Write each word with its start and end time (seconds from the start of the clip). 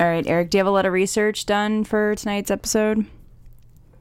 All 0.00 0.06
right, 0.06 0.26
Eric, 0.26 0.50
do 0.50 0.58
you 0.58 0.60
have 0.60 0.66
a 0.66 0.70
lot 0.70 0.86
of 0.86 0.92
research 0.92 1.44
done 1.46 1.82
for 1.84 2.14
tonight's 2.14 2.50
episode? 2.50 3.04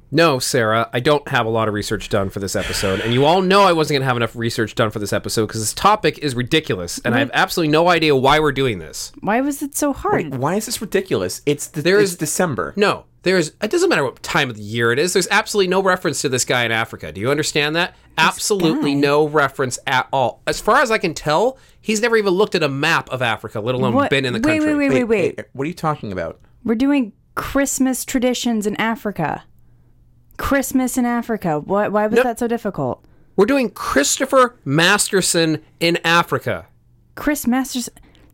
No, 0.09 0.39
Sarah, 0.39 0.89
I 0.93 1.01
don't 1.01 1.27
have 1.27 1.45
a 1.45 1.49
lot 1.49 1.67
of 1.67 1.73
research 1.73 2.07
done 2.07 2.29
for 2.29 2.39
this 2.39 2.55
episode, 2.55 3.01
and 3.01 3.13
you 3.13 3.25
all 3.25 3.41
know 3.41 3.63
I 3.63 3.73
wasn't 3.73 3.95
going 3.95 4.01
to 4.03 4.07
have 4.07 4.15
enough 4.15 4.37
research 4.37 4.73
done 4.73 4.89
for 4.89 4.99
this 4.99 5.11
episode 5.11 5.47
because 5.47 5.59
this 5.61 5.73
topic 5.73 6.19
is 6.19 6.33
ridiculous, 6.33 6.97
and 7.03 7.13
I 7.13 7.19
have 7.19 7.31
absolutely 7.33 7.71
no 7.73 7.89
idea 7.89 8.15
why 8.15 8.39
we're 8.39 8.53
doing 8.53 8.79
this. 8.79 9.11
Why 9.19 9.41
was 9.41 9.61
it 9.61 9.75
so 9.75 9.91
hard? 9.91 10.35
Why 10.35 10.55
is 10.55 10.67
this 10.67 10.79
ridiculous? 10.79 11.41
It's 11.45 11.67
the, 11.67 11.81
There 11.81 11.99
it's 11.99 12.11
is- 12.11 12.17
December. 12.17 12.71
No, 12.77 13.03
there's. 13.23 13.49
It 13.61 13.71
doesn't 13.71 13.89
matter 13.89 14.03
what 14.03 14.21
time 14.23 14.49
of 14.49 14.55
the 14.57 14.61
year 14.63 14.91
it 14.91 14.99
is. 14.99 15.13
There's 15.13 15.27
absolutely 15.29 15.67
no 15.69 15.81
reference 15.83 16.21
to 16.21 16.29
this 16.29 16.45
guy 16.45 16.63
in 16.63 16.71
Africa. 16.71 17.11
Do 17.11 17.19
you 17.21 17.29
understand 17.31 17.75
that? 17.75 17.95
absolutely 18.19 18.93
guy? 18.95 18.99
no 18.99 19.27
reference 19.27 19.77
at 19.85 20.07
all. 20.11 20.41
As 20.47 20.59
far 20.59 20.81
as 20.81 20.89
I 20.89 20.97
can 20.97 21.13
tell, 21.13 21.59
he's 21.79 22.01
never 22.01 22.17
even 22.17 22.33
looked 22.33 22.55
at 22.55 22.63
a 22.63 22.69
map 22.69 23.09
of 23.11 23.21
Africa, 23.21 23.59
let 23.59 23.75
alone 23.75 23.93
What- 23.93 24.09
been 24.09 24.25
in 24.25 24.33
the 24.33 24.39
wait, 24.39 24.57
country. 24.59 24.75
wait, 24.75 24.89
wait, 24.89 24.93
wait, 24.95 25.03
wait. 25.03 25.35
Hey, 25.39 25.45
what 25.53 25.65
are 25.65 25.67
you 25.67 25.73
talking 25.75 26.11
about? 26.11 26.39
We're 26.63 26.73
doing 26.75 27.13
Christmas 27.35 28.03
traditions 28.05 28.65
in 28.65 28.75
Africa. 28.77 29.43
Christmas 30.37 30.97
in 30.97 31.05
Africa. 31.05 31.59
Why, 31.59 31.87
why 31.87 32.07
was 32.07 32.17
No. 32.17 32.23
that 32.23 32.39
so 32.39 32.47
difficult? 32.47 33.03
We're 33.35 33.45
doing 33.45 33.69
Christopher 33.69 34.55
Masterson 34.65 35.61
in 35.79 35.99
Africa. 36.03 36.65
Chris 37.15 37.45
Masters, 37.45 37.89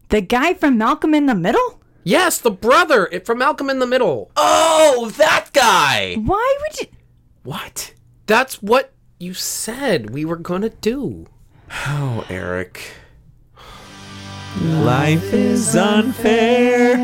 the 0.09 0.22
guy 0.22 0.53
from 0.53 0.77
Malcolm 0.77 1.13
in 1.13 1.25
the 1.25 1.36
Middle? 1.36 1.81
Yes, 2.05 2.38
the 2.38 2.52
brother 2.52 3.09
from 3.23 3.38
Malcolm 3.38 3.70
in 3.70 3.80
the 3.80 3.88
Middle. 3.88 4.30
Oh, 4.35 5.09
that 5.16 5.52
guy! 5.53 6.16
Why 6.16 6.57
would 6.61 6.81
you? 6.81 6.88
What? 7.44 7.94
That's 8.25 8.61
what 8.61 8.91
you 9.20 9.34
said 9.34 10.09
we 10.09 10.25
were 10.25 10.35
gonna 10.35 10.67
do. 10.70 11.27
Oh, 11.88 12.25
Eric. 12.30 12.91
Life 14.61 15.34
is 15.34 15.77
unfair. 15.77 16.97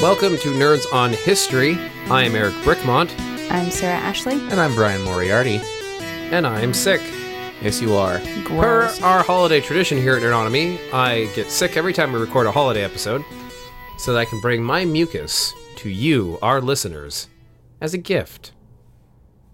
Welcome 0.00 0.36
to 0.36 0.52
Nerds 0.52 0.84
on 0.92 1.12
History. 1.12 1.76
I 2.08 2.22
am 2.22 2.36
Eric 2.36 2.54
Brickmont, 2.56 3.10
I'm 3.50 3.70
Sarah 3.70 3.96
Ashley. 3.98 4.34
And 4.34 4.54
I'm 4.60 4.74
Bryan 4.74 5.02
Moriarty. 5.02 5.60
and 6.30 6.46
I 6.46 6.60
am 6.60 6.74
sick. 6.74 7.00
Yes, 7.62 7.80
you 7.80 7.94
are. 7.94 8.18
Per 8.44 8.84
our 9.02 9.22
holiday 9.22 9.60
tradition 9.60 9.98
here 9.98 10.16
at 10.16 10.22
Nerdonomy, 10.22 10.78
I 10.92 11.26
get 11.34 11.50
sick 11.50 11.76
every 11.76 11.92
time 11.92 12.12
we 12.12 12.18
record 12.18 12.46
a 12.46 12.52
holiday 12.52 12.82
episode, 12.82 13.24
so 13.98 14.12
that 14.12 14.18
I 14.18 14.24
can 14.24 14.40
bring 14.40 14.62
my 14.62 14.84
mucus 14.84 15.54
to 15.76 15.88
you, 15.88 16.38
our 16.42 16.60
listeners, 16.60 17.28
as 17.80 17.94
a 17.94 17.98
gift. 17.98 18.52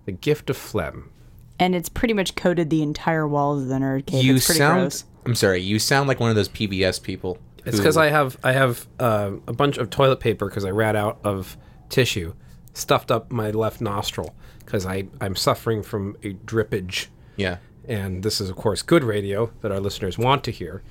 The 0.07 0.13
gift 0.13 0.51
of 0.51 0.57
phlegm. 0.57 1.11
And 1.59 1.75
it's 1.75 1.89
pretty 1.89 2.15
much 2.15 2.35
coated 2.35 2.71
the 2.71 2.83
entire 2.83 3.29
walls 3.29 3.63
of 3.63 3.69
the 3.69 3.75
nerd 3.77 4.07
cave. 4.07 4.25
You 4.25 4.37
it's 4.37 4.47
pretty 4.47 4.59
sound. 4.59 4.81
gross. 4.81 5.05
I'm 5.27 5.35
sorry. 5.35 5.61
You 5.61 5.79
sound 5.79 6.09
like 6.09 6.19
one 6.19 6.31
of 6.31 6.37
those 6.37 6.49
PBS 6.49 7.03
people. 7.03 7.39
It's 7.67 7.77
because 7.77 7.99
I 7.99 8.09
have 8.09 8.39
I 8.43 8.53
have 8.53 8.87
uh, 8.99 9.33
a 9.47 9.53
bunch 9.53 9.77
of 9.77 9.91
toilet 9.91 10.19
paper 10.21 10.49
because 10.49 10.65
I 10.65 10.71
ran 10.71 10.97
out 10.97 11.19
of 11.23 11.59
tissue, 11.91 12.33
stuffed 12.73 13.11
up 13.11 13.31
my 13.33 13.51
left 13.51 13.81
nostril 13.81 14.35
because 14.65 14.87
I 14.87 15.09
I'm 15.21 15.37
suffering 15.37 15.83
from 15.83 16.17
a 16.23 16.35
drippage. 16.35 17.07
Yeah. 17.37 17.57
and 17.89 18.23
this 18.23 18.41
is 18.41 18.51
of 18.51 18.57
course 18.57 18.83
good 18.83 19.03
radio 19.05 19.51
that 19.63 19.73
our 19.73 19.81
listeners 19.81 20.19
want 20.19 20.45
to 20.45 20.51
hear 20.51 20.83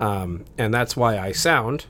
um, 0.00 0.44
and 0.58 0.74
that's 0.74 0.96
why 0.96 1.16
i 1.16 1.30
sound 1.30 1.86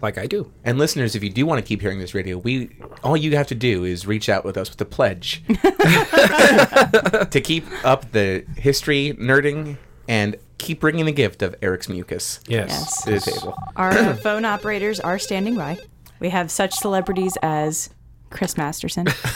like 0.00 0.16
i 0.16 0.26
do 0.26 0.50
And 0.64 0.78
listeners, 0.78 1.14
if 1.14 1.22
you 1.22 1.28
do 1.30 1.44
want 1.44 1.58
to 1.62 1.66
keep 1.66 1.80
hearing 1.82 1.98
this 1.98 2.14
radio, 2.14 2.38
we 2.38 2.70
all 3.04 3.16
you 3.16 3.36
have 3.36 3.46
to 3.48 3.54
do 3.54 3.84
is 3.84 4.06
reach 4.06 4.28
out 4.30 4.44
with 4.44 4.56
us 4.56 4.70
with 4.70 4.80
a 4.80 4.84
pledge 4.86 5.42
to 7.30 7.40
keep 7.42 7.64
up 7.84 8.10
the 8.12 8.44
history 8.56 9.14
nerding 9.18 9.76
and 10.08 10.36
keep 10.58 10.80
bringing 10.80 11.04
the 11.06 11.12
gift 11.12 11.42
of 11.42 11.54
Eric's 11.62 11.88
mucus 11.88 12.40
Yes. 12.48 13.02
to 13.04 13.10
the 13.12 13.20
table. 13.20 13.58
Our 13.76 14.14
phone 14.22 14.44
operators 14.44 15.00
are 15.00 15.18
standing 15.18 15.56
by. 15.56 15.78
We 16.20 16.30
have 16.30 16.50
such 16.50 16.74
celebrities 16.74 17.36
as 17.42 17.90
Chris 18.30 18.56
Masterson, 18.56 19.06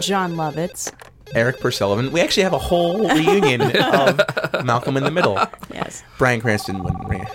Jon 0.00 0.34
Lovitz. 0.34 0.92
Erik 1.34 1.58
Per 1.60 1.70
Sullivan. 1.70 2.12
We 2.12 2.20
actually 2.20 2.44
have 2.44 2.52
a 2.52 2.58
whole 2.58 3.08
reunion 3.08 3.60
of 3.76 4.20
Malcolm 4.64 4.96
in 4.96 5.04
the 5.04 5.10
Middle. 5.10 5.38
Yes. 5.72 6.02
Bryan 6.18 6.40
Cranston 6.40 6.82
wouldn't 6.82 7.08
re- 7.08 7.26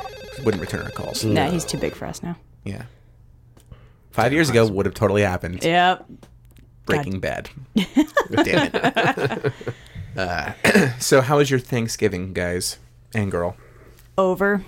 wouldn't 0.43 0.61
return 0.61 0.83
our 0.83 0.91
calls. 0.91 1.23
No, 1.25 1.49
he's 1.49 1.65
too 1.65 1.77
big 1.77 1.93
for 1.95 2.05
us 2.05 2.23
now. 2.23 2.37
Yeah. 2.63 2.83
Five 4.11 4.31
years 4.33 4.49
ago 4.49 4.67
would 4.67 4.85
have 4.85 4.95
totally 4.95 5.21
happened. 5.21 5.63
Yep. 5.63 6.05
Breaking 6.85 7.19
Bad. 7.19 7.49
Damn 7.75 8.69
it. 8.73 9.53
Uh, 10.17 10.53
so, 10.99 11.21
how 11.21 11.37
was 11.37 11.49
your 11.51 11.59
Thanksgiving, 11.59 12.33
guys 12.33 12.77
and 13.13 13.29
girl? 13.31 13.55
Over. 14.17 14.63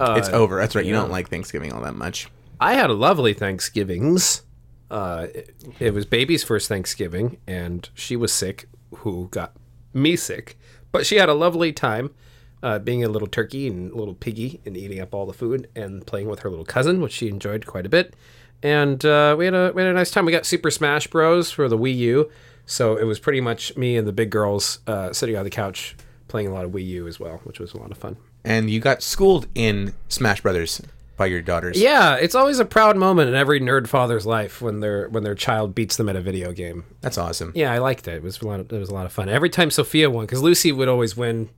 it's 0.00 0.28
over. 0.28 0.58
That's 0.58 0.74
right. 0.74 0.84
You 0.84 0.92
don't 0.92 1.10
like 1.10 1.28
Thanksgiving 1.30 1.72
all 1.72 1.80
that 1.82 1.94
much. 1.96 2.28
i 2.60 2.74
had 2.74 2.90
a 2.90 2.94
lovely 2.94 3.32
thanksgivings 3.34 4.42
uh, 4.90 5.26
it, 5.34 5.54
it 5.78 5.94
was 5.94 6.04
baby's 6.06 6.44
first 6.44 6.68
thanksgiving 6.68 7.38
and 7.46 7.88
she 7.94 8.16
was 8.16 8.32
sick 8.32 8.68
who 8.98 9.28
got 9.30 9.52
me 9.92 10.16
sick. 10.16 10.58
But 10.92 11.06
she 11.06 11.16
had 11.16 11.28
a 11.28 11.34
lovely 11.34 11.72
time 11.72 12.14
uh, 12.62 12.78
being 12.78 13.04
a 13.04 13.08
little 13.08 13.28
turkey 13.28 13.66
and 13.68 13.92
a 13.92 13.96
little 13.96 14.14
piggy 14.14 14.60
and 14.64 14.76
eating 14.76 15.00
up 15.00 15.14
all 15.14 15.26
the 15.26 15.32
food 15.32 15.68
and 15.74 16.06
playing 16.06 16.28
with 16.28 16.40
her 16.40 16.50
little 16.50 16.64
cousin 16.64 17.00
which 17.00 17.12
she 17.12 17.28
enjoyed 17.28 17.66
quite 17.66 17.86
a 17.86 17.88
bit. 17.88 18.14
And 18.62 19.04
uh, 19.04 19.34
we 19.38 19.44
had 19.44 19.54
a 19.54 19.72
we 19.74 19.82
had 19.82 19.90
a 19.90 19.94
nice 19.94 20.10
time. 20.10 20.24
We 20.24 20.32
got 20.32 20.46
super 20.46 20.70
smash 20.70 21.06
bros. 21.08 21.50
for 21.50 21.68
the 21.68 21.76
wii 21.76 21.96
u. 21.96 22.30
So 22.64 22.96
it 22.96 23.04
was 23.04 23.18
pretty 23.18 23.42
much 23.42 23.76
me 23.76 23.96
and 23.96 24.08
the 24.08 24.12
big 24.12 24.30
girls 24.30 24.78
uh, 24.86 25.12
sitting 25.12 25.36
on 25.36 25.44
the 25.44 25.50
couch 25.50 25.96
playing 26.28 26.48
a 26.48 26.52
lot 26.52 26.64
of 26.64 26.70
wii 26.70 26.86
u 26.86 27.06
as 27.06 27.20
well 27.20 27.40
which 27.44 27.60
was 27.60 27.74
a 27.74 27.78
lot 27.78 27.90
of 27.90 27.98
fun. 27.98 28.16
And 28.44 28.70
you 28.70 28.80
got 28.80 29.02
schooled 29.02 29.46
in 29.54 29.94
Smash 30.08 30.40
Brothers 30.40 30.80
by 31.16 31.26
your 31.26 31.42
daughters. 31.42 31.80
Yeah, 31.80 32.16
it's 32.16 32.34
always 32.34 32.58
a 32.58 32.64
proud 32.64 32.96
moment 32.96 33.28
in 33.28 33.34
every 33.34 33.60
nerd 33.60 33.86
father's 33.86 34.26
life 34.26 34.60
when 34.60 34.80
their 34.80 35.08
when 35.08 35.22
their 35.22 35.34
child 35.34 35.74
beats 35.74 35.96
them 35.96 36.08
at 36.08 36.16
a 36.16 36.20
video 36.20 36.52
game. 36.52 36.84
That's 37.00 37.18
awesome. 37.18 37.52
Yeah, 37.54 37.72
I 37.72 37.78
liked 37.78 38.08
it. 38.08 38.14
It 38.14 38.22
was 38.22 38.40
a 38.40 38.46
lot. 38.46 38.60
Of, 38.60 38.72
it 38.72 38.78
was 38.78 38.88
a 38.88 38.94
lot 38.94 39.06
of 39.06 39.12
fun. 39.12 39.28
Every 39.28 39.50
time 39.50 39.70
Sophia 39.70 40.10
won, 40.10 40.26
because 40.26 40.42
Lucy 40.42 40.72
would 40.72 40.88
always 40.88 41.16
win. 41.16 41.50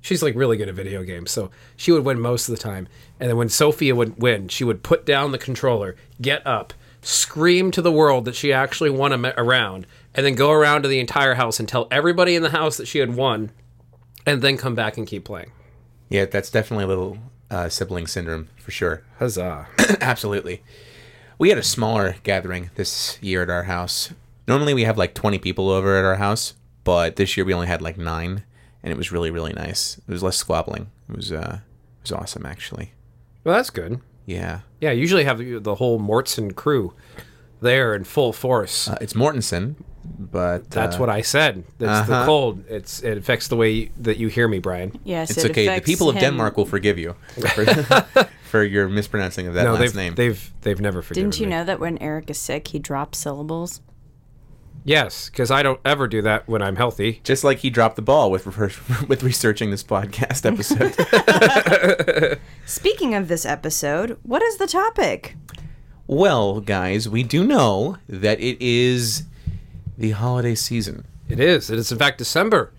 She's 0.00 0.22
like 0.22 0.36
really 0.36 0.56
good 0.56 0.68
at 0.68 0.76
video 0.76 1.02
games, 1.02 1.32
so 1.32 1.50
she 1.76 1.90
would 1.90 2.04
win 2.04 2.20
most 2.20 2.48
of 2.48 2.54
the 2.54 2.62
time. 2.62 2.86
And 3.18 3.28
then 3.28 3.36
when 3.36 3.48
Sophia 3.48 3.96
would 3.96 4.22
win, 4.22 4.46
she 4.46 4.62
would 4.62 4.84
put 4.84 5.04
down 5.04 5.32
the 5.32 5.38
controller, 5.38 5.96
get 6.20 6.46
up, 6.46 6.72
scream 7.02 7.72
to 7.72 7.82
the 7.82 7.90
world 7.90 8.24
that 8.24 8.36
she 8.36 8.52
actually 8.52 8.90
won 8.90 9.12
a, 9.12 9.34
a 9.36 9.42
round, 9.42 9.88
and 10.14 10.24
then 10.24 10.36
go 10.36 10.52
around 10.52 10.82
to 10.82 10.88
the 10.88 11.00
entire 11.00 11.34
house 11.34 11.58
and 11.58 11.68
tell 11.68 11.88
everybody 11.90 12.36
in 12.36 12.42
the 12.42 12.50
house 12.50 12.76
that 12.76 12.86
she 12.86 13.00
had 13.00 13.16
won, 13.16 13.50
and 14.24 14.40
then 14.40 14.56
come 14.56 14.76
back 14.76 14.96
and 14.96 15.06
keep 15.08 15.24
playing. 15.24 15.50
Yeah, 16.08 16.26
that's 16.26 16.50
definitely 16.50 16.84
a 16.84 16.88
little 16.88 17.18
uh, 17.50 17.68
sibling 17.68 18.06
syndrome 18.06 18.48
for 18.58 18.70
sure. 18.70 19.02
Huzzah! 19.18 19.66
Absolutely. 20.00 20.62
We 21.38 21.48
had 21.50 21.58
a 21.58 21.62
smaller 21.62 22.16
gathering 22.24 22.70
this 22.74 23.18
year 23.22 23.42
at 23.42 23.50
our 23.50 23.64
house. 23.64 24.12
Normally 24.46 24.74
we 24.74 24.84
have 24.84 24.98
like 24.98 25.14
20 25.14 25.38
people 25.38 25.68
over 25.70 25.96
at 25.96 26.04
our 26.04 26.16
house, 26.16 26.54
but 26.84 27.16
this 27.16 27.36
year 27.36 27.44
we 27.46 27.54
only 27.54 27.66
had 27.66 27.82
like 27.82 27.96
9 27.98 28.42
and 28.82 28.92
it 28.92 28.96
was 28.96 29.12
really 29.12 29.30
really 29.30 29.52
nice. 29.52 29.98
It 29.98 30.10
was 30.10 30.22
less 30.22 30.36
squabbling. 30.36 30.90
It 31.08 31.16
was 31.16 31.32
uh 31.32 31.58
it 31.98 32.02
was 32.02 32.12
awesome 32.12 32.46
actually. 32.46 32.92
well, 33.44 33.54
that's 33.56 33.70
good. 33.70 34.00
Yeah. 34.26 34.60
Yeah, 34.80 34.90
usually 34.92 35.24
have 35.24 35.38
the, 35.38 35.58
the 35.58 35.76
whole 35.76 35.98
Mortson 35.98 36.52
crew 36.52 36.94
there 37.60 37.94
in 37.94 38.04
full 38.04 38.32
force. 38.32 38.88
Uh, 38.88 38.98
it's 39.00 39.14
Mortensen, 39.14 39.76
but 40.18 40.70
That's 40.70 40.96
uh, 40.96 40.98
what 40.98 41.10
I 41.10 41.22
said. 41.22 41.58
It's 41.58 41.76
the 41.78 41.88
uh-huh. 41.88 42.26
cold. 42.26 42.64
It's 42.68 43.02
it 43.02 43.18
affects 43.18 43.48
the 43.48 43.56
way 43.56 43.86
that 43.98 44.18
you 44.18 44.28
hear 44.28 44.48
me, 44.48 44.58
Bryan. 44.58 44.98
Yes. 45.04 45.30
it's 45.30 45.44
it 45.44 45.50
okay. 45.50 45.64
The 45.66 45.72
affects 45.72 45.90
people 45.90 46.08
of 46.08 46.16
him. 46.16 46.22
Denmark 46.22 46.56
will 46.56 46.66
forgive 46.66 46.98
you 46.98 47.14
for, 47.28 47.64
for 48.44 48.64
your 48.64 48.88
mispronouncing 48.88 49.46
of 49.46 49.54
that 49.54 49.64
No, 49.64 49.72
last 49.72 49.80
they've 49.80 49.94
name. 49.94 50.14
they've 50.14 50.52
they've 50.62 50.80
never 50.80 51.02
forgiven 51.02 51.30
Didn't 51.30 51.40
you 51.40 51.46
me. 51.46 51.50
know 51.50 51.64
that 51.64 51.80
when 51.80 51.98
Eric 51.98 52.30
is 52.30 52.38
sick, 52.38 52.68
he 52.68 52.78
drops 52.78 53.18
syllables? 53.18 53.80
Yes, 54.84 55.28
because 55.28 55.50
I 55.50 55.62
don't 55.62 55.80
ever 55.84 56.08
do 56.08 56.22
that 56.22 56.48
when 56.48 56.62
I'm 56.62 56.76
healthy. 56.76 57.20
Just 57.22 57.44
like 57.44 57.58
he 57.58 57.68
dropped 57.68 57.96
the 57.96 58.02
ball 58.02 58.30
with 58.30 58.46
with 59.08 59.22
researching 59.22 59.70
this 59.70 59.84
podcast 59.84 60.46
episode. 60.46 62.38
Speaking 62.66 63.14
of 63.14 63.28
this 63.28 63.44
episode, 63.44 64.18
what 64.22 64.42
is 64.42 64.56
the 64.56 64.66
topic? 64.66 65.36
Well, 66.06 66.60
guys, 66.60 67.06
we 67.06 67.22
do 67.22 67.44
know 67.44 67.98
that 68.08 68.40
it 68.40 68.56
is 68.62 69.24
the 69.98 70.12
holiday 70.12 70.54
season. 70.54 71.04
It 71.28 71.40
is. 71.40 71.68
It 71.68 71.78
is 71.78 71.92
in 71.92 71.98
fact 71.98 72.16
December, 72.16 72.72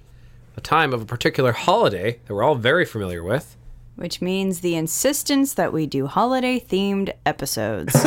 a 0.57 0.61
time 0.61 0.93
of 0.93 1.01
a 1.01 1.05
particular 1.05 1.51
holiday 1.51 2.19
that 2.25 2.33
we're 2.33 2.43
all 2.43 2.55
very 2.55 2.85
familiar 2.85 3.21
with. 3.21 3.55
Which 3.95 4.21
means 4.21 4.61
the 4.61 4.75
insistence 4.75 5.53
that 5.53 5.73
we 5.73 5.85
do 5.85 6.07
holiday 6.07 6.59
themed 6.59 7.13
episodes. 7.25 7.95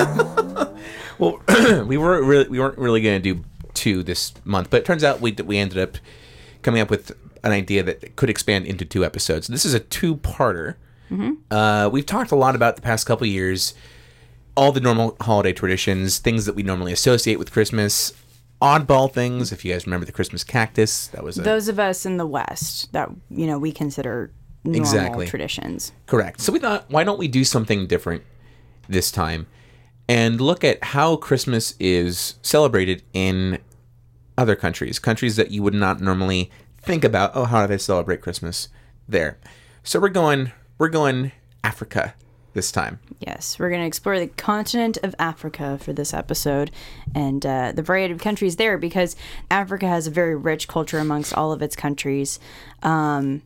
Well, 1.19 1.41
we 1.87 1.97
weren't 1.99 2.25
really 2.27 2.49
we 2.49 2.59
weren't 2.59 2.79
really 2.79 3.01
going 3.01 3.23
to 3.23 3.35
do 3.35 3.45
two 3.75 4.03
this 4.03 4.33
month, 4.45 4.71
but 4.71 4.79
it 4.79 4.85
turns 4.85 5.05
out 5.05 5.21
we 5.21 5.31
we 5.33 5.57
ended 5.57 5.79
up 5.79 5.97
coming 6.63 6.81
up 6.81 6.91
with 6.91 7.13
an 7.45 7.53
idea 7.53 7.83
that 7.85 8.17
could 8.17 8.29
expand 8.29 8.67
into 8.67 8.85
two 8.85 9.05
episodes. 9.05 9.47
This 9.47 9.65
is 9.65 9.75
a 9.75 9.81
two-parter. 9.81 10.75
Uh, 11.51 11.91
we've 11.93 12.07
talked 12.07 12.33
a 12.33 12.37
lot 12.37 12.55
about 12.57 12.75
the 12.75 12.83
past 12.83 13.07
couple 13.07 13.27
years, 13.27 13.75
all 14.57 14.73
the 14.73 14.81
normal 14.81 15.17
holiday 15.21 15.53
traditions, 15.53 16.19
things 16.19 16.47
that 16.47 16.55
we 16.55 16.63
normally 16.63 16.93
associate 16.93 17.39
with 17.39 17.53
Christmas, 17.53 18.15
oddball 18.63 19.13
things. 19.13 19.53
If 19.53 19.65
you 19.65 19.73
guys 19.73 19.87
remember 19.87 20.07
the 20.07 20.13
Christmas 20.13 20.45
cactus, 20.45 21.09
that 21.09 21.23
was 21.25 21.39
a, 21.39 21.43
Those 21.43 21.69
of 21.69 21.79
us 21.79 22.07
in 22.07 22.17
the 22.17 22.27
West 22.27 22.93
that 22.93 23.11
you 23.31 23.47
know 23.47 23.59
we 23.59 23.73
consider 23.73 24.31
normal 24.65 24.81
Exactly. 24.81 25.27
traditions. 25.27 25.93
Correct. 26.07 26.41
So 26.41 26.53
we 26.53 26.59
thought, 26.61 26.91
why 26.91 27.05
don't 27.05 27.19
we 27.19 27.29
do 27.29 27.45
something 27.45 27.87
different 27.87 28.23
this 28.89 29.11
time 29.11 29.47
and 30.09 30.41
look 30.41 30.63
at 30.65 30.83
how 30.85 31.17
Christmas 31.17 31.75
is 31.81 32.35
celebrated 32.43 33.03
in 33.13 33.59
other 34.39 34.55
countries, 34.57 34.99
countries 34.99 35.37
that 35.37 35.51
you 35.51 35.63
would 35.63 35.75
not 35.75 36.01
normally 36.01 36.51
think 36.81 37.05
about. 37.05 37.33
Oh, 37.35 37.45
how 37.45 37.63
do 37.63 37.69
they 37.69 37.79
celebrate 37.79 38.21
Christmas 38.21 38.69
there? 39.09 39.39
So 39.83 40.01
we're 40.01 40.09
going, 40.09 40.53
we're 40.79 40.89
going 40.89 41.33
Africa 41.65 42.15
this 42.55 42.73
time. 42.73 43.01
Yes, 43.21 43.59
we're 43.59 43.71
going 43.71 43.81
to 43.81 43.87
explore 43.87 44.19
the 44.19 44.27
continent 44.27 44.99
of 45.03 45.15
Africa 45.19 45.79
for 45.79 45.93
this 45.93 46.13
episode 46.13 46.71
and 47.15 47.45
uh, 47.47 47.73
the 47.73 47.83
variety 47.83 48.13
of 48.13 48.21
countries 48.21 48.57
there 48.57 48.79
because 48.79 49.17
Africa 49.51 49.87
has 49.87 50.07
a 50.07 50.11
very 50.11 50.37
rich 50.37 50.69
culture 50.69 50.99
amongst 50.99 51.35
all 51.35 51.53
of 51.53 51.63
its 51.63 51.77
countries. 51.77 52.39
Um, 52.83 53.43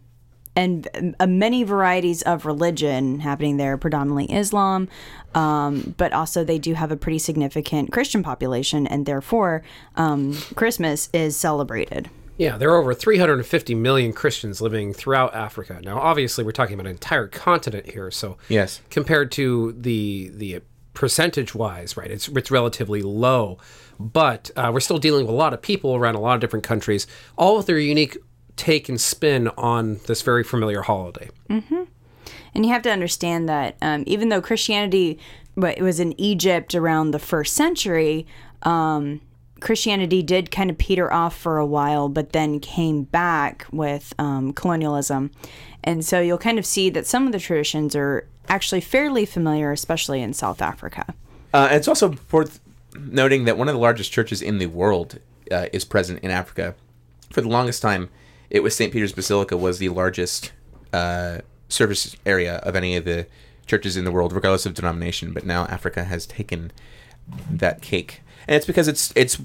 and 0.56 1.14
uh, 1.20 1.26
many 1.26 1.62
varieties 1.62 2.22
of 2.22 2.46
religion 2.46 3.20
happening 3.20 3.58
there, 3.58 3.76
predominantly 3.76 4.24
Islam, 4.32 4.88
um, 5.34 5.94
but 5.98 6.14
also 6.14 6.42
they 6.42 6.58
do 6.58 6.72
have 6.72 6.90
a 6.90 6.96
pretty 6.96 7.18
significant 7.18 7.92
Christian 7.92 8.22
population, 8.22 8.86
and 8.86 9.04
therefore 9.04 9.62
um, 9.96 10.32
Christmas 10.54 11.10
is 11.12 11.36
celebrated. 11.36 12.08
Yeah, 12.38 12.58
there 12.58 12.70
are 12.70 12.76
over 12.78 12.92
350 12.94 13.74
million 13.74 14.12
Christians 14.12 14.60
living 14.60 14.92
throughout 14.92 15.34
Africa. 15.34 15.80
Now, 15.82 15.98
obviously, 15.98 16.44
we're 16.44 16.52
talking 16.52 16.74
about 16.74 16.86
an 16.86 16.92
entire 16.92 17.28
continent 17.28 17.90
here, 17.90 18.10
so 18.10 18.36
Yes. 18.48 18.80
compared 18.90 19.32
to 19.32 19.72
the 19.72 20.30
the 20.34 20.60
percentage 20.94 21.54
wise, 21.54 21.96
right? 21.96 22.10
It's 22.10 22.28
it's 22.28 22.50
relatively 22.50 23.02
low, 23.02 23.58
but 23.98 24.50
uh, 24.56 24.70
we're 24.72 24.80
still 24.80 24.98
dealing 24.98 25.26
with 25.26 25.34
a 25.34 25.36
lot 25.38 25.54
of 25.54 25.62
people 25.62 25.94
around 25.94 26.14
a 26.14 26.20
lot 26.20 26.34
of 26.34 26.40
different 26.40 26.64
countries, 26.64 27.06
all 27.36 27.56
with 27.56 27.66
their 27.66 27.78
unique 27.78 28.16
take 28.56 28.88
and 28.88 29.00
spin 29.00 29.48
on 29.58 30.00
this 30.06 30.22
very 30.22 30.42
familiar 30.44 30.82
holiday. 30.82 31.28
And 31.50 32.64
you 32.64 32.72
have 32.72 32.82
to 32.82 32.90
understand 32.90 33.48
that 33.50 33.76
um, 33.82 34.02
even 34.06 34.30
though 34.30 34.40
Christianity 34.40 35.18
but 35.58 35.78
it 35.78 35.82
was 35.82 36.00
in 36.00 36.18
Egypt 36.20 36.74
around 36.74 37.10
the 37.12 37.18
first 37.18 37.54
century, 37.54 38.26
um, 38.62 39.20
Christianity 39.60 40.22
did 40.22 40.50
kind 40.50 40.70
of 40.70 40.78
peter 40.78 41.12
off 41.12 41.36
for 41.36 41.58
a 41.58 41.66
while, 41.66 42.08
but 42.08 42.32
then 42.32 42.60
came 42.60 43.04
back 43.04 43.66
with 43.72 44.12
um, 44.18 44.52
colonialism. 44.52 45.30
And 45.82 46.04
so 46.04 46.20
you'll 46.20 46.38
kind 46.38 46.58
of 46.58 46.66
see 46.66 46.90
that 46.90 47.06
some 47.06 47.26
of 47.26 47.32
the 47.32 47.38
traditions 47.38 47.96
are 47.96 48.26
actually 48.48 48.80
fairly 48.80 49.24
familiar, 49.24 49.72
especially 49.72 50.20
in 50.20 50.32
South 50.32 50.60
Africa. 50.60 51.14
Uh, 51.54 51.68
it's 51.70 51.88
also 51.88 52.14
worth 52.30 52.60
noting 52.98 53.44
that 53.44 53.56
one 53.56 53.68
of 53.68 53.74
the 53.74 53.80
largest 53.80 54.12
churches 54.12 54.42
in 54.42 54.58
the 54.58 54.66
world 54.66 55.18
uh, 55.50 55.66
is 55.72 55.84
present 55.84 56.20
in 56.22 56.30
Africa. 56.30 56.74
For 57.30 57.40
the 57.40 57.48
longest 57.48 57.82
time, 57.82 58.08
it 58.50 58.62
was 58.62 58.76
St. 58.76 58.92
Peter's 58.92 59.12
Basilica 59.12 59.56
was 59.56 59.78
the 59.78 59.88
largest 59.88 60.52
uh, 60.92 61.38
service 61.68 62.16
area 62.24 62.56
of 62.56 62.76
any 62.76 62.96
of 62.96 63.04
the 63.04 63.26
churches 63.66 63.96
in 63.96 64.04
the 64.04 64.12
world, 64.12 64.32
regardless 64.32 64.66
of 64.66 64.74
denomination. 64.74 65.32
But 65.32 65.44
now 65.44 65.64
Africa 65.66 66.04
has 66.04 66.26
taken 66.26 66.70
that 67.50 67.82
cake, 67.82 68.22
and 68.46 68.56
it's 68.56 68.66
because 68.66 68.88
it's 68.88 69.12
it's 69.16 69.38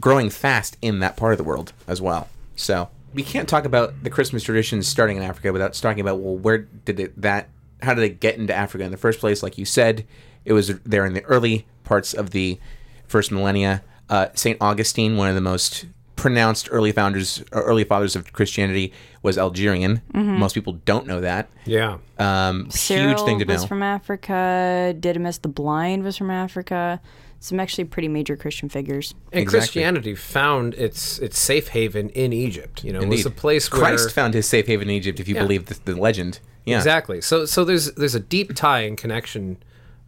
growing 0.00 0.30
fast 0.30 0.76
in 0.82 0.98
that 1.00 1.16
part 1.16 1.32
of 1.32 1.38
the 1.38 1.44
world 1.44 1.72
as 1.86 2.00
well. 2.00 2.28
So 2.56 2.88
we 3.14 3.22
can't 3.22 3.48
talk 3.48 3.64
about 3.64 4.02
the 4.02 4.10
Christmas 4.10 4.42
traditions 4.42 4.86
starting 4.86 5.16
in 5.16 5.22
Africa 5.22 5.52
without 5.52 5.74
talking 5.74 6.00
about 6.00 6.20
well, 6.20 6.36
where 6.36 6.58
did 6.58 7.00
it 7.00 7.20
that 7.20 7.48
how 7.82 7.94
did 7.94 8.04
it 8.04 8.20
get 8.20 8.36
into 8.36 8.54
Africa 8.54 8.84
in 8.84 8.90
the 8.90 8.96
first 8.96 9.20
place? 9.20 9.42
Like 9.42 9.58
you 9.58 9.64
said, 9.64 10.06
it 10.44 10.52
was 10.52 10.68
there 10.80 11.04
in 11.04 11.14
the 11.14 11.24
early 11.24 11.66
parts 11.84 12.14
of 12.14 12.30
the 12.30 12.58
first 13.06 13.30
millennia. 13.30 13.82
Uh, 14.08 14.28
Saint 14.34 14.58
Augustine, 14.60 15.16
one 15.16 15.28
of 15.28 15.34
the 15.34 15.40
most 15.40 15.86
pronounced 16.14 16.68
early 16.72 16.92
founders, 16.92 17.44
or 17.52 17.62
early 17.62 17.84
fathers 17.84 18.16
of 18.16 18.32
Christianity, 18.32 18.92
was 19.22 19.36
Algerian. 19.36 20.00
Most 20.12 20.54
people 20.54 20.74
don't 20.84 21.06
know 21.06 21.20
that. 21.20 21.48
Yeah. 21.66 21.98
Um, 22.18 22.70
huge 22.70 23.20
thing 23.20 23.38
to 23.40 23.44
was 23.44 23.62
know. 23.62 23.68
from 23.68 23.82
Africa. 23.82 24.94
Didymus 24.98 25.38
the 25.38 25.48
Blind 25.48 26.02
was 26.04 26.16
from 26.16 26.30
Africa. 26.30 27.00
Some 27.40 27.60
actually 27.60 27.84
pretty 27.84 28.08
major 28.08 28.36
Christian 28.36 28.68
figures. 28.68 29.14
And 29.32 29.40
Exactly. 29.42 29.60
Christianity 29.66 30.14
found 30.14 30.74
its 30.74 31.18
its 31.18 31.38
safe 31.38 31.68
haven 31.68 32.08
in 32.10 32.32
Egypt. 32.32 32.82
You 32.82 32.92
know, 32.92 33.00
it 33.00 33.08
was 33.08 33.26
a 33.26 33.30
place 33.30 33.70
where 33.70 33.80
Christ 33.80 34.10
found 34.12 34.34
his 34.34 34.46
safe 34.48 34.66
haven 34.66 34.88
in 34.88 34.94
Egypt, 34.94 35.20
if 35.20 35.28
you 35.28 35.34
Yeah. 35.36 35.42
believe 35.42 35.66
the, 35.66 35.78
the 35.84 35.94
legend. 36.00 36.40
Yeah. 36.64 36.78
Exactly. 36.78 37.20
So 37.20 37.44
so 37.44 37.64
there's 37.64 37.92
there's 37.92 38.14
a 38.14 38.20
deep 38.20 38.54
tie 38.54 38.80
and 38.80 38.96
connection. 38.98 39.58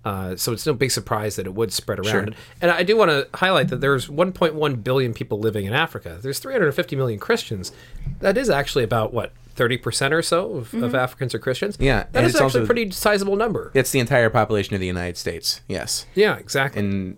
Uh, 0.04 0.36
so 0.36 0.52
it's 0.52 0.64
no 0.64 0.72
big 0.72 0.90
surprise 0.90 1.36
that 1.36 1.44
it 1.44 1.52
would 1.54 1.72
spread 1.72 1.98
around. 1.98 2.34
And 2.62 2.70
I 2.70 2.82
do 2.82 2.96
want 2.96 3.10
to 3.10 3.28
highlight 3.36 3.68
that 3.68 3.80
there's 3.82 4.08
1.1 4.08 4.82
billion 4.82 5.12
people 5.12 5.38
living 5.38 5.66
in 5.66 5.74
Africa. 5.74 6.18
There's 6.22 6.38
350 6.38 6.96
million 6.96 7.18
Christians. 7.20 7.72
That 8.20 8.38
is 8.38 8.48
actually 8.48 8.84
about 8.84 9.12
what 9.12 9.32
30% 9.58 10.12
or 10.12 10.22
so 10.22 10.52
of, 10.56 10.74
of 10.74 10.94
Africans 10.94 11.34
are 11.34 11.38
Christians. 11.38 11.76
Yeah, 11.80 12.06
that 12.12 12.24
is 12.24 12.36
actually 12.36 12.62
a 12.62 12.66
pretty 12.66 12.90
sizable 12.90 13.36
number. 13.36 13.70
It's 13.74 13.90
the 13.90 13.98
entire 13.98 14.30
population 14.30 14.74
of 14.74 14.80
the 14.80 14.86
United 14.86 15.16
States. 15.16 15.60
Yes. 15.68 16.06
Yeah, 16.14 16.36
exactly. 16.36 16.80
In 16.80 17.16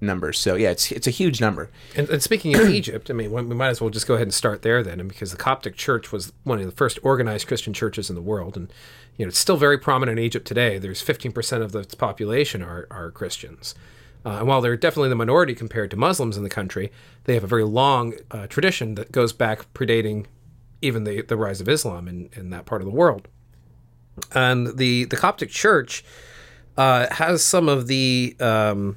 numbers. 0.00 0.38
So 0.38 0.54
yeah, 0.54 0.70
it's 0.70 0.92
it's 0.92 1.06
a 1.06 1.10
huge 1.10 1.40
number. 1.40 1.70
And, 1.96 2.08
and 2.08 2.22
speaking 2.22 2.54
of 2.54 2.68
Egypt, 2.68 3.10
I 3.10 3.14
mean, 3.14 3.32
we 3.32 3.42
might 3.42 3.68
as 3.68 3.80
well 3.80 3.90
just 3.90 4.06
go 4.06 4.14
ahead 4.14 4.26
and 4.26 4.34
start 4.34 4.62
there 4.62 4.82
then, 4.82 5.00
and 5.00 5.08
because 5.08 5.30
the 5.30 5.36
Coptic 5.36 5.76
Church 5.76 6.12
was 6.12 6.32
one 6.44 6.58
of 6.60 6.66
the 6.66 6.72
first 6.72 6.98
organized 7.02 7.46
Christian 7.46 7.72
churches 7.72 8.08
in 8.08 8.14
the 8.14 8.22
world, 8.22 8.56
and 8.56 8.72
you 9.16 9.24
know 9.24 9.28
it's 9.28 9.38
still 9.38 9.56
very 9.56 9.78
prominent 9.78 10.18
in 10.18 10.24
Egypt 10.24 10.46
today. 10.46 10.78
There's 10.78 11.02
15% 11.02 11.62
of 11.62 11.72
the 11.72 11.84
population 11.96 12.62
are 12.62 12.86
are 12.90 13.10
Christians, 13.10 13.74
uh, 14.24 14.38
and 14.38 14.48
while 14.48 14.60
they're 14.60 14.76
definitely 14.76 15.08
the 15.08 15.16
minority 15.16 15.54
compared 15.54 15.90
to 15.90 15.96
Muslims 15.96 16.36
in 16.36 16.42
the 16.42 16.50
country, 16.50 16.92
they 17.24 17.34
have 17.34 17.44
a 17.44 17.48
very 17.48 17.64
long 17.64 18.14
uh, 18.30 18.46
tradition 18.46 18.94
that 18.96 19.12
goes 19.12 19.32
back 19.32 19.72
predating 19.74 20.26
even 20.82 21.04
the 21.04 21.22
the 21.22 21.36
rise 21.36 21.60
of 21.60 21.68
Islam 21.68 22.08
in 22.08 22.30
in 22.34 22.50
that 22.50 22.66
part 22.66 22.80
of 22.80 22.86
the 22.86 22.94
world. 22.94 23.28
And 24.34 24.76
the 24.78 25.04
the 25.04 25.16
Coptic 25.16 25.50
Church 25.50 26.04
uh, 26.76 27.12
has 27.14 27.42
some 27.44 27.68
of 27.68 27.88
the, 27.88 28.36
um, 28.40 28.96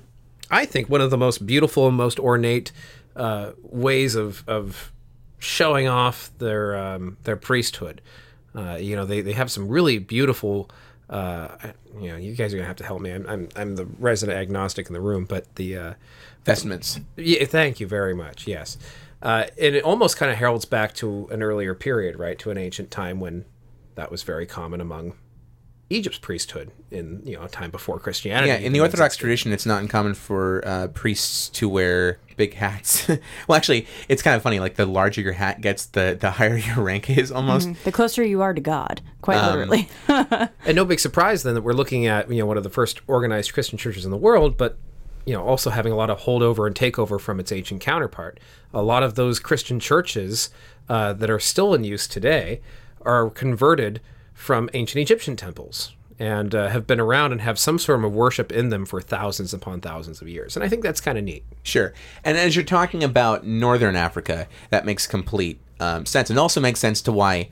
I 0.50 0.66
think, 0.66 0.89
one 0.89 1.01
of 1.01 1.10
the 1.10 1.18
most 1.18 1.45
beautiful 1.45 1.88
and 1.88 1.98
most 1.98 2.19
ornate 2.19 2.72
uh, 3.16 3.51
ways 3.62 4.16
of 4.16 4.44
of 4.48 4.92
showing 5.39 5.88
off 5.88 6.31
their 6.38 6.75
um, 6.75 7.18
their 7.24 7.36
priesthood. 7.36 8.01
Uh, 8.54 8.78
you 8.80 8.95
know, 8.95 9.06
they, 9.06 9.22
they 9.22 9.33
have 9.33 9.51
some 9.51 9.68
really 9.68 9.98
beautiful. 9.98 10.69
Uh, 11.10 11.50
you 12.00 12.10
know, 12.10 12.16
you 12.16 12.33
guys 12.36 12.54
are 12.54 12.57
gonna 12.57 12.68
have 12.68 12.78
to 12.78 12.86
help 12.86 13.01
me. 13.01 13.12
I'm 13.12 13.28
I'm, 13.28 13.50
I'm 13.56 13.75
the 13.75 13.86
resident 13.86 14.39
agnostic 14.39 14.88
in 14.88 14.94
the 14.94 15.01
room, 15.01 15.25
but 15.25 15.54
the 15.56 15.78
uh, 15.78 15.94
Vestments. 16.45 17.00
yeah, 17.18 17.45
thank 17.45 17.80
you 17.80 17.86
very 17.88 18.16
much. 18.16 18.48
Yes, 18.48 18.78
uh, 19.21 19.45
and 19.59 19.75
it 19.75 19.83
almost 19.83 20.18
kind 20.18 20.31
of 20.31 20.38
heralds 20.38 20.65
back 20.65 20.94
to 20.95 21.27
an 21.31 21.44
earlier 21.44 21.73
period, 21.75 22.18
right? 22.18 22.37
To 22.40 22.51
an 22.51 22.57
ancient 22.57 22.92
time 22.92 23.19
when 23.19 23.45
that 23.95 24.11
was 24.11 24.23
very 24.23 24.45
common 24.45 24.81
among 24.81 25.13
Egypt's 25.90 26.19
priesthood 26.19 26.71
in 26.90 27.21
you 27.25 27.35
know 27.35 27.44
a 27.44 27.49
time 27.49 27.69
before 27.69 27.99
Christianity. 27.99 28.47
Yeah, 28.47 28.57
in 28.59 28.71
the 28.71 28.80
Orthodox 28.80 29.13
existed. 29.13 29.19
tradition, 29.21 29.51
it's 29.51 29.66
not 29.66 29.81
uncommon 29.81 30.13
for 30.13 30.66
uh, 30.66 30.87
priests 30.87 31.49
to 31.49 31.68
wear 31.68 32.19
big 32.37 32.54
hats. 32.54 33.07
well, 33.47 33.57
actually, 33.57 33.85
it's 34.07 34.21
kind 34.21 34.35
of 34.37 34.42
funny. 34.42 34.61
Like 34.61 34.75
the 34.75 34.85
larger 34.85 35.19
your 35.19 35.33
hat 35.33 35.59
gets, 35.59 35.87
the 35.87 36.18
the 36.19 36.31
higher 36.31 36.56
your 36.56 36.75
rank 36.83 37.09
is 37.09 37.30
almost. 37.31 37.69
The 37.83 37.92
closer 37.92 38.23
you 38.23 38.42
are 38.42 38.54
to 38.54 38.61
God, 38.61 39.01
quite 39.21 39.37
Um, 39.37 39.69
literally. 39.69 39.90
And 40.66 40.75
no 40.75 40.85
big 40.85 40.99
surprise 40.99 41.44
then 41.44 41.56
that 41.56 41.61
we're 41.61 41.73
looking 41.73 42.06
at 42.07 42.31
you 42.31 42.40
know 42.40 42.45
one 42.45 42.57
of 42.57 42.63
the 42.63 42.69
first 42.69 43.01
organized 43.07 43.54
Christian 43.54 43.78
churches 43.78 44.06
in 44.06 44.11
the 44.11 44.18
world, 44.18 44.57
but 44.57 44.78
you 45.25 45.33
know 45.33 45.44
also 45.44 45.69
having 45.69 45.92
a 45.92 45.95
lot 45.95 46.09
of 46.09 46.21
holdover 46.21 46.68
and 46.68 46.75
takeover 46.75 47.19
from 47.19 47.40
its 47.40 47.51
ancient 47.51 47.81
counterpart. 47.81 48.40
A 48.73 48.81
lot 48.81 49.04
of 49.04 49.16
those 49.16 49.40
Christian 49.40 49.80
churches 49.80 50.49
uh, 50.90 51.13
that 51.13 51.30
are 51.30 51.40
still 51.40 51.73
in 51.73 51.83
use 51.83 52.07
today 52.07 52.61
are 53.01 53.30
converted 53.30 54.01
from 54.33 54.69
ancient 54.73 55.01
Egyptian 55.01 55.35
temples 55.35 55.94
and 56.21 56.54
uh, 56.54 56.69
have 56.69 56.85
been 56.85 56.99
around 56.99 57.31
and 57.31 57.42
have 57.42 57.57
some 57.57 57.80
sort 57.80 58.04
of 58.04 58.13
worship 58.13 58.51
in 58.51 58.69
them 58.69 58.85
for 58.85 59.01
thousands 59.01 59.56
upon 59.56 59.81
thousands 59.81 60.21
of 60.21 60.30
years. 60.30 60.56
And 60.56 60.63
I 60.63 60.69
think 60.69 60.83
that's 60.83 61.01
kind 61.01 61.18
of 61.18 61.23
neat. 61.23 61.44
Sure. 61.63 61.94
And 62.23 62.37
as 62.37 62.56
you're 62.56 62.63
talking 62.63 63.04
about 63.04 63.44
Northern 63.44 63.95
Africa, 63.95 64.47
that 64.69 64.85
makes 64.85 65.07
complete 65.07 65.59
um, 65.80 66.06
sense, 66.06 66.30
and 66.30 66.37
also 66.37 66.61
makes 66.61 66.80
sense 66.80 67.01
to 67.01 67.11
why 67.11 67.49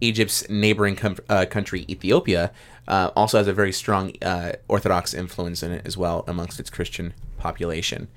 Egypt's 0.00 0.48
neighboring 0.48 0.94
com- 0.94 1.16
uh, 1.28 1.46
country, 1.46 1.84
Ethiopia, 1.88 2.52
uh, 2.88 3.10
also 3.14 3.38
has 3.38 3.46
a 3.46 3.52
very 3.52 3.72
strong 3.72 4.12
uh, 4.22 4.52
Orthodox 4.66 5.14
influence 5.14 5.62
in 5.62 5.70
it 5.72 5.86
as 5.86 5.96
well 5.96 6.24
amongst 6.26 6.58
its 6.58 6.70
Christian 6.70 7.14
population. 7.36 8.08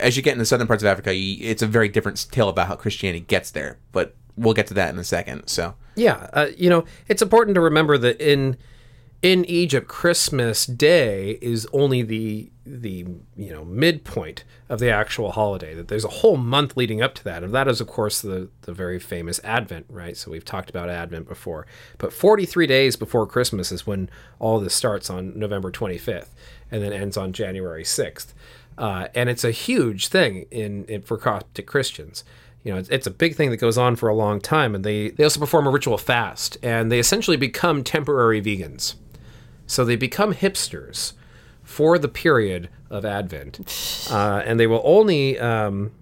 As 0.00 0.16
you 0.16 0.22
get 0.22 0.32
in 0.32 0.38
the 0.38 0.46
southern 0.46 0.66
parts 0.66 0.82
of 0.82 0.88
Africa, 0.88 1.14
you, 1.14 1.38
it's 1.40 1.62
a 1.62 1.66
very 1.66 1.88
different 1.88 2.26
tale 2.30 2.48
about 2.48 2.66
how 2.68 2.74
Christianity 2.74 3.20
gets 3.20 3.50
there, 3.50 3.78
but 3.92 4.14
we'll 4.36 4.54
get 4.54 4.66
to 4.68 4.74
that 4.74 4.92
in 4.92 4.98
a 4.98 5.04
second. 5.04 5.46
So, 5.46 5.74
Yeah, 5.94 6.28
uh, 6.32 6.48
you 6.56 6.68
know, 6.70 6.84
it's 7.06 7.22
important 7.22 7.54
to 7.54 7.60
remember 7.60 7.96
that 7.98 8.20
in 8.20 8.56
in 9.20 9.44
Egypt, 9.46 9.88
Christmas 9.88 10.64
Day 10.64 11.38
is 11.42 11.66
only 11.72 12.02
the 12.02 12.50
the 12.68 13.06
you 13.36 13.50
know 13.50 13.64
midpoint 13.64 14.44
of 14.68 14.78
the 14.78 14.90
actual 14.90 15.32
holiday. 15.32 15.74
That 15.74 15.88
there's 15.88 16.04
a 16.04 16.08
whole 16.08 16.36
month 16.36 16.76
leading 16.76 17.02
up 17.02 17.14
to 17.16 17.24
that, 17.24 17.42
and 17.42 17.52
that 17.54 17.68
is 17.68 17.80
of 17.80 17.86
course 17.88 18.20
the 18.20 18.48
the 18.62 18.72
very 18.72 18.98
famous 18.98 19.40
Advent, 19.42 19.86
right? 19.88 20.16
So 20.16 20.30
we've 20.30 20.44
talked 20.44 20.70
about 20.70 20.88
Advent 20.88 21.28
before, 21.28 21.66
but 21.98 22.12
43 22.12 22.66
days 22.66 22.96
before 22.96 23.26
Christmas 23.26 23.72
is 23.72 23.86
when 23.86 24.10
all 24.38 24.60
this 24.60 24.74
starts 24.74 25.10
on 25.10 25.38
November 25.38 25.70
25th, 25.70 26.28
and 26.70 26.82
then 26.82 26.92
ends 26.92 27.16
on 27.16 27.32
January 27.32 27.84
6th. 27.84 28.32
uh, 28.76 29.08
and 29.14 29.28
it's 29.28 29.44
a 29.44 29.50
huge 29.50 30.08
thing 30.08 30.46
in, 30.50 30.84
in 30.84 31.02
for 31.02 31.16
Coptic 31.18 31.66
Christians. 31.66 32.22
You 32.62 32.74
know, 32.74 32.82
it's, 32.90 33.06
a 33.06 33.10
big 33.10 33.34
thing 33.34 33.50
that 33.50 33.56
goes 33.56 33.78
on 33.78 33.96
for 33.96 34.08
a 34.08 34.14
long 34.14 34.40
time, 34.40 34.74
and 34.74 34.84
they 34.84 35.10
they 35.10 35.24
also 35.24 35.40
perform 35.40 35.66
a 35.66 35.70
ritual 35.70 35.96
fast, 35.98 36.58
and 36.62 36.92
they 36.92 36.98
essentially 36.98 37.36
become 37.36 37.82
temporary 37.82 38.42
vegans. 38.42 38.94
So 39.66 39.84
they 39.84 39.96
become 39.96 40.34
hipsters 40.34 41.12
for 41.68 41.98
the 41.98 42.08
period 42.08 42.70
of 42.88 43.04
Advent, 43.04 43.60
uh, 44.10 44.42
and 44.46 44.58
they 44.58 44.66
will 44.66 44.80
only 44.84 45.38
um, 45.38 45.92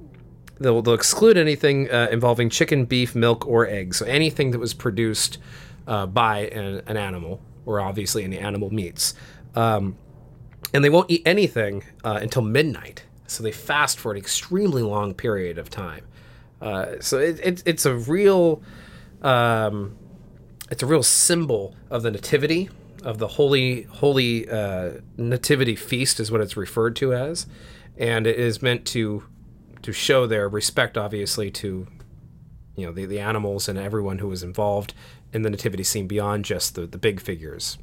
they'll, 0.61 0.81
they'll 0.81 0.95
exclude 0.95 1.37
anything 1.37 1.91
uh, 1.91 2.07
involving 2.13 2.49
chicken, 2.49 2.85
beef, 2.85 3.17
milk, 3.17 3.45
or 3.49 3.67
eggs. 3.67 3.97
So 3.97 4.07
anything 4.07 4.53
that 4.53 4.61
was 4.61 4.73
produced 4.73 5.39
uh, 5.89 6.07
by 6.07 6.47
an, 6.51 6.83
an 6.87 6.97
animal, 6.97 7.43
or 7.67 7.81
obviously 7.81 8.23
any 8.23 8.39
animal 8.39 8.73
meats. 8.73 9.15
Um, 9.57 9.97
and 10.73 10.85
they 10.85 10.89
won't 10.89 11.11
eat 11.11 11.23
anything 11.27 11.83
uh, 12.05 12.21
until 12.23 12.43
midnight. 12.43 13.03
So 13.27 13.43
they 13.43 13.51
fast 13.51 13.99
for 13.99 14.13
an 14.13 14.19
extremely 14.19 14.83
long 14.83 15.15
period 15.15 15.59
of 15.59 15.69
time. 15.69 16.07
Uh, 16.63 17.01
so 17.01 17.19
it, 17.19 17.41
it, 17.43 17.63
it's 17.67 17.85
a 17.85 17.95
real, 17.97 18.63
um, 19.21 19.97
it's 20.71 20.85
a 20.85 20.87
real 20.87 21.03
symbol 21.03 21.75
of 21.91 22.05
the 22.05 22.13
nativity 22.13 22.71
of 23.07 23.19
the 23.19 23.29
holy 23.29 23.83
holy 23.85 24.51
uh, 24.51 24.95
nativity 25.17 25.77
feast 25.77 26.19
is 26.19 26.31
what 26.31 26.41
it's 26.41 26.57
referred 26.57 26.97
to 26.97 27.15
as, 27.15 27.47
and 27.97 28.27
it 28.27 28.37
is 28.37 28.61
meant 28.61 28.85
to 28.89 29.23
to 29.83 29.93
show 29.93 30.27
their 30.27 30.49
respect, 30.49 30.99
obviously, 30.99 31.49
to 31.53 31.87
you 32.75 32.85
know 32.85 32.93
the, 32.93 33.07
the 33.07 33.21
animals 33.21 33.69
and 33.69 33.79
everyone 33.79 34.19
who 34.19 34.27
was 34.27 34.43
involved 34.43 34.93
in 35.33 35.43
the 35.43 35.51
nativity 35.51 35.85
scene 35.85 36.09
beyond 36.09 36.45
just 36.45 36.75
the, 36.75 36.85
the 36.85 36.99
big 36.99 37.21
figures. 37.21 37.79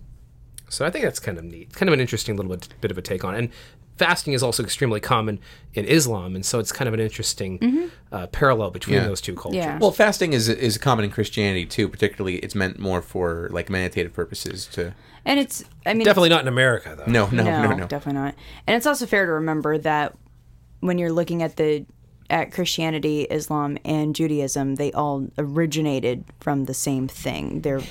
So 0.67 0.85
I 0.85 0.89
think 0.89 1.05
that's 1.05 1.19
kind 1.19 1.37
of 1.37 1.45
neat, 1.45 1.73
kind 1.73 1.87
of 1.87 1.93
an 1.93 2.01
interesting 2.01 2.35
little 2.35 2.51
bit, 2.51 2.67
bit 2.81 2.91
of 2.91 2.97
a 2.97 3.01
take 3.01 3.23
on 3.23 3.35
it. 3.35 3.37
And 3.37 3.49
fasting 3.97 4.33
is 4.33 4.41
also 4.43 4.63
extremely 4.63 4.99
common 4.99 5.39
in 5.73 5.85
Islam, 5.85 6.35
and 6.35 6.45
so 6.45 6.59
it's 6.59 6.71
kind 6.71 6.87
of 6.87 6.93
an 6.93 6.99
interesting 6.99 7.89
uh, 8.11 8.27
parallel 8.27 8.71
between 8.71 8.95
Yeah. 8.97 9.07
those 9.07 9.21
two 9.21 9.35
cultures. 9.35 9.57
Yeah. 9.57 9.77
Well, 9.79 9.91
fasting 9.91 10.33
is 10.33 10.49
is 10.49 10.77
common 10.77 11.05
in 11.05 11.11
Christianity 11.11 11.65
too. 11.65 11.87
Particularly, 11.89 12.37
it's 12.37 12.55
meant 12.55 12.79
more 12.79 13.01
for 13.01 13.49
like 13.51 13.69
meditative 13.69 14.13
purposes. 14.13 14.65
To 14.73 14.93
And 15.25 15.39
it's, 15.39 15.63
I 15.85 15.93
mean, 15.93 16.05
Definitely 16.05 16.29
not 16.29 16.41
in 16.41 16.47
America, 16.47 16.95
though. 16.97 17.11
no, 17.11 17.27
no, 17.31 17.43
no, 17.43 17.61
no, 17.69 17.75
no. 17.75 17.87
definitely 17.87 18.21
not. 18.21 18.35
And 18.67 18.75
it's 18.75 18.85
also 18.85 19.05
fair 19.05 19.25
to 19.25 19.31
remember 19.33 19.77
that 19.79 20.15
when 20.81 20.97
you're 20.97 21.13
looking 21.13 21.41
at 21.43 21.55
the 21.57 21.85
at 22.29 22.51
Christianity, 22.51 23.23
Islam, 23.29 23.77
and 23.85 24.15
Judaism, 24.15 24.75
they 24.75 24.91
all 24.93 25.27
originated 25.37 26.23
from 26.39 26.65
the 26.65 26.73
same 26.73 27.07
thing. 27.07 27.61
They're 27.61 27.81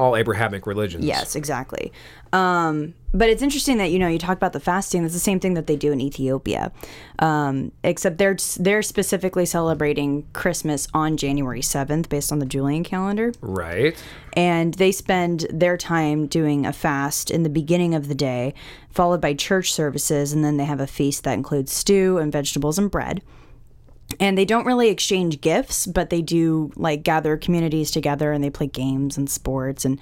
All 0.00 0.16
Abrahamic 0.16 0.66
religions. 0.66 1.04
yes, 1.04 1.36
exactly. 1.36 1.92
Um, 2.32 2.94
but 3.12 3.28
it's 3.28 3.42
interesting 3.42 3.78
that 3.78 3.90
you 3.90 3.98
know 3.98 4.06
you 4.08 4.18
talk 4.18 4.36
about 4.36 4.52
the 4.52 4.60
fasting. 4.60 5.02
That's 5.02 5.14
the 5.14 5.20
same 5.20 5.40
thing 5.40 5.54
that 5.54 5.66
they 5.66 5.76
do 5.76 5.90
in 5.92 6.00
Ethiopia, 6.00 6.70
um, 7.18 7.72
except 7.84 8.18
they're 8.18 8.36
they're 8.58 8.82
specifically 8.82 9.44
celebrating 9.46 10.26
Christmas 10.32 10.86
on 10.94 11.16
January 11.16 11.60
seventh, 11.62 12.08
based 12.08 12.30
on 12.32 12.38
the 12.38 12.46
Julian 12.46 12.84
calendar 12.84 13.32
Right. 13.40 13.94
and 14.34 14.74
they 14.74 14.92
spend 14.92 15.46
their 15.50 15.76
time 15.76 16.26
doing 16.28 16.64
a 16.66 16.72
fast 16.72 17.30
in 17.30 17.42
the 17.42 17.50
beginning 17.50 17.94
of 17.94 18.06
the 18.08 18.14
day, 18.14 18.54
followed 18.90 19.20
by 19.20 19.34
church 19.34 19.72
services, 19.72 20.32
and 20.32 20.44
then 20.44 20.56
they 20.56 20.64
have 20.64 20.80
a 20.80 20.86
feast 20.86 21.24
that 21.24 21.34
includes 21.34 21.72
stew 21.72 22.18
and 22.18 22.30
vegetables 22.32 22.78
and 22.78 22.90
bread. 22.90 23.22
And 24.20 24.36
they 24.38 24.44
don't 24.44 24.66
really 24.66 24.88
exchange 24.90 25.40
gifts, 25.40 25.86
but 25.86 26.10
they 26.10 26.20
do 26.22 26.70
like 26.76 27.02
gather 27.02 27.36
communities 27.38 27.90
together 27.90 28.32
and 28.32 28.44
they 28.44 28.50
play 28.50 28.66
games 28.68 29.16
and 29.16 29.28
sports 29.30 29.84
and 29.84 29.98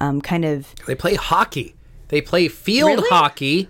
um, 0.00 0.20
kind 0.20 0.44
of 0.44 0.74
They 0.86 0.94
play 0.94 1.14
hockey. 1.14 1.74
They 2.08 2.20
play 2.20 2.48
field 2.48 2.90
Really? 2.98 3.08
hockey 3.08 3.68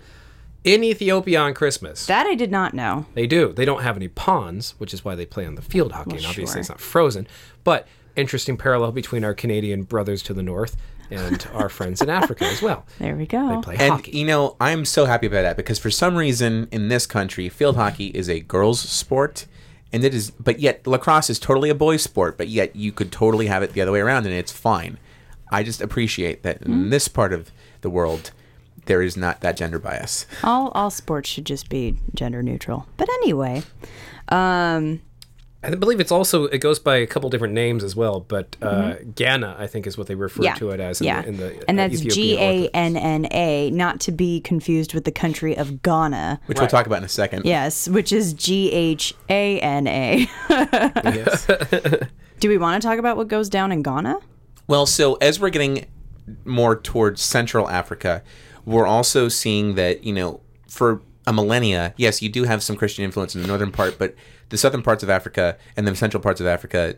in 0.65 0.83
Ethiopia 0.83 1.39
on 1.39 1.53
Christmas. 1.53 2.05
that 2.07 2.25
I 2.27 2.35
did 2.35 2.51
not 2.51 2.73
know. 2.73 3.05
They 3.13 3.27
do. 3.27 3.53
They 3.53 3.65
don't 3.65 3.81
have 3.83 3.95
any 3.95 4.09
ponds, 4.09 4.75
which 4.77 4.93
is 4.93 5.03
why 5.05 5.15
they 5.15 5.25
play 5.25 5.45
on 5.45 5.55
the 5.55 5.61
field 5.61 5.93
hockey. 5.93 6.17
and 6.17 6.25
obviously, 6.25 6.53
sure. 6.53 6.59
it's 6.59 6.69
not 6.69 6.79
frozen. 6.81 7.25
But 7.63 7.87
interesting 8.17 8.57
parallel 8.57 8.91
between 8.91 9.23
our 9.23 9.33
Canadian 9.33 9.83
brothers 9.83 10.21
to 10.23 10.33
the 10.33 10.43
north 10.43 10.75
and 11.11 11.47
our 11.53 11.69
friends 11.69 12.01
in 12.01 12.09
Africa 12.09 12.43
as 12.45 12.61
well. 12.61 12.85
There 12.99 13.15
we 13.15 13.25
go. 13.25 13.55
They 13.55 13.61
play 13.61 13.75
And 13.79 13.93
hockey. 13.93 14.11
you 14.17 14.25
know, 14.25 14.55
I'm 14.59 14.83
so 14.85 15.05
happy 15.05 15.27
about 15.27 15.43
that 15.43 15.55
because 15.57 15.79
for 15.79 15.89
some 15.91 16.15
reason 16.17 16.67
in 16.71 16.89
this 16.89 17.05
country, 17.05 17.47
field 17.49 17.75
hockey 17.77 18.07
is 18.07 18.29
a 18.29 18.39
girls' 18.41 18.81
sport, 18.81 19.45
and 19.93 20.03
it 20.03 20.13
is. 20.13 20.31
But 20.31 20.59
yet, 20.59 20.85
lacrosse 20.85 21.29
is 21.29 21.39
totally 21.39 21.69
a 21.69 21.75
boys' 21.75 22.01
sport. 22.03 22.37
But 22.37 22.49
yet, 22.49 22.75
you 22.75 22.91
could 22.91 23.11
totally 23.11 23.47
have 23.47 23.63
it 23.63 23.73
the 23.73 23.81
other 23.81 23.91
way 23.91 24.01
around, 24.01 24.25
and 24.25 24.35
it's 24.35 24.51
fine. 24.51 24.97
I 25.51 25.63
just 25.63 25.81
appreciate 25.81 26.43
that 26.43 26.63
in 26.63 26.89
this 26.89 27.07
part 27.07 27.31
of 27.31 27.51
the 27.81 27.89
world, 27.89 28.31
there 28.85 29.01
is 29.01 29.15
not 29.15 29.41
that 29.41 29.55
gender 29.55 29.79
bias. 29.79 30.25
all 30.43 30.69
all 30.69 30.89
sports 30.89 31.29
should 31.29 31.45
just 31.45 31.69
be 31.69 31.95
gender 32.13 32.41
neutral. 32.43 32.87
But 32.97 33.07
anyway, 33.21 33.63
um, 34.29 35.01
I 35.63 35.75
believe 35.75 35.99
it's 35.99 36.11
also 36.11 36.45
it 36.45 36.57
goes 36.59 36.77
by 36.79 36.97
a 36.97 37.07
couple 37.07 37.29
different 37.29 37.53
names 37.53 37.83
as 37.83 37.95
well, 37.95 38.19
but 38.19 38.57
uh, 38.61 38.95
Ganna 39.15 39.57
I 39.59 39.67
think 39.67 39.87
is 39.87 39.97
what 39.97 40.07
they 40.07 40.15
refer 40.15 40.33
Mm-hmm. 40.41 40.43
yeah, 40.43 40.55
to 40.55 40.69
it 40.71 40.79
as. 40.79 40.99
In 41.01 41.07
yeah, 41.07 41.21
the, 41.21 41.27
in 41.29 41.37
the 41.37 41.69
and 41.69 41.79
uh, 41.79 41.87
that's 41.87 42.01
G 42.01 42.33
Ethiopian 42.33 42.39
A 42.41 42.55
Orthodox. 42.63 42.71
N 42.73 42.97
N 42.97 43.27
A, 43.31 43.71
not 43.71 43.99
to 44.01 44.11
be 44.11 44.41
confused 44.41 44.93
with 44.93 45.05
the 45.05 45.11
country 45.11 45.55
of 45.57 45.81
Ghana. 45.81 46.41
Which 46.47 46.59
we'll 46.59 46.67
talk 46.67 46.85
about 46.85 46.97
in 46.97 47.03
a 47.05 47.09
second. 47.09 47.45
Yes, 47.45 47.87
which 47.87 48.11
is 48.11 48.33
G 48.33 48.71
H 48.71 49.13
A 49.29 49.59
N 49.61 49.87
A. 49.87 50.27
Yes. 50.49 51.47
Do 52.39 52.49
we 52.49 52.57
want 52.57 52.81
to 52.81 52.87
talk 52.87 52.99
about 52.99 53.15
what 53.15 53.27
goes 53.29 53.47
down 53.49 53.71
in 53.71 53.81
Ghana? 53.83 54.17
Well, 54.67 54.85
so 54.85 55.15
as 55.15 55.39
we're 55.39 55.49
getting 55.49 55.85
more 56.45 56.75
towards 56.75 57.21
Central 57.21 57.69
Africa, 57.69 58.21
we're 58.65 58.87
also 58.87 59.27
seeing 59.29 59.75
that, 59.75 60.03
you 60.03 60.13
know, 60.13 60.41
for 60.67 61.01
a 61.25 61.31
millennia, 61.31 61.93
yes, 61.95 62.21
you 62.21 62.27
do 62.29 62.43
have 62.43 62.61
some 62.63 62.75
Christian 62.75 63.05
influence 63.05 63.33
in 63.35 63.41
the 63.41 63.47
northern 63.47 63.71
part, 63.71 63.97
but 63.97 64.13
the 64.49 64.57
southern 64.57 64.81
parts 64.83 65.03
of 65.03 65.09
Africa 65.09 65.57
and 65.77 65.87
the 65.87 65.95
central 65.95 66.21
parts 66.21 66.39
of 66.41 66.47
Africa 66.47 66.95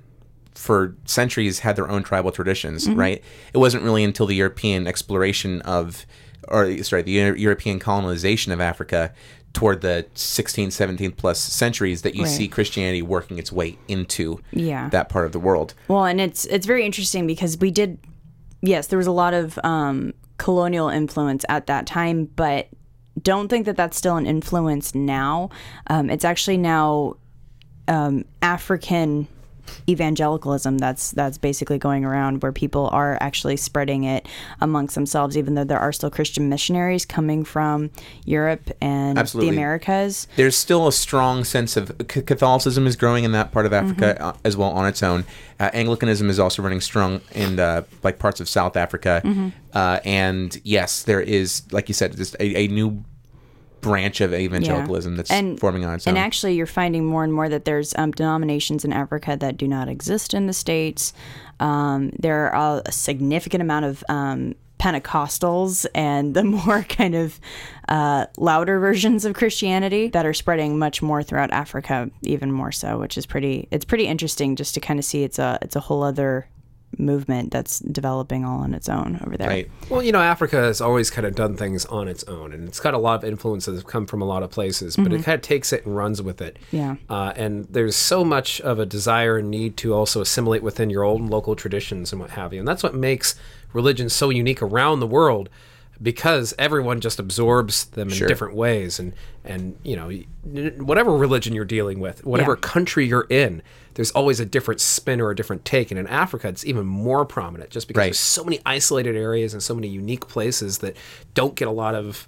for 0.54 0.96
centuries 1.06 1.60
had 1.60 1.75
their 1.75 1.90
own 1.90 2.02
tribal 2.04 2.32
traditions, 2.32 2.88
right? 2.90 3.22
It 3.54 3.58
wasn't 3.58 3.84
really 3.84 4.04
until 4.04 4.25
the 4.25 4.36
European 4.36 4.88
exploration 4.88 5.62
of 5.64 6.06
or 6.48 6.84
sorry, 6.84 7.02
the 7.02 7.12
European 7.12 7.80
colonization 7.80 8.52
of 8.52 8.62
Africa 8.62 9.12
toward 9.54 9.82
the 9.82 10.06
16th, 10.14 10.68
17th 10.68 11.16
plus 11.18 11.40
centuries 11.40 12.04
that 12.04 12.14
you 12.14 12.24
Right. 12.24 12.30
see 12.30 12.48
Christianity 12.48 13.02
working 13.02 13.40
its 13.40 13.52
way 13.52 13.78
into 13.88 14.40
Yeah. 14.52 14.90
that 14.90 15.10
part 15.10 15.25
of 15.25 15.32
the 15.32 15.40
world. 15.40 15.74
Well, 15.88 16.06
and 16.06 16.22
it's 16.22 16.46
it's 16.46 16.66
very 16.68 16.86
interesting 16.86 17.25
because 17.25 17.58
we 17.58 17.72
did, 17.72 17.98
yes, 18.62 18.88
there 18.88 18.98
was 18.98 19.08
a 19.08 19.12
lot 19.12 19.34
of 19.34 19.58
um, 19.64 20.14
colonial 20.38 20.88
influence 20.90 21.46
at 21.50 21.66
that 21.68 21.88
time, 21.88 22.30
but 22.36 22.68
don't 23.22 23.48
think 23.48 23.66
that 23.66 23.75
that's 23.78 23.98
still 23.98 24.18
an 24.18 24.28
influence 24.28 24.94
now. 24.94 25.50
Um, 25.88 26.10
it's 26.12 26.25
actually 26.25 26.58
now 26.58 27.16
um, 27.88 28.25
African 28.42 29.27
evangelicalism 29.89 30.77
that's 30.77 31.12
that's 31.12 31.38
basically 31.38 31.77
going 31.77 32.06
around 32.06 32.42
where 32.42 32.51
people 32.51 32.88
are 32.92 33.18
actually 33.22 33.58
spreading 33.58 34.04
it 34.04 34.27
amongst 34.62 34.96
themselves 34.96 35.38
even 35.38 35.56
though 35.56 35.63
there 35.63 35.80
are 35.80 35.92
still 35.92 36.10
christian 36.10 36.50
missionaries 36.50 37.06
coming 37.06 37.44
from 37.44 37.89
europe 38.25 38.70
and 38.82 39.18
Absolutely. 39.18 39.50
the 39.50 39.56
americas 39.56 40.27
there's 40.36 40.56
still 40.56 40.88
a 40.88 40.92
strong 40.92 41.44
sense 41.44 41.77
of 41.77 41.92
C- 42.12 42.22
Catholicism 42.22 42.88
is 42.88 42.96
growing 42.96 43.24
in 43.24 43.32
that 43.34 43.51
part 43.51 43.65
of 43.65 43.74
Africa 43.74 44.22
uh, 44.22 44.34
as 44.44 44.58
well 44.58 44.70
on 44.72 44.88
its 44.88 45.01
own. 45.04 45.25
Uh, 45.60 45.70
Anglicanism 45.74 46.30
is 46.30 46.39
also 46.39 46.62
running 46.62 46.82
strong 46.82 47.22
in 47.34 47.60
uh, 47.60 47.84
like 48.04 48.20
parts 48.20 48.39
of 48.39 48.50
South 48.50 48.75
Africa, 48.75 49.22
uh, 49.74 50.00
and 50.04 50.60
yes, 50.63 51.04
there 51.04 51.22
is 51.22 51.63
like 51.72 51.88
you 51.88 51.94
said, 51.94 52.15
just 52.15 52.36
a, 52.39 52.58
a 52.58 52.68
new 52.68 53.04
branch 53.86 54.20
of 54.20 54.34
evangelicalism 54.34 55.15
that's 55.15 55.30
and, 55.30 55.60
forming 55.60 55.86
on 55.86 55.94
its 55.94 56.08
and 56.08 56.18
own. 56.18 56.24
actually 56.24 56.56
you're 56.56 56.65
finding 56.65 57.06
more 57.06 57.24
and 57.24 57.32
more 57.32 57.48
that 57.48 57.65
there's 57.65 57.96
um, 57.98 58.12
denominations 58.12 58.84
in 58.84 58.92
africa 58.92 59.38
that 59.39 59.58
do 59.58 59.68
not 59.68 59.88
exist 59.88 60.34
in 60.34 60.48
the 60.48 60.54
states 60.54 61.13
um, 61.60 62.12
there 62.18 62.54
are 62.54 62.82
a 62.84 62.92
significant 62.92 63.62
amount 63.62 63.86
of 63.86 64.04
um, 64.10 64.56
pentecostals 64.80 65.86
and 65.94 66.34
the 66.34 66.44
more 66.65 66.82
kind 66.84 67.13
of 67.13 67.39
uh, 67.88 68.25
louder 68.38 68.80
versions 68.80 69.24
of 69.24 69.36
christianity 69.36 70.08
that 70.08 70.25
are 70.25 70.34
spreading 70.34 70.80
much 70.80 71.04
more 71.04 71.22
throughout 71.22 71.51
africa 71.51 72.10
even 72.24 72.51
more 72.51 72.72
so 72.72 72.98
which 72.98 73.20
is 73.20 73.27
pretty 73.27 73.68
it's 73.70 73.86
pretty 73.86 74.08
interesting 74.08 74.56
just 74.56 74.74
to 74.74 74.80
kind 74.80 74.98
of 74.98 75.06
see 75.06 75.24
it's 75.24 75.38
a 75.38 75.60
it's 75.62 75.75
a 75.75 75.80
whole 75.80 76.01
other 76.01 76.48
movement 76.98 77.52
that's 77.52 77.80
developing 77.80 78.46
all 78.46 78.60
on 78.60 78.74
its 78.74 78.90
own 78.90 79.20
over 79.25 79.38
there 79.38 79.50
right. 79.56 79.72
Well, 79.90 80.04
you 80.04 80.12
know, 80.12 80.22
Africa 80.22 80.58
has 80.58 80.82
always 80.82 81.10
kind 81.10 81.25
of 81.25 81.36
done 81.36 81.56
things 81.56 81.86
on 81.86 82.08
its 82.08 82.24
own, 82.25 82.54
and 82.54 82.68
it's 82.68 82.80
got 82.80 82.94
a 82.94 82.98
lot 82.98 83.24
of 83.24 83.30
influences 83.30 83.74
that 83.74 83.82
have 83.82 83.88
come 83.88 84.06
from 84.06 84.22
a 84.22 84.25
lot 84.25 84.44
of 84.44 84.52
places, 84.52 84.96
but 84.96 85.14
it 85.14 85.24
kind 85.24 85.36
of 85.36 85.42
takes 85.42 85.72
it 85.74 85.86
and 85.86 85.96
runs 85.96 86.22
with 86.22 86.42
it. 86.42 86.58
Mm-hmm. 86.72 86.78
Yeah. 86.78 86.96
Uh, 87.10 87.34
and 87.36 87.66
there's 87.66 87.96
so 87.96 88.24
much 88.24 88.62
of 88.62 88.80
a 88.80 88.86
desire 88.86 89.38
and 89.38 89.50
need 89.50 89.78
to 89.78 89.94
also 89.94 90.22
assimilate 90.22 90.64
within 90.64 90.90
your 90.90 91.04
own 91.04 91.28
local 91.28 91.56
traditions 91.56 92.12
and 92.12 92.20
what 92.20 92.32
have 92.32 92.54
you. 92.54 92.60
And 92.60 92.68
that's 92.68 92.84
what 92.84 92.96
makes 92.96 93.36
religion 93.74 94.10
so 94.10 94.30
unique 94.30 94.62
around 94.62 95.00
the 95.00 95.08
world 95.08 95.50
because 96.02 96.54
everyone 96.60 97.00
just 97.02 97.20
absorbs 97.20 97.86
them 97.86 98.10
in 98.10 98.14
Sure. 98.14 98.28
different 98.28 98.56
ways 98.56 99.00
and 99.00 99.14
and 99.44 99.78
you 99.84 99.96
know 99.96 100.10
whatever 100.84 101.16
religion 101.16 101.54
you're 101.54 101.66
dealing 101.66 102.00
with 102.00 102.25
whatever 102.25 102.54
Yeah. 102.54 102.60
country 102.62 103.06
you're 103.08 103.28
in 103.30 103.62
there's 103.94 104.12
always 104.12 104.40
a 104.40 104.46
different 104.46 104.82
spin 104.82 105.22
or 105.22 105.30
a 105.32 105.36
different 105.36 105.64
take 105.66 105.92
and 105.92 106.00
in 106.00 106.08
africa 106.08 106.48
it's 106.50 106.66
even 106.66 106.86
more 106.86 107.25
prominent 107.25 107.70
just 107.70 107.88
because 107.88 108.00
Right. 108.02 108.06
there's 108.08 108.20
so 108.20 108.44
many 108.44 108.60
isolated 108.66 109.16
areas 109.16 109.54
and 109.54 109.64
so 109.64 109.74
many 109.74 109.88
unique 109.88 110.28
places 110.28 110.80
that 110.80 110.98
don't 111.34 111.56
get 111.56 111.68
a 111.68 111.72
lot 111.72 111.96
of 111.96 112.28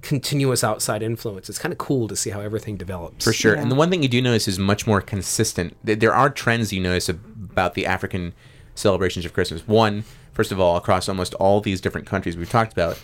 continuous 0.00 0.62
outside 0.62 1.02
influence. 1.02 1.48
It's 1.48 1.58
kind 1.58 1.72
of 1.72 1.78
cool 1.78 2.06
to 2.06 2.14
see 2.14 2.30
how 2.30 2.40
everything 2.40 2.76
develops. 2.76 3.24
For 3.24 3.32
sure. 3.32 3.56
Yeah. 3.56 3.62
And 3.62 3.68
the 3.68 3.74
one 3.74 3.90
thing 3.90 4.00
you 4.00 4.08
do 4.08 4.22
notice 4.22 4.46
is 4.46 4.56
much 4.56 4.86
more 4.86 5.00
consistent. 5.00 5.76
There 5.82 6.14
are 6.14 6.30
trends 6.30 6.72
you 6.72 6.78
notice 6.80 7.08
about 7.08 7.74
the 7.74 7.84
African 7.84 8.32
celebrations 8.76 9.24
of 9.24 9.32
Christmas. 9.32 9.66
One, 9.66 10.04
first 10.38 10.52
of 10.52 10.60
all, 10.60 10.76
across 10.76 11.08
almost 11.08 11.34
all 11.34 11.60
these 11.60 11.80
different 11.80 12.06
countries 12.06 12.36
we've 12.36 12.48
talked 12.48 12.72
about, 12.72 12.96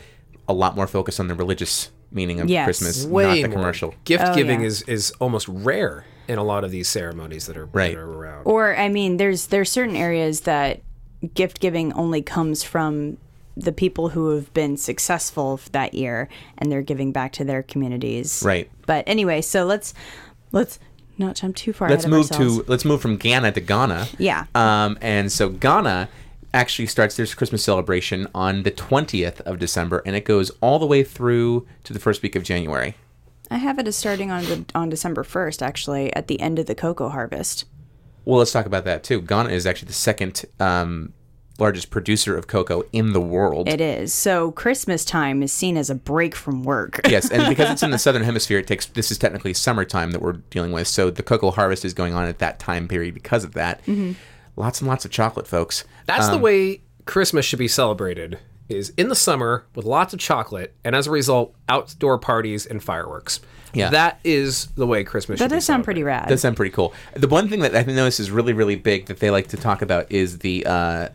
a 0.49 0.53
lot 0.53 0.77
more 0.77 0.87
focus 0.87 1.19
on 1.19 1.27
the 1.27 1.35
religious 1.35 1.91
meaning 2.13 2.39
of 2.39 2.49
Yes. 2.49 2.65
Christmas, 2.67 3.05
Way 3.07 3.25
not 3.25 3.35
the 3.35 3.41
more. 3.49 3.51
commercial. 3.59 3.95
Gift 4.05 4.23
Oh, 4.25 4.35
giving 4.37 4.61
yeah. 4.61 4.67
is 4.69 4.83
is 4.83 5.11
almost 5.21 5.49
rare 5.49 6.05
in 6.29 6.39
a 6.39 6.45
lot 6.45 6.63
of 6.63 6.71
these 6.71 6.89
ceremonies 6.89 7.47
that 7.47 7.57
are, 7.57 7.67
Right. 7.67 7.95
that 7.95 8.01
are 8.01 8.11
around. 8.13 8.43
Or 8.45 8.77
I 8.77 8.89
mean, 8.89 9.17
there's 9.17 9.49
there's 9.49 9.69
certain 9.71 9.97
areas 9.97 10.43
that 10.43 10.81
gift 11.35 11.59
giving 11.59 11.93
only 11.95 12.23
comes 12.23 12.63
from 12.63 13.17
the 13.57 13.73
people 13.73 14.11
who 14.11 14.31
have 14.37 14.53
been 14.55 14.77
successful 14.77 15.59
that 15.73 15.95
year 15.95 16.29
and 16.59 16.71
they're 16.71 16.83
giving 16.83 17.11
back 17.13 17.33
to 17.33 17.45
their 17.45 17.63
communities. 17.65 18.43
Right. 18.45 18.71
But 18.87 19.03
anyway, 19.09 19.41
so 19.43 19.65
let's 19.65 19.93
let's 20.53 20.79
not 21.19 21.37
jump 21.37 21.57
too 21.57 21.73
far. 21.73 21.89
Let's 21.89 22.05
ahead 22.05 22.13
of 22.13 22.19
move 22.19 22.31
ourselves. 22.33 22.59
to 22.65 22.71
let's 22.71 22.85
move 22.85 23.01
from 23.01 23.17
Ghana 23.17 23.53
to 23.53 23.61
Ghana. 23.61 24.07
Yeah. 24.19 24.47
Um, 24.55 24.99
and 25.01 25.33
so 25.33 25.49
Ghana 25.49 26.09
actually 26.55 26.87
starts 26.87 27.17
their 27.17 27.27
Christmas 27.27 27.63
celebration 27.63 28.29
on 28.35 28.63
the 28.63 28.71
20th 28.71 29.41
of 29.41 29.59
December 29.59 30.03
and 30.07 30.17
it 30.17 30.25
goes 30.25 30.51
all 30.61 30.79
the 30.79 30.87
way 30.87 31.03
through 31.03 31.67
to 31.83 31.93
the 31.93 31.99
first 31.99 32.23
week 32.23 32.37
of 32.37 32.43
January. 32.43 32.95
I 33.51 33.59
have 33.59 33.79
it 33.79 33.87
as 33.87 33.97
starting 33.97 34.31
on 34.31 34.45
the, 34.45 34.65
on 34.75 34.89
December 34.89 35.23
first, 35.23 35.63
actually, 35.63 36.15
at 36.15 36.29
the 36.29 36.41
end 36.41 36.59
of 36.59 36.67
the 36.67 36.75
cocoa 36.75 37.11
harvest. 37.11 37.67
Well, 38.25 38.39
let's 38.39 38.53
talk 38.53 38.65
about 38.65 38.85
that 38.85 39.05
too. 39.05 39.21
Ghana 39.21 39.51
is 39.51 39.67
actually 39.67 39.89
the 39.89 39.93
second 39.93 40.45
um, 40.59 41.13
largest 41.59 41.91
producer 41.91 42.37
of 42.37 42.47
cocoa 42.47 42.85
in 42.93 43.13
the 43.13 43.21
world. 43.21 43.69
It 43.69 43.81
is 43.81 44.15
so 44.15 44.53
Christmas 44.53 45.05
time 45.05 45.43
is 45.43 45.53
seen 45.53 45.77
as 45.77 45.91
a 45.91 45.95
break 45.95 46.35
from 46.35 46.63
work. 46.63 47.01
yes, 47.09 47.31
and 47.31 47.49
because 47.49 47.71
it's 47.71 47.83
in 47.83 47.91
the 47.91 47.99
southern 47.99 48.23
hemisphere, 48.23 48.59
it 48.59 48.67
takes 48.67 48.87
this 48.87 49.11
is 49.11 49.19
technically 49.19 49.55
summertime 49.55 50.13
that 50.13 50.23
we're 50.23 50.33
dealing 50.51 50.73
with. 50.73 50.89
So 50.89 51.11
the 51.11 51.23
cocoa 51.23 51.51
harvest 51.51 51.85
is 51.85 51.93
going 51.93 52.15
on 52.15 52.27
at 52.27 52.39
that 52.39 52.59
time 52.59 52.89
period 52.89 53.15
because 53.15 53.45
of 53.45 53.53
that. 53.55 53.83
Mm-hmm. 53.83 54.13
Lots 54.57 54.81
and 54.81 54.89
lots 54.89 55.05
of 55.05 55.11
chocolate, 55.11 55.47
folks. 55.47 55.85
That's 56.07 56.27
Um, 56.27 56.33
the 56.33 56.39
way 56.39 56.81
Christmas 57.07 57.45
should 57.45 57.59
be 57.59 57.69
celebrated. 57.69 58.39
Is 58.67 58.95
in 58.97 59.09
the 59.11 59.15
summer 59.15 59.65
with 59.75 59.85
lots 59.85 60.15
of 60.15 60.19
chocolate, 60.21 60.73
and 60.85 60.97
as 60.97 61.07
a 61.07 61.11
result, 61.11 61.55
outdoor 61.69 62.17
parties 62.19 62.65
and 62.65 62.83
fireworks. 62.83 63.41
Yeah. 63.75 63.91
that 63.91 64.21
is 64.25 64.69
the 64.77 64.87
way 64.87 65.05
Christmas. 65.05 65.39
That 65.39 65.47
should 65.47 65.51
be 65.51 65.57
does 65.57 65.65
sound 65.67 65.85
pretty 65.85 66.03
rad. 66.03 66.29
That 66.29 66.39
sound 66.39 66.57
pretty 66.57 66.71
cool. 66.73 66.95
The 67.15 67.29
one 67.29 67.49
thing 67.49 67.61
that 67.61 67.75
I 67.77 67.83
notice 67.83 68.21
is 68.21 68.31
really, 68.31 68.53
really 68.55 68.77
big 68.77 69.07
that 69.07 69.19
they 69.19 69.31
like 69.31 69.49
to 69.49 69.57
talk 69.59 69.83
about 69.83 70.11
is 70.11 70.39
the 70.39 70.65
uh, 70.65 71.09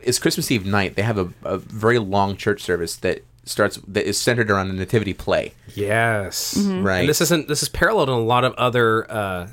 is 0.00 0.18
Christmas 0.18 0.50
Eve 0.50 0.64
night. 0.64 0.94
They 0.96 1.02
have 1.02 1.18
a, 1.18 1.28
a 1.44 1.58
very 1.58 1.98
long 1.98 2.36
church 2.36 2.62
service 2.62 2.96
that 2.96 3.24
starts 3.44 3.78
that 3.88 4.06
is 4.08 4.18
centered 4.18 4.50
around 4.50 4.70
a 4.70 4.72
nativity 4.72 5.12
play. 5.12 5.52
Yes, 5.74 6.54
Mm-hmm. 6.56 6.82
Right. 6.82 7.00
And 7.00 7.08
this 7.08 7.20
isn't. 7.20 7.48
This 7.48 7.62
is 7.62 7.68
paralleled 7.68 8.08
in 8.08 8.14
a 8.14 8.20
lot 8.20 8.44
of 8.44 8.54
other 8.54 9.10
uh, 9.10 9.48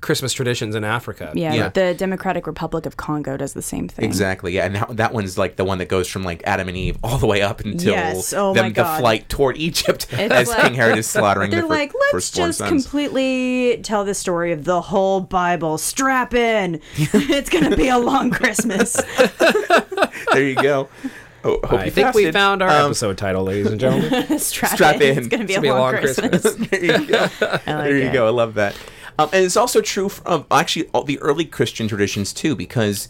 Christmas 0.00 0.32
traditions 0.32 0.76
in 0.76 0.84
Africa. 0.84 1.32
yeah, 1.34 1.52
Yeah. 1.54 1.68
the 1.70 1.92
Democratic 1.92 2.46
Republic 2.46 2.86
of 2.86 2.96
Congo 2.96 3.36
does 3.36 3.52
the 3.52 3.62
same 3.62 3.88
thing. 3.88 4.04
Exactly. 4.04 4.52
Yeah, 4.52 4.66
and 4.66 4.76
that, 4.76 4.96
that 4.96 5.12
one's 5.12 5.36
like 5.36 5.56
the 5.56 5.64
one 5.64 5.78
that 5.78 5.88
goes 5.88 6.06
from 6.08 6.22
like 6.22 6.40
Adam 6.46 6.68
and 6.68 6.76
Eve 6.76 6.98
all 7.02 7.18
the 7.18 7.26
way 7.26 7.42
up 7.42 7.60
until 7.64 7.94
Yes. 7.94 8.32
Oh 8.32 8.54
them- 8.54 8.66
my 8.66 8.70
the 8.70 8.84
flight 8.84 9.28
toward 9.28 9.56
Egypt 9.56 10.06
It's 10.12 10.32
as 10.32 10.48
like- 10.48 10.62
King 10.62 10.74
Herod 10.74 10.98
is 10.98 11.08
slaughtering 11.08 11.50
They're 11.50 11.62
the 11.62 11.66
fir- 11.68 11.74
like, 11.74 11.92
let's 11.94 12.10
firstborn 12.12 12.48
just 12.50 12.58
sons. 12.58 12.70
completely 12.70 13.80
tell 13.82 14.04
the 14.04 14.14
story 14.14 14.52
of 14.52 14.64
the 14.64 14.80
whole 14.82 15.20
Bible. 15.20 15.78
Strap 15.78 16.32
in. 16.32 16.80
it's 16.96 17.50
going 17.50 17.68
to 17.68 17.76
be 17.76 17.88
a 17.88 17.98
long 17.98 18.30
Christmas. 18.30 18.92
there 20.32 20.42
you 20.48 20.54
go. 20.54 20.88
Oh, 21.44 21.58
hope 21.64 21.72
I 21.80 21.84
you 21.86 21.90
think 21.90 22.14
we 22.14 22.24
fasted. 22.24 22.34
found 22.34 22.62
our 22.62 22.68
Um, 22.68 22.86
episode 22.86 23.16
title, 23.16 23.44
ladies 23.44 23.68
and 23.70 23.80
gentlemen. 23.80 24.38
Strap, 24.38 24.72
Strap 24.72 24.96
in. 24.96 25.02
in. 25.02 25.18
It's 25.18 25.28
going 25.28 25.40
to 25.40 25.46
be, 25.46 25.54
It's 25.54 25.62
a, 25.62 25.66
gonna 25.66 25.80
long 25.80 25.94
Christmas. 25.96 26.42
there 26.54 26.84
you 26.84 27.06
go. 27.06 27.16
I 27.40 27.50
like 27.50 27.64
there 27.64 27.96
you 27.98 28.04
it. 28.08 28.12
go. 28.12 28.26
I 28.26 28.30
love 28.30 28.54
that. 28.54 28.74
Um, 29.18 29.28
and 29.32 29.44
it's 29.44 29.56
also 29.56 29.80
true 29.80 30.10
of 30.24 30.46
actually 30.50 30.88
all 30.88 31.02
the 31.02 31.18
early 31.20 31.44
Christian 31.44 31.88
traditions 31.88 32.32
too, 32.32 32.54
because 32.54 33.08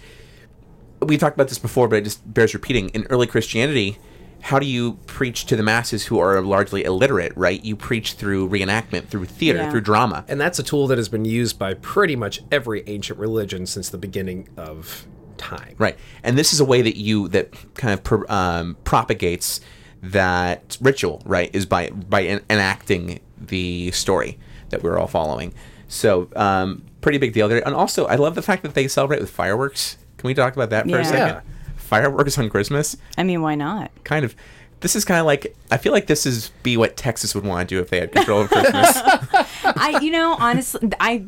we 1.03 1.17
talked 1.19 1.37
about 1.37 1.49
this 1.49 1.59
before, 1.59 1.87
but 1.89 1.97
it 1.97 2.05
just 2.05 2.33
bears 2.33 2.55
repeating. 2.55 2.89
In 2.91 3.07
early 3.11 3.27
Christianity, 3.27 3.99
how 4.41 4.59
do 4.59 4.67
you 4.67 4.95
preach 5.07 5.45
to 5.47 5.57
the 5.57 5.63
masses 5.63 6.07
who 6.07 6.19
are 6.19 6.41
largely 6.41 6.85
illiterate? 6.85 7.33
Right, 7.37 7.63
you 7.65 7.77
preach 7.77 8.15
through 8.15 8.49
reenactment, 8.49 9.09
through 9.09 9.27
theater, 9.27 9.59
Yeah. 9.59 9.71
through 9.71 9.83
drama. 9.83 10.25
and 10.29 10.41
that's 10.41 10.59
a 10.59 10.63
tool 10.63 10.87
that 10.87 10.97
has 10.99 11.09
been 11.09 11.25
used 11.25 11.59
by 11.59 11.75
pretty 11.75 12.17
much 12.17 12.41
every 12.51 12.83
ancient 12.87 13.19
religion 13.19 13.67
since 13.67 13.89
the 13.91 13.99
beginning 13.99 14.49
of 14.57 15.07
time. 15.37 15.75
Right, 15.79 15.97
and 16.23 16.39
this 16.39 16.53
is 16.53 16.61
a 16.61 16.65
way 16.65 16.83
that 16.83 16.97
you 16.97 17.29
that 17.29 17.53
kind 17.75 17.99
of 18.01 18.31
um, 18.31 18.77
propagates 18.85 19.61
that 20.03 20.79
ritual. 20.81 21.23
Right, 21.27 21.51
is 21.53 21.67
by 21.67 21.91
by 21.91 22.23
en- 22.25 22.41
enacting 22.49 23.21
the 23.41 23.91
story 23.91 24.39
that 24.71 24.83
we're 24.83 24.99
all 24.99 25.07
following. 25.07 25.53
So, 25.89 26.29
um, 26.37 26.83
pretty 27.01 27.19
big 27.19 27.33
deal 27.33 27.49
there. 27.49 27.65
And 27.67 27.75
also, 27.75 28.07
I 28.07 28.15
love 28.17 28.35
the 28.35 28.43
fact 28.43 28.63
that 28.63 28.75
they 28.75 28.87
celebrate 28.89 29.21
with 29.21 29.31
fireworks. 29.31 29.97
Can 30.19 30.27
we 30.29 30.35
talk 30.35 30.55
about 30.55 30.71
that 30.71 30.85
for 30.85 30.91
Yeah. 30.91 31.01
a 31.01 31.05
second? 31.05 31.27
Yeah. 31.27 31.41
Fireworks 31.77 32.37
on 32.39 32.51
Christmas, 32.51 32.97
I 33.17 33.23
mean, 33.23 33.41
why 33.43 33.55
not? 33.55 33.91
kind 34.05 34.25
of. 34.25 34.37
This 34.81 34.95
is 34.95 35.05
kind 35.05 35.19
of 35.19 35.27
like 35.27 35.57
I 35.73 35.77
feel 35.77 35.93
like 35.93 36.07
this 36.07 36.25
is 36.27 36.51
be 36.63 36.77
what 36.77 36.97
Texas 36.97 37.35
would 37.35 37.45
want 37.45 37.69
to 37.69 37.75
do 37.75 37.81
if 37.81 37.91
they 37.91 37.99
had 37.99 38.13
control 38.13 38.43
of 38.43 38.49
Christmas. 38.51 38.97
I, 39.65 39.99
you 40.03 40.11
know, 40.13 40.37
honestly, 40.39 40.89
I 41.01 41.25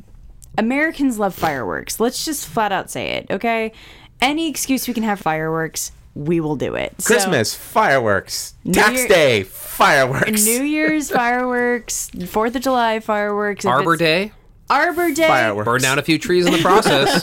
Americans 0.59 1.18
love 1.18 1.35
fireworks. 1.35 1.99
Let's 1.99 2.25
just 2.25 2.46
flat 2.46 2.70
out 2.73 2.90
say 2.90 3.12
it, 3.12 3.27
okay? 3.31 3.73
Any 4.20 4.49
excuse 4.49 4.87
we 4.87 4.94
can 4.94 5.03
have 5.03 5.18
fireworks, 5.18 5.92
we 6.14 6.40
will 6.40 6.57
do 6.57 6.75
it. 6.75 6.94
So, 7.01 7.14
Christmas 7.14 7.55
fireworks, 7.55 8.55
tax 8.70 8.99
Year- 9.01 9.09
day 9.09 9.42
fireworks, 9.44 10.44
New 10.44 10.62
Year's 10.62 11.11
fireworks, 11.20 12.11
Fourth 12.29 12.55
of 12.55 12.62
July 12.62 13.01
fireworks, 13.01 13.64
Arbor 13.64 13.96
Day, 13.96 14.33
Arbor 14.70 15.12
Day. 15.12 15.26
fireworks. 15.26 15.64
burn 15.66 15.80
down 15.83 15.98
a 15.98 16.02
few 16.02 16.18
trees 16.18 16.46
in 16.46 16.52
the 16.52 16.59
process. 16.61 17.22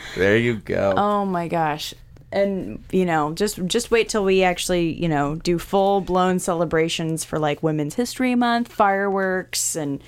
There 0.16 0.36
you 0.38 0.54
go. 0.56 0.94
Oh 0.96 1.26
my 1.26 1.48
gosh. 1.48 1.92
And 2.32 2.82
you 2.90 3.04
know, 3.04 3.32
just 3.32 3.64
just 3.66 3.90
wait 3.90 4.08
till 4.08 4.24
we 4.24 4.42
actually, 4.42 4.92
you 5.00 5.08
know, 5.08 5.34
do 5.36 5.58
full 5.58 6.00
blown 6.00 6.38
celebrations 6.38 7.24
for 7.24 7.38
like 7.38 7.62
Women's 7.62 7.94
History 7.96 8.34
Month, 8.34 8.72
fireworks 8.72 9.76
and 9.76 10.02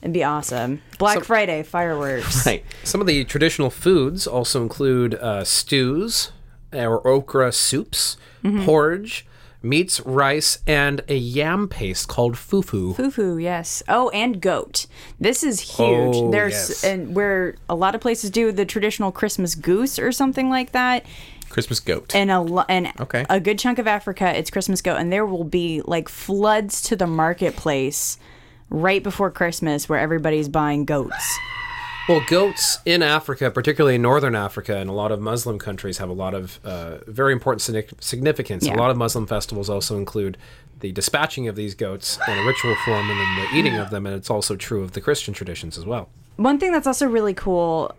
it'd 0.00 0.12
be 0.12 0.22
awesome. 0.24 0.80
Black 0.98 1.18
So- 1.18 1.24
Friday 1.24 1.62
fireworks. 1.62 2.46
right. 2.46 2.64
Some 2.84 3.00
of 3.00 3.06
the 3.06 3.24
traditional 3.24 3.70
foods 3.70 4.26
also 4.26 4.62
include 4.62 5.14
uh, 5.16 5.44
stews 5.44 6.30
or 6.72 7.06
okra 7.06 7.52
soups, 7.52 8.16
Mm-hmm. 8.44 8.64
porridge, 8.64 9.24
meats, 9.62 10.00
rice, 10.00 10.58
and 10.66 11.02
a 11.08 11.14
yam 11.16 11.68
paste 11.68 12.08
called 12.08 12.34
fufu. 12.34 12.94
Fufu, 12.94 13.40
yes. 13.42 13.82
Oh, 13.88 14.08
and 14.10 14.40
goat. 14.40 14.86
This 15.20 15.42
is 15.42 15.60
huge. 15.60 16.16
Oh, 16.16 16.30
There's 16.30 16.52
yes. 16.52 16.84
and 16.84 17.14
where 17.14 17.54
a 17.68 17.74
lot 17.74 17.94
of 17.94 18.00
places 18.00 18.30
do 18.30 18.52
the 18.52 18.64
traditional 18.64 19.12
Christmas 19.12 19.54
goose 19.54 19.98
or 19.98 20.12
something 20.12 20.50
like 20.50 20.72
that. 20.72 21.04
Christmas 21.48 21.80
goat. 21.80 22.14
And 22.14 22.30
a 22.30 22.64
and 22.68 22.92
Okay. 22.98 23.26
a 23.28 23.38
good 23.38 23.58
chunk 23.58 23.78
of 23.78 23.86
Africa, 23.86 24.36
it's 24.36 24.50
Christmas 24.50 24.80
goat, 24.80 24.96
and 24.96 25.12
there 25.12 25.26
will 25.26 25.44
be 25.44 25.82
like 25.82 26.08
floods 26.08 26.80
to 26.82 26.96
the 26.96 27.06
marketplace 27.06 28.18
right 28.70 29.02
before 29.02 29.30
Christmas 29.30 29.86
where 29.88 29.98
everybody's 29.98 30.48
buying 30.48 30.86
goats. 30.86 31.38
Well, 32.08 32.20
goats 32.26 32.78
in 32.84 33.00
Africa, 33.00 33.50
particularly 33.50 33.94
in 33.94 34.02
northern 34.02 34.34
Africa 34.34 34.76
and 34.76 34.90
a 34.90 34.92
lot 34.92 35.12
of 35.12 35.20
Muslim 35.20 35.58
countries, 35.58 35.98
have 35.98 36.08
a 36.08 36.14
lot 36.14 36.34
of 36.34 36.58
uh, 36.64 36.98
very 37.06 37.32
important 37.32 37.62
significance. 38.02 38.66
Yeah. 38.66 38.74
A 38.74 38.76
lot 38.76 38.90
of 38.90 38.96
Muslim 38.96 39.26
festivals 39.26 39.70
also 39.70 39.96
include 39.96 40.36
the 40.80 40.90
dispatching 40.90 41.46
of 41.46 41.54
these 41.54 41.76
goats 41.76 42.18
in 42.26 42.36
a 42.36 42.44
ritual 42.44 42.74
form 42.84 43.08
and 43.08 43.20
then 43.20 43.36
the 43.36 43.56
eating 43.56 43.76
of 43.76 43.90
them, 43.90 44.04
and 44.04 44.16
it's 44.16 44.30
also 44.30 44.56
true 44.56 44.82
of 44.82 44.92
the 44.92 45.00
Christian 45.00 45.32
traditions 45.32 45.78
as 45.78 45.86
well. 45.86 46.08
One 46.36 46.58
thing 46.58 46.72
that's 46.72 46.88
also 46.88 47.06
really 47.06 47.34
cool 47.34 47.94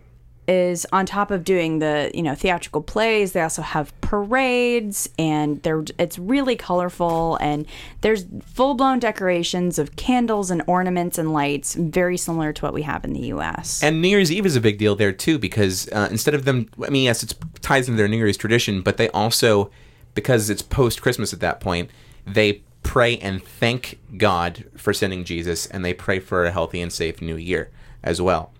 is 0.46 0.86
on 0.92 1.06
top 1.06 1.30
of 1.30 1.44
doing 1.44 1.78
the 1.78 2.10
you 2.14 2.22
know 2.22 2.34
theatrical 2.34 2.82
plays 2.82 3.32
they 3.32 3.40
also 3.40 3.62
have 3.62 3.98
parades 4.00 5.08
and 5.18 5.62
they're 5.62 5.84
it's 5.98 6.18
really 6.18 6.56
colorful 6.56 7.36
and 7.40 7.66
there's 8.02 8.26
full-blown 8.44 8.98
decorations 8.98 9.78
of 9.78 9.96
candles 9.96 10.50
and 10.50 10.62
ornaments 10.66 11.18
and 11.18 11.32
lights 11.32 11.74
very 11.74 12.16
similar 12.16 12.52
to 12.52 12.62
what 12.62 12.74
we 12.74 12.82
have 12.82 13.04
in 13.04 13.12
the 13.12 13.26
US. 13.28 13.82
And 13.82 14.02
New 14.02 14.08
Year's 14.08 14.30
Eve 14.30 14.46
is 14.46 14.56
a 14.56 14.60
big 14.60 14.78
deal 14.78 14.94
there 14.94 15.12
too 15.12 15.38
because 15.38 15.88
uh, 15.92 16.08
instead 16.10 16.34
of 16.34 16.44
them, 16.44 16.68
I 16.84 16.90
mean, 16.90 17.04
yes, 17.04 17.22
it 17.22 17.34
ties 17.60 17.88
into 17.88 17.96
their 17.96 18.08
New 18.08 18.16
Year's 18.16 18.36
tradition, 18.36 18.82
but 18.82 18.96
they 18.96 19.08
also, 19.10 19.70
because 20.14 20.50
it's 20.50 20.62
post 20.62 21.02
Christmas 21.02 21.32
at 21.32 21.40
that 21.40 21.60
point, 21.60 21.90
they 22.26 22.62
pray 22.82 23.16
and 23.18 23.42
thank 23.42 23.98
God 24.16 24.64
for 24.76 24.92
sending 24.92 25.24
Jesus, 25.24 25.66
and 25.66 25.84
they 25.84 25.94
pray 25.94 26.18
for 26.18 26.44
a 26.44 26.50
healthy 26.50 26.80
and 26.80 26.92
safe 26.92 27.20
New 27.20 27.36
Year 27.36 27.70
as 28.02 28.20
well. 28.20 28.52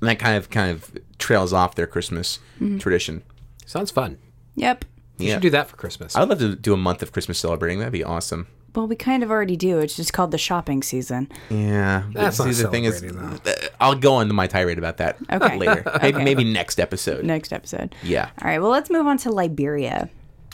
And 0.00 0.08
that 0.08 0.18
kind 0.18 0.36
of 0.36 0.50
kind 0.50 0.70
of 0.70 0.96
trails 1.18 1.52
off 1.52 1.74
their 1.74 1.86
Christmas 1.86 2.38
tradition. 2.78 3.22
Sounds 3.66 3.90
fun. 3.90 4.18
yep. 4.54 4.84
You 5.18 5.26
Yeah. 5.28 5.34
should 5.34 5.42
do 5.42 5.50
that 5.50 5.68
for 5.68 5.74
Christmas. 5.76 6.14
I 6.14 6.20
would 6.20 6.28
love 6.28 6.38
to 6.38 6.54
do 6.54 6.72
a 6.72 6.76
month 6.76 7.02
of 7.02 7.10
Christmas 7.12 7.38
celebrating. 7.40 7.80
That'd 7.80 7.92
be 7.92 8.04
awesome. 8.04 8.46
Well, 8.76 8.86
we 8.86 8.94
kind 8.94 9.24
of 9.24 9.30
already 9.32 9.56
do. 9.56 9.78
It's 9.80 9.96
just 9.96 10.12
called 10.12 10.30
the 10.30 10.38
shopping 10.38 10.80
season. 10.82 11.28
Yeah, 11.50 12.04
That's 12.12 12.36
See, 12.36 12.44
not 12.44 12.54
the 12.54 12.68
thing 12.68 12.84
is, 12.84 12.98
celebrating, 13.00 13.40
uh, 13.44 13.68
I'll 13.80 13.96
go 13.96 14.14
on 14.14 14.28
to 14.28 14.32
my 14.34 14.46
tirade 14.46 14.78
about 14.78 14.98
that 14.98 15.16
Okay. 15.32 15.56
later. 15.58 15.82
Maybe, 16.00 16.14
Okay. 16.16 16.24
maybe 16.24 16.44
next 16.44 16.78
episode. 16.78 17.24
Next 17.24 17.52
episode. 17.52 17.96
Yeah. 18.04 18.28
All 18.40 18.46
right. 18.48 18.60
Well, 18.60 18.70
let's 18.70 18.90
move 18.90 19.08
on 19.08 19.16
to 19.18 19.32
Liberia. 19.32 20.08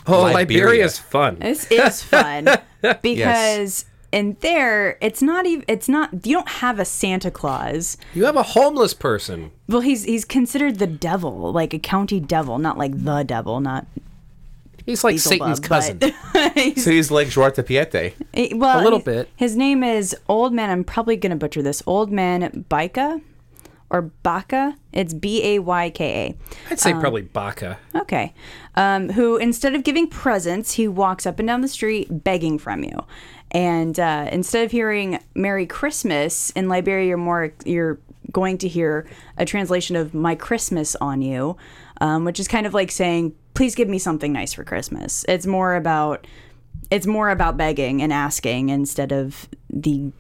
Oh, 0.07 0.23
Liberia. 0.23 0.85
is 0.87 0.99
fun. 0.99 1.37
This 1.41 1.71
is 1.71 2.03
fun 2.03 2.49
because 3.03 3.85
in 4.15 4.37
there 4.41 4.97
it's 5.01 5.21
not 5.21 5.45
even 5.47 5.65
it's 5.69 5.89
not 5.89 6.25
you 6.27 6.35
don't 6.37 6.49
have 6.49 6.79
a 6.79 6.85
Santa 6.85 7.31
Claus. 7.31 7.97
You 8.15 8.25
have 8.25 8.37
a 8.37 8.43
homeless 8.43 8.95
person. 8.95 9.51
Well, 9.69 9.81
he's 9.81 10.05
he's 10.05 10.25
considered 10.25 10.79
the 10.79 10.87
devil, 10.87 11.53
like 11.53 11.75
a 11.75 11.79
county 11.79 12.21
devil, 12.21 12.59
not 12.59 12.79
like 12.79 13.05
the 13.05 13.23
devil, 13.25 13.61
not 13.61 13.87
He's 14.87 15.03
like 15.03 15.15
Beelzebub, 15.15 15.57
Satan's 15.57 15.61
cousin. 15.61 15.99
he's- 16.55 16.85
So 16.85 16.91
he's 16.91 17.11
like 17.11 17.29
Zwarte 17.29 17.65
Piet. 17.65 18.15
Well, 18.55 18.81
A 18.81 18.85
little 18.85 18.99
bit. 18.99 19.31
His 19.35 19.57
name 19.57 19.83
is 19.83 20.15
Old 20.29 20.53
Man. 20.53 20.69
I'm 20.71 20.85
probably 20.85 21.17
gonna 21.17 21.37
butcher 21.37 21.63
this. 21.63 21.83
Old 21.87 22.13
Man 22.13 22.67
Baika, 22.71 23.23
or 23.95 24.03
Baka. 24.03 24.77
It's 24.93 25.15
B 25.15 25.41
A 25.45 25.61
Y 25.61 25.91
K 25.91 26.05
A. 26.05 26.73
I'd 26.73 26.81
say 26.81 26.93
probably 26.95 27.23
Baka. 27.23 27.79
Okay. 27.95 28.35
Um, 28.75 29.11
who 29.11 29.37
instead 29.37 29.77
of 29.77 29.85
giving 29.85 30.09
presents, 30.09 30.73
he 30.73 30.89
walks 30.89 31.27
up 31.27 31.39
and 31.39 31.47
down 31.47 31.61
the 31.61 31.69
street 31.69 32.25
begging 32.25 32.59
from 32.59 32.83
you. 32.83 33.07
And 33.53 33.99
uh, 34.01 34.29
instead 34.33 34.65
of 34.65 34.73
hearing 34.73 35.21
"Merry 35.37 35.65
Christmas" 35.65 36.51
in 36.51 36.69
Liberia, 36.69 37.07
you're 37.07 37.17
more 37.17 37.55
you're 37.65 38.01
going 38.33 38.59
to 38.59 38.69
hear 38.69 39.07
a 39.39 39.45
translation 39.45 39.95
of 39.95 40.13
"My 40.13 40.35
Christmas 40.35 40.97
on 40.97 41.23
you," 41.23 41.57
um, 42.01 42.25
which 42.25 42.41
is 42.41 42.49
kind 42.49 42.67
of 42.67 42.75
like 42.75 42.91
saying, 42.91 43.33
"Please 43.55 43.77
give 43.77 43.89
me 43.89 44.01
something 44.01 44.33
nice 44.33 44.53
for 44.53 44.65
Christmas." 44.65 45.25
It's 45.29 45.47
more 45.47 45.77
about 45.77 46.27
it's 46.91 47.07
more 47.07 47.31
about 47.31 47.57
begging 47.57 48.03
and 48.03 48.13
asking 48.13 48.71
instead 48.71 49.13
of 49.13 49.49
the 49.71 50.11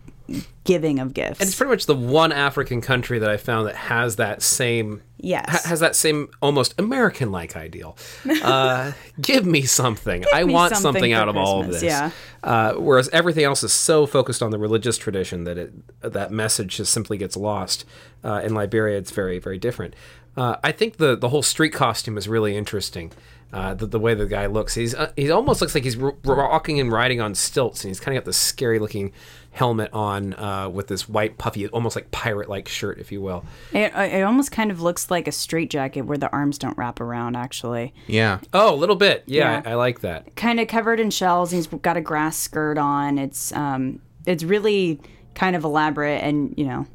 giving 0.64 0.98
of 0.98 1.12
gifts. 1.12 1.40
And 1.40 1.48
it's 1.48 1.56
pretty 1.56 1.70
much 1.70 1.86
the 1.86 1.94
one 1.94 2.32
African 2.32 2.80
country 2.80 3.18
that 3.18 3.28
I 3.28 3.36
found 3.36 3.66
that 3.66 3.76
has 3.76 4.16
that 4.16 4.42
same 4.42 5.02
Yes. 5.18 5.44
ha- 5.48 5.68
has 5.68 5.80
that 5.80 5.94
same 5.96 6.28
almost 6.42 6.74
American 6.78 7.30
like 7.30 7.56
ideal. 7.56 7.96
Uh, 8.42 8.92
give 9.20 9.44
me 9.46 9.62
something. 9.62 10.24
I 10.32 10.44
me 10.44 10.52
want 10.52 10.74
something 10.76 10.94
something, 10.94 11.12
out 11.12 11.28
of 11.28 11.36
all 11.36 11.60
of 11.62 11.68
this. 11.68 11.82
yeah. 11.82 12.10
Uh, 12.42 12.74
whereas 12.74 13.08
everything 13.10 13.44
else 13.44 13.62
is 13.62 13.72
so 13.72 14.06
focused 14.06 14.42
on 14.42 14.50
the 14.50 14.58
religious 14.58 14.96
tradition 14.98 15.44
that 15.44 15.56
it 15.58 15.72
that 16.00 16.30
message 16.30 16.76
just 16.76 16.92
simply 16.92 17.16
gets 17.18 17.36
lost. 17.36 17.84
Uh, 18.22 18.40
in 18.44 18.54
Liberia, 18.54 18.96
it's 18.98 19.10
very 19.10 19.38
very 19.38 19.58
different. 19.58 19.94
Uh, 20.36 20.56
I 20.64 20.72
think 20.72 20.96
the 20.96 21.16
the 21.16 21.28
whole 21.28 21.42
street 21.42 21.72
costume 21.72 22.16
is 22.18 22.28
really 22.28 22.56
interesting. 22.56 23.12
Uh, 23.52 23.72
the, 23.72 23.86
the 23.86 24.00
way 24.00 24.14
the 24.14 24.26
guy 24.26 24.46
looks, 24.46 24.74
he's 24.74 24.96
uh, 24.96 25.12
he 25.14 25.30
almost 25.30 25.60
looks 25.60 25.76
like 25.76 25.84
he's 25.84 25.96
r- 26.02 26.16
walking 26.24 26.80
and 26.80 26.90
riding 26.90 27.20
on 27.20 27.36
stilts, 27.36 27.84
and 27.84 27.90
he's 27.90 28.00
kind 28.00 28.16
of 28.18 28.22
got 28.22 28.26
this 28.26 28.36
scary 28.36 28.80
looking 28.80 29.12
helmet 29.52 29.88
on 29.92 30.34
uh, 30.34 30.68
with 30.68 30.88
this 30.88 31.08
white 31.08 31.38
puffy, 31.38 31.68
almost 31.68 31.94
like 31.94 32.10
pirate 32.10 32.48
like 32.48 32.66
shirt, 32.66 32.98
if 32.98 33.12
you 33.12 33.20
will. 33.20 33.44
It, 33.72 33.94
it 33.94 34.22
almost 34.24 34.50
kind 34.50 34.72
of 34.72 34.82
looks 34.82 35.08
like 35.08 35.28
a 35.28 35.32
straitjacket 35.32 36.04
where 36.06 36.18
the 36.18 36.28
arms 36.32 36.58
don't 36.58 36.76
wrap 36.76 37.00
around, 37.00 37.36
actually. 37.36 37.94
Yeah. 38.08 38.40
Oh, 38.52 38.74
a 38.74 38.76
little 38.76 38.96
bit. 38.96 39.22
Yeah, 39.26 39.52
Yeah. 39.52 39.62
I, 39.64 39.70
I 39.70 39.74
like 39.74 40.00
that. 40.00 40.34
Kind 40.34 40.58
of 40.58 40.66
covered 40.66 40.98
in 40.98 41.10
shells. 41.10 41.52
He's 41.52 41.68
got 41.68 41.96
a 41.96 42.00
grass 42.00 42.36
skirt 42.36 42.76
on. 42.76 43.18
It's 43.18 43.52
um, 43.52 44.00
it's 44.26 44.42
really 44.42 44.98
kind 45.36 45.54
of 45.54 45.62
elaborate, 45.62 46.24
and 46.24 46.52
you 46.56 46.64
know, 46.66 46.86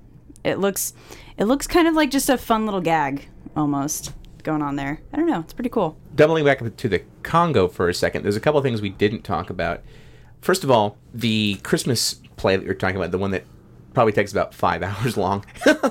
it 0.44 0.60
looks 0.60 0.94
it 1.40 1.46
looks 1.46 1.66
kind 1.66 1.88
of 1.88 1.96
like 1.96 2.12
just 2.12 2.30
a 2.30 2.38
fun 2.38 2.66
little 2.66 2.82
gag 2.82 3.28
almost 3.56 4.14
going 4.44 4.62
on 4.62 4.76
there. 4.76 5.00
I 5.14 5.18
don't 5.18 5.26
know. 5.26 5.40
It's 5.40 5.54
pretty 5.54 5.70
cool. 5.70 5.98
doubling 6.14 6.44
back 6.44 6.60
to 6.76 6.90
the 6.90 7.02
Congo 7.24 7.68
for 7.70 7.88
a 7.88 7.94
second, 7.94 8.24
there's 8.24 8.36
a 8.36 8.42
couple 8.42 8.62
things 8.62 8.82
we 8.82 8.90
didn't 8.90 9.24
talk 9.24 9.50
about. 9.50 9.82
First 10.42 10.64
of 10.64 10.72
all, 10.72 10.98
the 11.14 11.56
Christmas 11.64 12.16
play 12.36 12.58
that 12.58 12.66
you're 12.66 12.74
talking 12.74 12.98
about, 12.98 13.12
the 13.12 13.18
one 13.18 13.32
that 13.32 13.46
probably 13.94 14.12
takes 14.12 14.34
about 14.34 14.54
five 14.54 14.84
hours 14.84 15.16
long. 15.16 15.46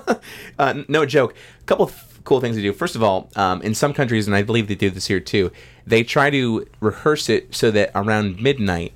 uh, 0.59 0.83
no 0.87 1.07
joke. 1.07 1.35
A 1.61 1.65
couple 1.65 1.91
cool 2.25 2.41
things 2.41 2.57
to 2.57 2.63
do. 2.63 2.75
First 2.75 2.95
of 2.95 3.03
all, 3.03 3.31
um, 3.37 3.63
in 3.63 3.75
some 3.75 3.95
countries, 3.95 4.27
and 4.27 4.37
I 4.37 4.43
believe 4.43 4.69
they 4.69 4.75
do 4.75 4.91
this 4.91 5.07
here 5.07 5.21
too, 5.21 5.51
they 5.87 6.05
try 6.05 6.29
to 6.29 6.67
rehearse 6.81 7.31
it 7.31 7.55
so 7.55 7.71
that 7.71 7.91
around 7.95 8.43
midnight, 8.43 8.93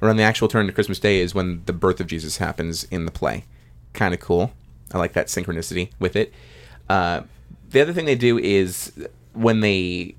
around 0.00 0.16
the 0.16 0.22
actual 0.22 0.48
turn 0.48 0.66
to 0.66 0.72
Christmas 0.72 0.98
Day, 0.98 1.20
is 1.20 1.34
when 1.34 1.62
the 1.66 1.74
birth 1.74 2.00
of 2.00 2.06
Jesus 2.06 2.38
happens 2.38 2.84
in 2.84 3.04
the 3.04 3.12
play. 3.12 3.44
Kind 3.92 4.14
of 4.14 4.20
cool. 4.20 4.52
I 4.92 4.98
like 4.98 5.12
that 5.14 5.26
synchronicity 5.28 5.90
with 5.98 6.16
it. 6.16 6.32
Uh, 6.88 7.22
the 7.70 7.80
other 7.80 7.92
thing 7.92 8.04
they 8.04 8.16
do 8.16 8.38
is 8.38 8.92
when 9.32 9.60
they 9.60 10.16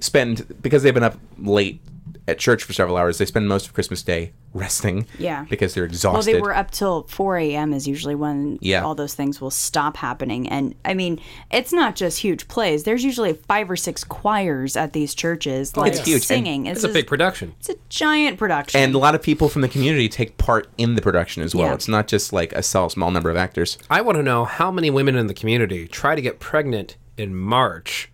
spend 0.00 0.56
because 0.62 0.82
they've 0.82 0.94
been 0.94 1.02
up 1.02 1.18
late 1.38 1.80
at 2.28 2.38
church 2.38 2.62
for 2.62 2.72
several 2.72 2.96
hours. 2.96 3.18
They 3.18 3.24
spend 3.26 3.48
most 3.48 3.66
of 3.66 3.74
Christmas 3.74 4.02
Day 4.02 4.32
resting. 4.54 5.06
Yeah. 5.18 5.46
because 5.48 5.72
they're 5.74 5.84
exhausted. 5.84 6.12
Well, 6.12 6.22
they 6.36 6.40
were 6.42 6.54
up 6.54 6.70
till 6.70 7.04
4 7.04 7.38
a.m. 7.38 7.72
is 7.72 7.88
usually 7.88 8.14
when 8.14 8.58
Yeah. 8.60 8.82
all 8.84 8.94
those 8.94 9.14
things 9.14 9.40
will 9.40 9.50
stop 9.50 9.96
happening. 9.96 10.46
And 10.48 10.74
I 10.84 10.92
mean, 10.94 11.20
it's 11.50 11.72
not 11.72 11.96
just 11.96 12.18
huge 12.18 12.48
plays. 12.48 12.84
There's 12.84 13.02
usually 13.02 13.32
five 13.32 13.70
or 13.70 13.76
six 13.76 14.04
choirs 14.04 14.76
at 14.76 14.92
these 14.92 15.14
churches, 15.14 15.72
oh, 15.74 15.80
like 15.80 15.94
It's 15.94 16.04
huge, 16.06 16.22
singing. 16.24 16.66
It's 16.66 16.84
a 16.84 16.88
big 16.90 17.06
production. 17.06 17.54
It's 17.60 17.70
a 17.70 17.76
giant 17.88 18.38
production. 18.38 18.78
and 18.80 18.94
a 18.94 18.98
lot 18.98 19.14
of 19.14 19.22
people 19.22 19.48
from 19.48 19.62
the 19.62 19.68
community 19.68 20.08
take 20.08 20.36
part 20.38 20.68
in 20.76 20.96
the 20.96 21.02
production 21.02 21.42
as 21.42 21.54
well. 21.54 21.68
Yeah. 21.68 21.74
It's 21.74 21.88
not 21.88 22.06
just 22.06 22.32
like 22.32 22.52
a 22.52 22.62
small 22.62 22.90
small 22.90 23.10
number 23.10 23.30
of 23.30 23.36
actors. 23.36 23.78
I 23.90 24.02
want 24.02 24.16
to 24.16 24.22
know 24.22 24.44
how 24.44 24.70
many 24.70 24.90
women 24.90 25.16
in 25.16 25.28
the 25.28 25.34
community 25.34 25.88
try 25.88 26.14
to 26.14 26.20
get 26.22 26.40
pregnant 26.40 26.96
in 27.16 27.34
March 27.34 28.10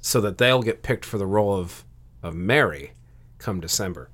so 0.00 0.20
that 0.22 0.38
they'll 0.38 0.62
get 0.62 0.82
picked 0.82 1.04
for 1.04 1.18
the 1.18 1.26
role 1.26 1.54
of, 1.54 1.84
of 2.22 2.34
Mary 2.34 2.92
come 3.38 3.60
December. 3.60 4.10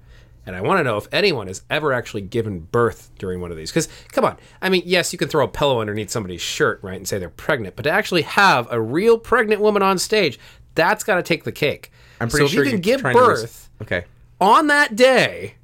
And 0.46 0.54
I 0.54 0.60
want 0.60 0.78
to 0.78 0.84
know 0.84 0.98
if 0.98 1.08
anyone 1.10 1.46
has 1.46 1.62
ever 1.70 1.92
actually 1.92 2.20
given 2.20 2.60
birth 2.60 3.10
during 3.18 3.40
one 3.40 3.50
of 3.50 3.56
these. 3.56 3.70
Because, 3.70 3.88
come 4.12 4.24
on, 4.24 4.36
I 4.60 4.68
mean, 4.68 4.82
yes, 4.84 5.12
you 5.12 5.18
can 5.18 5.28
throw 5.28 5.44
a 5.44 5.48
pillow 5.48 5.80
underneath 5.80 6.10
somebody's 6.10 6.42
shirt, 6.42 6.80
right, 6.82 6.96
and 6.96 7.08
say 7.08 7.18
they're 7.18 7.30
pregnant, 7.30 7.76
but 7.76 7.84
to 7.84 7.90
actually 7.90 8.22
have 8.22 8.68
a 8.70 8.80
real 8.80 9.18
pregnant 9.18 9.62
woman 9.62 9.82
on 9.82 9.98
stage, 9.98 10.38
that's 10.74 11.02
got 11.02 11.16
to 11.16 11.22
take 11.22 11.44
the 11.44 11.52
cake. 11.52 11.90
I'm 12.20 12.28
pretty 12.28 12.46
so 12.46 12.52
sure 12.52 12.62
if 12.62 12.66
you 12.66 12.72
can 12.72 12.80
give 12.82 13.00
trying 13.00 13.16
to 13.16 13.22
res- 13.22 13.40
birth 13.40 13.70
okay. 13.82 14.04
on 14.40 14.66
that 14.66 14.96
day, 14.96 15.54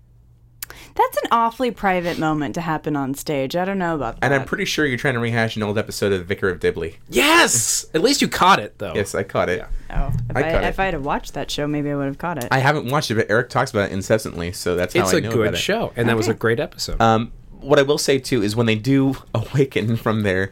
That's 0.95 1.17
an 1.19 1.29
awfully 1.31 1.71
private 1.71 2.19
moment 2.19 2.55
to 2.57 2.61
happen 2.61 2.97
on 2.97 3.15
stage. 3.15 3.57
I 3.57 3.65
don't 3.65 3.79
know 3.79 3.95
about 3.95 4.21
that. 4.21 4.25
And 4.25 4.35
I'm 4.35 4.45
pretty 4.45 4.65
sure 4.65 4.85
you're 4.87 4.99
trying 4.99 5.15
to 5.15 5.21
rehash 5.21 5.57
an 5.57 5.63
old 5.63 5.79
episode 5.79 6.13
of 6.13 6.19
The 6.21 6.25
Vicar 6.25 6.49
of 6.49 6.61
Dibley. 6.61 6.97
yes! 7.09 7.87
At 7.95 8.03
least 8.03 8.21
you 8.23 8.29
caught 8.29 8.59
it, 8.61 8.79
though. 8.79 8.95
Yes, 8.95 9.15
I 9.15 9.23
caught 9.23 9.49
it. 9.49 9.65
oh, 9.91 10.11
if 10.31 10.37
I 10.37 10.41
I, 10.41 10.43
caught 10.53 10.65
it. 10.65 10.67
if 10.69 10.81
I 10.81 10.85
had 10.87 11.05
watched 11.05 11.35
that 11.35 11.51
show, 11.51 11.67
maybe 11.67 11.91
I 11.91 11.97
would 11.97 12.07
have 12.07 12.19
caught 12.19 12.43
it. 12.43 12.49
I 12.51 12.59
haven't 12.59 12.91
watched 12.91 13.11
it, 13.11 13.15
but 13.15 13.31
Eric 13.31 13.49
talks 13.51 13.71
about 13.71 13.91
it 13.91 13.93
incessantly, 13.93 14.53
so 14.53 14.75
that's 14.77 14.95
how 14.95 15.03
It's 15.03 15.15
I 15.15 15.19
a 15.19 15.21
know 15.21 15.31
good 15.31 15.41
about 15.49 15.55
it. 15.55 15.59
show, 15.59 15.93
and 15.97 16.09
that 16.09 16.17
was 16.17 16.29
a 16.29 16.35
great 16.35 16.61
episode. 16.61 17.01
Um, 17.01 17.33
what 17.61 17.79
I 17.79 17.83
will 17.83 17.99
say 17.99 18.19
too 18.19 18.43
is 18.43 18.57
when 18.57 18.67
they 18.67 18.77
do 18.77 19.17
awaken 19.35 19.97
from 19.97 20.23
their 20.23 20.51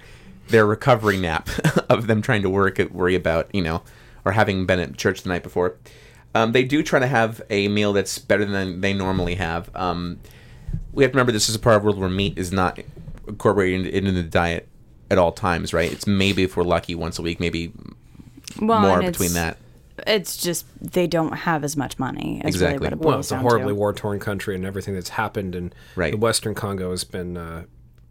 their 0.49 0.67
recovery 0.67 1.19
nap 1.19 1.49
of 1.91 2.07
them 2.07 2.23
trying 2.23 2.43
to 2.43 2.49
work 2.51 2.79
worry 2.91 3.15
about 3.15 3.55
you 3.55 3.63
know 3.63 3.83
or 4.25 4.33
having 4.33 4.67
been 4.67 4.79
at 4.81 4.97
church 4.97 5.23
the 5.23 5.29
night 5.29 5.43
before, 5.43 5.77
um, 6.35 6.53
they 6.53 6.65
do 6.65 6.83
try 6.83 6.99
to 6.99 7.07
have 7.07 7.43
a 7.51 7.69
meal 7.69 7.93
that's 7.93 8.19
better 8.19 8.45
than 8.45 8.81
they 8.81 8.93
normally 8.93 9.37
have. 9.37 9.75
Um, 9.75 10.19
we 10.93 11.05
have 11.05 11.13
to 11.13 11.17
remember 11.17 11.33
this 11.33 11.49
is 11.49 11.55
a 11.55 11.59
part 11.59 11.77
of 11.77 11.83
the 11.83 11.87
world 11.87 11.99
where 11.99 12.09
meat 12.09 12.39
is 12.39 12.53
not 12.53 12.79
incorporated 13.27 13.87
into 13.87 14.13
the 14.13 14.23
diet 14.23 14.69
at 15.11 15.19
all 15.19 15.33
times, 15.33 15.73
right? 15.73 15.91
It's 15.91 16.07
maybe 16.07 16.43
if 16.43 16.57
we're 16.57 16.65
lucky 16.65 16.95
once 16.95 17.19
a 17.19 17.23
week, 17.23 17.41
maybe 17.41 17.73
well, 18.61 18.81
more 18.81 19.03
between 19.03 19.35
that. 19.35 19.59
It's 20.07 20.37
just 20.37 20.67
they 20.81 21.07
don't 21.07 21.33
have 21.33 21.65
as 21.65 21.77
much 21.77 21.99
money. 21.99 22.41
Is 22.45 22.55
Exactly. 22.55 22.79
Really 22.79 22.85
what 22.85 22.93
it 22.93 22.99
well, 23.07 23.19
it's 23.21 23.33
a 23.33 23.39
horribly 23.39 23.73
war 23.73 23.93
torn 23.93 24.21
country, 24.21 24.55
and 24.55 24.65
everything 24.65 24.95
that's 24.95 25.11
happened 25.11 25.55
in 25.55 25.73
Right. 25.97 26.13
the 26.13 26.19
Western 26.19 26.55
Congo 26.55 26.91
has 26.91 27.05
been 27.05 27.37
uh, 27.37 27.65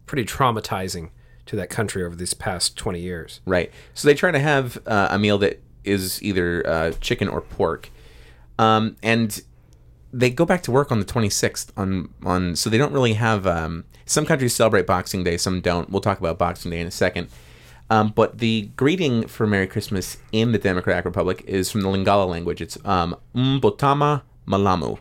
pretty 0.05 0.25
traumatizing 0.25 1.11
to 1.45 1.55
that 1.55 1.69
country 1.69 2.03
over 2.03 2.15
these 2.15 2.33
past 2.33 2.77
20 2.77 2.99
years. 2.99 3.39
Right. 3.45 3.71
So 3.93 4.07
they 4.07 4.15
try 4.15 4.31
to 4.31 4.39
have 4.39 4.77
uh, 4.85 5.07
a 5.11 5.17
meal 5.17 5.37
that 5.37 5.61
is 5.85 6.21
either 6.21 6.67
uh, 6.67 6.91
chicken 6.99 7.29
or 7.29 7.39
pork, 7.39 7.89
um, 8.59 8.95
and 9.03 9.41
they 10.13 10.29
go 10.29 10.45
back 10.45 10.63
to 10.63 10.71
work 10.71 10.91
on 10.91 10.99
the 10.99 11.05
26th. 11.05 11.71
On 11.77 12.09
on 12.25 12.55
so 12.55 12.69
they 12.69 12.77
don't 12.77 12.93
really 12.93 13.13
have. 13.13 13.45
Um, 13.47 13.85
some 14.05 14.25
countries 14.25 14.55
celebrate 14.55 14.87
Boxing 14.87 15.23
Day, 15.25 15.35
some 15.35 15.59
don't. 15.59 15.89
We'll 15.89 15.99
talk 16.01 16.17
about 16.19 16.37
Boxing 16.37 16.71
Day 16.71 16.79
in 16.79 16.87
a 16.87 16.91
second. 16.91 17.27
Um, 17.89 18.13
but 18.15 18.37
the 18.39 18.69
greeting 18.77 19.27
for 19.27 19.45
Merry 19.47 19.67
Christmas 19.67 20.17
in 20.31 20.51
the 20.53 20.57
Democratic 20.57 21.03
Republic 21.05 21.43
is 21.45 21.69
from 21.71 21.81
the 21.81 21.87
Lingala 21.89 22.27
language. 22.27 22.61
It's 22.61 22.77
um, 22.85 23.15
Mbotama 23.35 24.21
Malamu. 24.47 24.99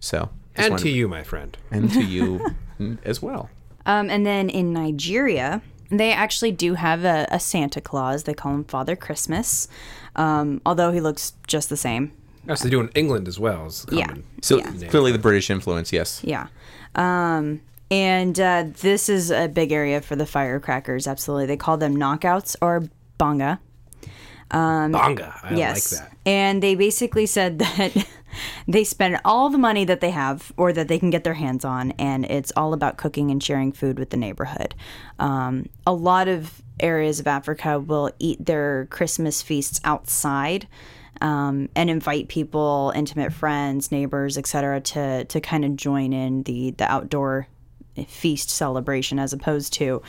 So 0.00 0.30
And 0.54 0.70
wanted- 0.72 0.82
to 0.84 0.90
you, 0.90 1.08
my 1.08 1.22
friend. 1.22 1.56
and 1.70 1.92
to 1.92 2.02
you 2.04 2.44
as 3.04 3.20
well. 3.22 3.50
Um, 3.84 4.10
and 4.10 4.26
then 4.26 4.48
in 4.50 4.72
Nigeria, 4.72 5.62
they 5.90 6.12
actually 6.12 6.52
do 6.52 6.74
have 6.74 7.04
a, 7.04 7.26
a 7.30 7.38
Santa 7.40 7.80
Claus. 7.80 8.24
They 8.24 8.34
call 8.34 8.52
him 8.54 8.64
Father 8.64 8.96
Christmas, 8.96 9.68
um, 10.16 10.60
although 10.66 10.90
he 10.92 11.00
looks 11.00 11.34
just 11.46 11.68
the 11.68 11.76
same. 11.76 12.12
As 12.48 12.60
they 12.62 12.70
do 12.70 12.80
in 12.80 12.88
England 12.94 13.28
as 13.28 13.38
well. 13.38 13.66
Is 13.66 13.86
Yeah. 13.90 14.14
So 14.42 14.58
Yeah. 14.58 14.70
clearly 14.88 15.12
the 15.12 15.18
British 15.18 15.50
influence, 15.50 15.92
yes. 15.92 16.20
Yeah. 16.22 16.46
Um, 16.94 17.60
and 17.90 18.38
uh, 18.40 18.64
this 18.80 19.08
is 19.08 19.30
a 19.30 19.48
big 19.48 19.72
area 19.72 20.00
for 20.00 20.16
the 20.16 20.26
firecrackers. 20.26 21.06
Absolutely. 21.06 21.46
They 21.46 21.56
call 21.56 21.76
them 21.76 21.96
knockouts 21.96 22.56
or 22.60 22.84
bonga. 23.18 23.60
Bonga. 24.50 25.34
I 25.42 25.54
yes. 25.54 25.92
like 25.92 26.00
that. 26.00 26.16
And 26.24 26.62
they 26.62 26.74
basically 26.74 27.26
said 27.26 27.58
that 27.60 28.06
they 28.68 28.84
spend 28.84 29.18
all 29.24 29.50
the 29.50 29.58
money 29.58 29.84
that 29.84 30.00
they 30.00 30.10
have 30.10 30.52
or 30.56 30.72
that 30.72 30.88
they 30.88 30.98
can 30.98 31.10
get 31.10 31.24
their 31.24 31.34
hands 31.34 31.64
on, 31.64 31.92
and 31.92 32.24
it's 32.26 32.52
all 32.56 32.72
about 32.72 32.96
cooking 32.96 33.30
and 33.30 33.42
sharing 33.42 33.72
food 33.72 33.98
with 33.98 34.10
the 34.10 34.16
neighborhood. 34.16 34.74
Um, 35.18 35.68
a 35.86 35.92
lot 35.92 36.28
of 36.28 36.62
areas 36.80 37.20
of 37.20 37.26
Africa 37.26 37.78
will 37.78 38.10
eat 38.18 38.44
their 38.44 38.86
Christmas 38.90 39.42
feasts 39.42 39.80
outside. 39.84 40.68
Um, 41.20 41.68
and 41.76 41.88
invite 41.90 42.28
people, 42.28 42.92
intimate 42.94 43.32
friends, 43.32 43.90
neighbors, 43.92 44.36
etc., 44.38 44.80
to 44.80 45.24
to 45.24 45.40
kind 45.40 45.64
of 45.64 45.76
join 45.76 46.12
in 46.12 46.42
the 46.44 46.72
the 46.72 46.90
outdoor 46.90 47.48
feast 48.08 48.50
celebration 48.50 49.18
as 49.18 49.32
opposed 49.32 49.72
to 49.74 50.02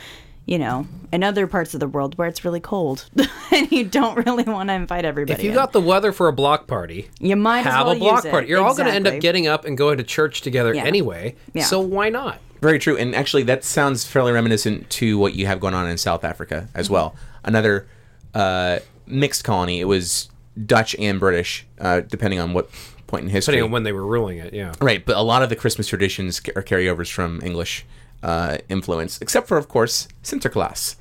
you 0.44 0.58
know, 0.58 0.86
in 1.12 1.22
other 1.22 1.46
parts 1.46 1.74
of 1.74 1.80
the 1.80 1.86
world 1.86 2.16
where 2.16 2.26
it's 2.26 2.42
really 2.42 2.58
cold 2.60 3.04
and 3.52 3.70
you 3.70 3.84
don't 3.84 4.24
really 4.24 4.44
want 4.44 4.70
to 4.70 4.72
invite 4.72 5.04
everybody. 5.04 5.38
If 5.38 5.44
you 5.44 5.50
in. 5.50 5.54
got 5.54 5.72
the 5.72 5.80
weather 5.80 6.10
for 6.10 6.26
a 6.26 6.32
block 6.32 6.66
party, 6.66 7.10
you 7.20 7.36
might 7.36 7.58
as 7.60 7.64
have 7.66 7.86
well 7.86 7.96
a 7.96 7.98
block 7.98 8.16
use 8.16 8.24
it. 8.24 8.30
party. 8.30 8.48
You're 8.48 8.62
all 8.62 8.74
going 8.74 8.88
to 8.88 8.94
end 8.94 9.06
up 9.06 9.20
getting 9.20 9.46
up 9.46 9.66
and 9.66 9.76
going 9.76 9.98
to 9.98 10.04
church 10.04 10.40
together 10.40 10.72
Yeah. 10.74 10.84
anyway. 10.84 11.34
Yeah. 11.52 11.64
So 11.64 11.80
why 11.80 12.08
not? 12.08 12.38
Very 12.62 12.78
true, 12.78 12.96
and 12.96 13.14
actually, 13.14 13.42
that 13.42 13.62
sounds 13.62 14.06
fairly 14.06 14.32
reminiscent 14.32 14.88
to 14.88 15.18
what 15.18 15.34
you 15.34 15.44
have 15.44 15.60
going 15.60 15.74
on 15.74 15.86
in 15.86 15.98
South 15.98 16.24
Africa 16.24 16.64
Mm-hmm. 16.68 16.78
as 16.80 16.88
well. 16.88 17.14
Another 17.44 17.86
uh, 18.32 18.78
mixed 19.06 19.44
colony. 19.44 19.80
It 19.80 19.84
was 19.84 20.30
Dutch 20.66 20.94
and 20.98 21.20
British, 21.20 21.66
uh, 21.80 22.00
depending 22.00 22.40
on 22.40 22.52
what 22.52 22.70
point 23.06 23.24
in 23.24 23.30
history. 23.30 23.52
Depending 23.52 23.68
on 23.68 23.72
when 23.72 23.82
they 23.84 23.92
were 23.92 24.06
ruling 24.06 24.38
it, 24.38 24.52
yeah. 24.52 24.72
Right, 24.80 25.04
but 25.04 25.16
a 25.16 25.22
lot 25.22 25.42
of 25.42 25.48
the 25.48 25.56
Christmas 25.56 25.88
traditions 25.88 26.40
are 26.54 26.62
carryovers 26.62 27.10
from 27.10 27.40
English 27.42 27.84
uh, 28.22 28.58
influence, 28.68 29.20
except 29.20 29.48
for, 29.48 29.56
of 29.56 29.68
course, 29.68 30.08
Sinterklaas. 30.22 30.96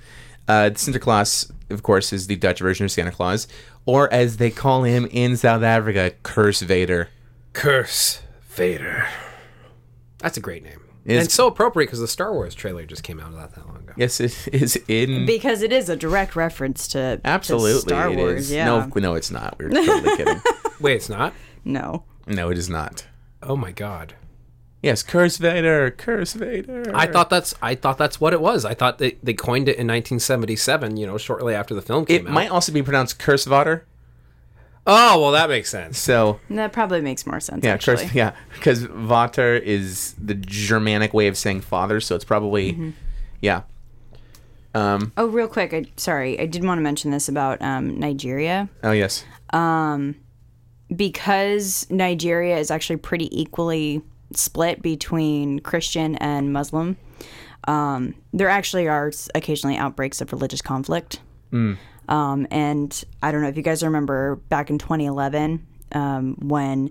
Uh, 0.47 0.69
Sinterklaas, 0.73 1.51
of 1.69 1.83
course, 1.83 2.13
is 2.13 2.27
the 2.27 2.35
Dutch 2.35 2.59
version 2.59 2.85
of 2.85 2.91
Santa 2.91 3.11
Claus, 3.11 3.47
or 3.85 4.11
as 4.13 4.37
they 4.37 4.49
call 4.49 4.83
him 4.83 5.07
in 5.11 5.35
South 5.35 5.63
Africa, 5.63 6.13
Curse 6.23 6.61
Vader. 6.61 7.09
Curse 7.53 8.21
Vader. 8.49 9.07
That's 10.19 10.37
a 10.37 10.41
great 10.41 10.63
name. 10.63 10.81
It's- 11.07 11.23
and 11.25 11.31
so 11.31 11.47
appropriate 11.47 11.87
because 11.87 11.99
the 11.99 12.07
Star 12.07 12.33
Wars 12.33 12.53
trailer 12.53 12.85
just 12.85 13.01
came 13.03 13.19
out 13.19 13.33
not 13.33 13.55
that 13.55 13.65
long 13.67 13.77
ago. 13.77 13.93
Yes, 13.97 14.19
it 14.19 14.35
is 14.53 14.75
in. 14.87 15.25
because 15.25 15.61
it 15.61 15.71
is 15.71 15.89
a 15.89 15.95
direct 15.95 16.35
reference 16.35 16.87
to 16.89 17.17
to 17.17 17.21
Absolutely, 17.27 17.79
Star 17.81 18.11
it 18.11 18.17
Wars. 18.17 18.41
is. 18.45 18.51
Yeah, 18.51 18.65
No, 18.65 18.91
no, 18.95 19.15
it's 19.15 19.31
not. 19.31 19.55
We're 19.57 19.69
totally 19.69 20.17
kidding. 20.17 20.41
Wait, 20.79 20.95
it's 20.97 21.09
not? 21.09 21.33
no. 21.63 22.03
No, 22.27 22.49
it 22.49 22.57
is 22.57 22.69
not. 22.69 23.05
Oh 23.41 23.55
my 23.55 23.71
god. 23.71 24.13
Yes, 24.83 25.01
Curse 25.01 25.37
Vader, 25.37 25.89
Curse 25.91 26.33
Vader. 26.33 26.91
I 26.93 27.07
thought 27.07 27.29
that's 27.29 27.55
I 27.61 27.73
thought 27.73 27.97
that's 27.97 28.19
what 28.21 28.33
it 28.33 28.41
was. 28.41 28.63
I 28.65 28.73
thought 28.73 28.97
they, 28.99 29.17
they 29.23 29.33
coined 29.33 29.67
it 29.69 29.77
in 29.77 29.87
1977, 29.87 30.97
you 30.97 31.07
know, 31.07 31.17
shortly 31.17 31.55
after 31.55 31.73
the 31.73 31.81
film 31.81 32.05
came 32.05 32.17
it 32.17 32.19
out. 32.25 32.29
It 32.29 32.33
might 32.33 32.51
also 32.51 32.71
be 32.71 32.83
pronounced 32.83 33.17
Curse 33.17 33.45
Vader. 33.45 33.85
Oh, 34.87 35.19
well 35.21 35.31
that 35.33 35.49
makes 35.49 35.69
sense. 35.69 35.99
So 35.99 36.39
That 36.49 36.71
probably 36.73 37.01
makes 37.01 37.27
more 37.27 37.39
sense. 37.39 37.63
yeah, 37.63 37.73
actually. 37.73 38.05
Curse, 38.05 38.15
yeah, 38.15 38.31
because 38.55 38.83
Vater 38.83 39.55
is 39.55 40.15
the 40.19 40.33
Germanic 40.33 41.13
way 41.13 41.27
of 41.27 41.37
saying 41.37 41.61
father, 41.61 41.99
so 41.99 42.15
it's 42.15 42.25
probably 42.25 42.71
Mm-hmm. 42.73 42.89
yeah. 43.41 43.61
Um. 44.73 45.11
Oh, 45.17 45.27
real 45.27 45.47
quick. 45.47 45.73
I, 45.73 45.85
sorry, 45.97 46.39
I 46.39 46.45
did 46.45 46.63
want 46.63 46.77
to 46.77 46.83
mention 46.83 47.11
this 47.11 47.27
about 47.29 47.61
um, 47.61 47.99
Nigeria 47.99 48.69
Oh 48.83 48.91
yes. 48.91 49.23
Um, 49.51 50.15
because 50.95 51.87
Nigeria 51.89 52.57
is 52.57 52.69
actually 52.71 52.97
pretty 52.97 53.29
equally 53.41 54.01
split 54.33 54.81
between 54.81 55.59
Christian 55.59 56.15
and 56.17 56.53
Muslim. 56.53 56.97
Um, 57.67 58.15
there 58.33 58.49
actually 58.49 58.87
are 58.87 59.11
occasionally 59.35 59.77
outbreaks 59.77 60.21
of 60.21 60.31
religious 60.31 60.61
conflict. 60.61 61.19
Um, 62.07 62.47
and 62.51 63.03
I 63.21 63.31
don't 63.31 63.41
know 63.41 63.47
if 63.49 63.57
you 63.57 63.63
guys 63.63 63.83
remember 63.83 64.35
back 64.49 64.69
in 64.69 64.77
2011 64.77 65.65
um, 65.93 66.35
when 66.41 66.89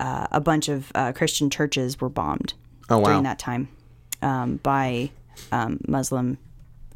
uh, 0.00 0.26
a 0.30 0.40
bunch 0.40 0.68
of 0.68 0.90
uh, 0.94 1.12
Christian 1.12 1.50
churches 1.50 2.00
were 2.00 2.08
bombed 2.08 2.54
Oh, 2.88 2.98
wow. 2.98 3.04
during 3.04 3.22
that 3.24 3.38
time 3.38 3.68
um, 4.22 4.56
by 4.62 5.10
um, 5.52 5.80
Muslim 5.88 6.38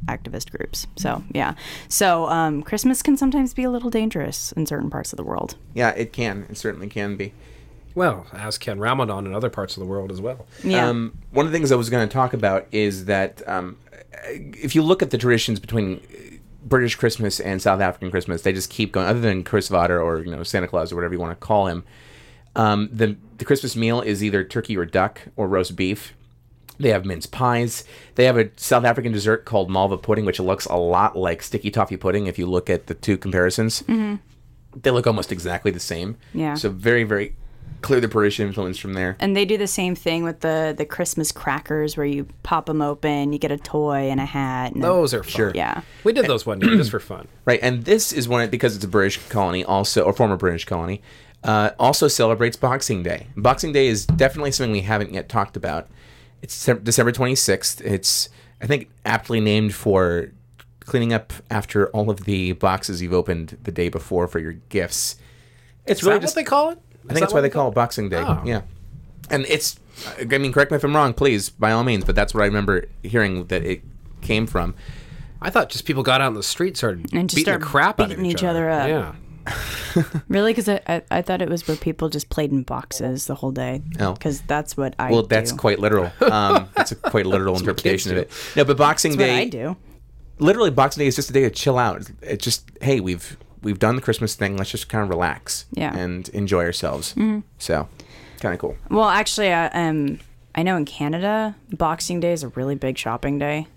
activist 0.07 0.49
groups. 0.51 0.87
So, 0.97 1.23
yeah. 1.31 1.53
So, 1.87 2.27
um, 2.29 2.63
Christmas 2.63 3.01
can 3.03 3.17
sometimes 3.17 3.53
be 3.53 3.63
a 3.63 3.69
little 3.69 3.89
dangerous 3.89 4.51
in 4.53 4.65
certain 4.65 4.89
parts 4.89 5.13
of 5.13 5.17
the 5.17 5.23
world. 5.23 5.55
Yeah, 5.73 5.89
it 5.91 6.11
can. 6.13 6.47
It 6.49 6.57
certainly 6.57 6.87
can 6.89 7.15
be. 7.17 7.33
Well, 7.93 8.25
as 8.33 8.57
can 8.57 8.79
Ramadan 8.79 9.27
in 9.27 9.35
other 9.35 9.49
parts 9.49 9.75
of 9.75 9.81
the 9.81 9.85
world 9.85 10.11
as 10.11 10.21
well. 10.21 10.45
Yeah. 10.63 10.87
Um, 10.87 11.17
one 11.31 11.45
of 11.45 11.51
the 11.51 11.57
things 11.57 11.71
I 11.71 11.75
was 11.75 11.89
going 11.89 12.07
to 12.07 12.11
talk 12.11 12.33
about 12.33 12.65
is 12.71 13.05
that 13.05 13.41
um, 13.47 13.77
if 14.27 14.75
you 14.75 14.81
look 14.81 15.01
at 15.03 15.09
the 15.11 15.17
traditions 15.17 15.59
between 15.59 15.97
uh, 15.97 16.37
British 16.63 16.95
Christmas 16.95 17.39
and 17.39 17.61
South 17.61 17.81
African 17.81 18.11
Christmas, 18.11 18.41
they 18.43 18.53
just 18.53 18.69
keep 18.69 18.91
going. 18.91 19.07
Other 19.07 19.19
than 19.19 19.43
Chris 19.43 19.67
Vader 19.67 20.01
or 20.01 20.23
you 20.23 20.31
know 20.31 20.43
Santa 20.43 20.67
Claus 20.67 20.91
or 20.91 20.95
whatever 20.95 21.13
you 21.13 21.19
want 21.19 21.31
to 21.39 21.45
call 21.45 21.67
him, 21.67 21.83
um, 22.55 22.89
the 22.91 23.17
the 23.37 23.45
Christmas 23.45 23.75
meal 23.75 24.01
is 24.01 24.23
either 24.23 24.43
turkey 24.43 24.77
or 24.77 24.85
duck 24.85 25.21
or 25.35 25.47
roast 25.47 25.75
beef. 25.75 26.13
They 26.79 26.89
have 26.89 27.05
mince 27.05 27.27
pies. 27.27 27.83
They 28.15 28.25
have 28.25 28.37
a 28.37 28.49
South 28.55 28.85
African 28.85 29.11
dessert 29.11 29.45
called 29.45 29.69
malva 29.69 29.97
pudding, 29.97 30.25
which 30.25 30.39
looks 30.39 30.65
a 30.65 30.75
lot 30.75 31.15
like 31.15 31.43
sticky 31.43 31.69
toffee 31.69 31.97
pudding. 31.97 32.27
If 32.27 32.39
you 32.39 32.47
look 32.47 32.69
at 32.69 32.87
the 32.87 32.95
two 32.95 33.17
comparisons, 33.17 33.83
they 34.75 34.89
look 34.89 35.05
almost 35.05 35.31
exactly 35.31 35.71
the 35.71 35.79
same. 35.79 36.17
Yeah. 36.33 36.55
So 36.55 36.69
very 36.69 37.03
very 37.03 37.35
clear 37.81 37.99
the 37.99 38.07
British 38.07 38.39
influence 38.39 38.77
from 38.77 38.93
there. 38.93 39.15
And 39.19 39.35
they 39.35 39.45
do 39.45 39.57
the 39.57 39.67
same 39.67 39.95
thing 39.95 40.23
with 40.23 40.41
the 40.41 40.73
the 40.77 40.85
Christmas 40.85 41.31
crackers, 41.31 41.97
where 41.97 42.05
you 42.05 42.27
pop 42.43 42.65
them 42.65 42.81
open, 42.81 43.33
you 43.33 43.39
get 43.39 43.51
a 43.51 43.57
toy 43.57 44.09
and 44.09 44.19
a 44.19 44.25
hat. 44.25 44.73
And 44.73 44.83
Those 44.83 45.13
are 45.13 45.23
fun. 45.23 45.31
Sure. 45.31 45.51
yeah, 45.55 45.81
We 46.03 46.13
did 46.13 46.25
those 46.27 46.45
one 46.45 46.61
year 46.61 46.75
just 46.75 46.91
for 46.91 46.99
fun. 46.99 47.27
Right, 47.45 47.59
and 47.61 47.85
this 47.85 48.11
is 48.13 48.27
one 48.27 48.49
because 48.49 48.75
it's 48.75 48.85
a 48.85 48.87
British 48.87 49.17
colony, 49.29 49.63
also 49.63 50.03
or 50.03 50.13
former 50.13 50.37
British 50.37 50.65
colony, 50.65 51.01
uh, 51.43 51.71
also 51.79 52.07
celebrates 52.07 52.55
Boxing 52.57 53.03
Day. 53.03 53.27
Boxing 53.35 53.71
Day 53.73 53.87
is 53.87 54.05
definitely 54.05 54.51
something 54.51 54.71
we 54.71 54.81
haven't 54.81 55.13
yet 55.13 55.27
talked 55.29 55.57
about. 55.57 55.87
It's 56.41 56.65
December 56.65 57.11
twenty 57.11 57.35
sixth. 57.35 57.81
It's 57.81 58.29
I 58.61 58.67
think 58.67 58.89
aptly 59.05 59.39
named 59.39 59.73
for 59.73 60.31
cleaning 60.81 61.13
up 61.13 61.31
after 61.49 61.87
all 61.89 62.09
of 62.09 62.25
the 62.25 62.51
boxes 62.53 63.01
you've 63.01 63.13
opened 63.13 63.57
the 63.63 63.71
day 63.71 63.87
before 63.89 64.27
for 64.27 64.39
your 64.39 64.53
gifts. 64.53 65.15
It's 65.85 66.01
Is 66.01 66.03
really 66.07 66.17
that 66.17 66.21
just 66.23 66.35
what 66.35 66.41
they 66.41 66.49
call 66.49 66.69
it? 66.71 66.79
I 67.09 67.13
think 67.13 67.19
that's 67.21 67.33
why 67.33 67.41
they 67.41 67.49
call 67.49 67.69
it 67.69 67.75
Boxing 67.75 68.09
Day. 68.09 68.23
Oh. 68.25 68.41
Yeah, 68.45 68.61
and 69.29 69.45
it's 69.47 69.79
I 70.19 70.23
mean 70.25 70.51
correct 70.53 70.71
me 70.71 70.77
if 70.77 70.83
I'm 70.83 70.95
wrong, 70.95 71.13
please 71.13 71.49
by 71.49 71.71
all 71.71 71.83
means, 71.83 72.05
but 72.05 72.15
that's 72.15 72.33
what 72.33 72.41
I 72.43 72.45
remember 72.45 72.85
hearing 73.03 73.45
that 73.47 73.63
it 73.63 73.81
came 74.21 74.47
from. 74.47 74.75
I 75.41 75.49
thought 75.49 75.69
just 75.69 75.85
people 75.85 76.03
got 76.03 76.21
out 76.21 76.27
in 76.27 76.33
the 76.35 76.43
street 76.43 76.77
started 76.77 77.11
And 77.13 77.27
just 77.29 77.37
beating 77.37 77.45
start 77.45 77.61
the 77.61 77.65
crap 77.65 77.99
out 77.99 78.03
of 78.03 78.09
beating 78.09 78.25
each, 78.25 78.35
each 78.37 78.43
other 78.43 78.69
up. 78.69 78.87
Yeah. 78.87 79.15
really? 80.27 80.51
Because 80.53 80.69
I, 80.69 80.79
I 80.87 81.01
I 81.09 81.21
thought 81.23 81.41
it 81.41 81.49
was 81.49 81.67
where 81.67 81.75
people 81.77 82.09
just 82.09 82.29
played 82.29 82.51
in 82.51 82.61
boxes 82.61 83.25
the 83.25 83.33
whole 83.33 83.51
day. 83.51 83.81
Oh. 83.99 84.13
because 84.13 84.41
that's 84.41 84.77
what 84.77 84.93
I 84.99 85.09
Well, 85.11 85.23
that's 85.23 85.51
do. 85.51 85.57
quite 85.57 85.79
literal. 85.79 86.11
Um, 86.21 86.69
that's 86.75 86.91
a 86.91 86.95
quite 86.95 87.25
literal 87.25 87.55
interpretation 87.57 88.11
of 88.11 88.17
it. 88.19 88.31
No, 88.55 88.63
but 88.63 88.77
Boxing 88.77 89.17
That's 89.17 89.19
what 89.29 89.35
Day, 89.35 89.41
I 89.41 89.45
do. 89.45 89.75
literally, 90.37 90.69
Boxing 90.69 91.01
Day 91.01 91.07
is 91.07 91.15
just 91.15 91.29
a 91.31 91.33
day 91.33 91.41
to 91.41 91.49
chill 91.49 91.77
out. 91.79 92.09
It's 92.21 92.43
just, 92.43 92.69
hey, 92.81 92.99
we've 92.99 93.35
we've 93.61 93.79
done 93.79 93.95
the 93.95 94.01
Christmas 94.01 94.35
thing. 94.35 94.57
Let's 94.57 94.71
just 94.71 94.89
kind 94.89 95.03
of 95.03 95.09
relax, 95.09 95.65
Yeah. 95.73 95.89
Mm-hmm. 95.91 95.99
and 95.99 96.29
enjoy 96.29 96.63
ourselves. 96.65 97.15
So, 97.57 97.87
kind 98.39 98.53
of 98.53 98.59
cool. 98.59 98.77
Well, 98.89 99.09
actually, 99.09 99.51
I, 99.53 99.67
um, 99.67 100.19
I 100.55 100.63
know 100.63 100.75
in 100.77 100.85
Canada, 100.85 101.55
Boxing 101.71 102.19
Day 102.19 102.33
is 102.33 102.43
a 102.43 102.49
really 102.49 102.75
big 102.75 102.97
shopping 102.97 103.37
day. 103.39 103.67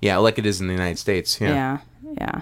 Yeah, 0.00 0.18
like 0.18 0.38
it 0.38 0.46
is 0.46 0.60
in 0.60 0.66
the 0.66 0.72
United 0.74 0.98
States. 0.98 1.40
Yeah, 1.40 1.78
Yeah, 2.18 2.18
yeah. 2.18 2.40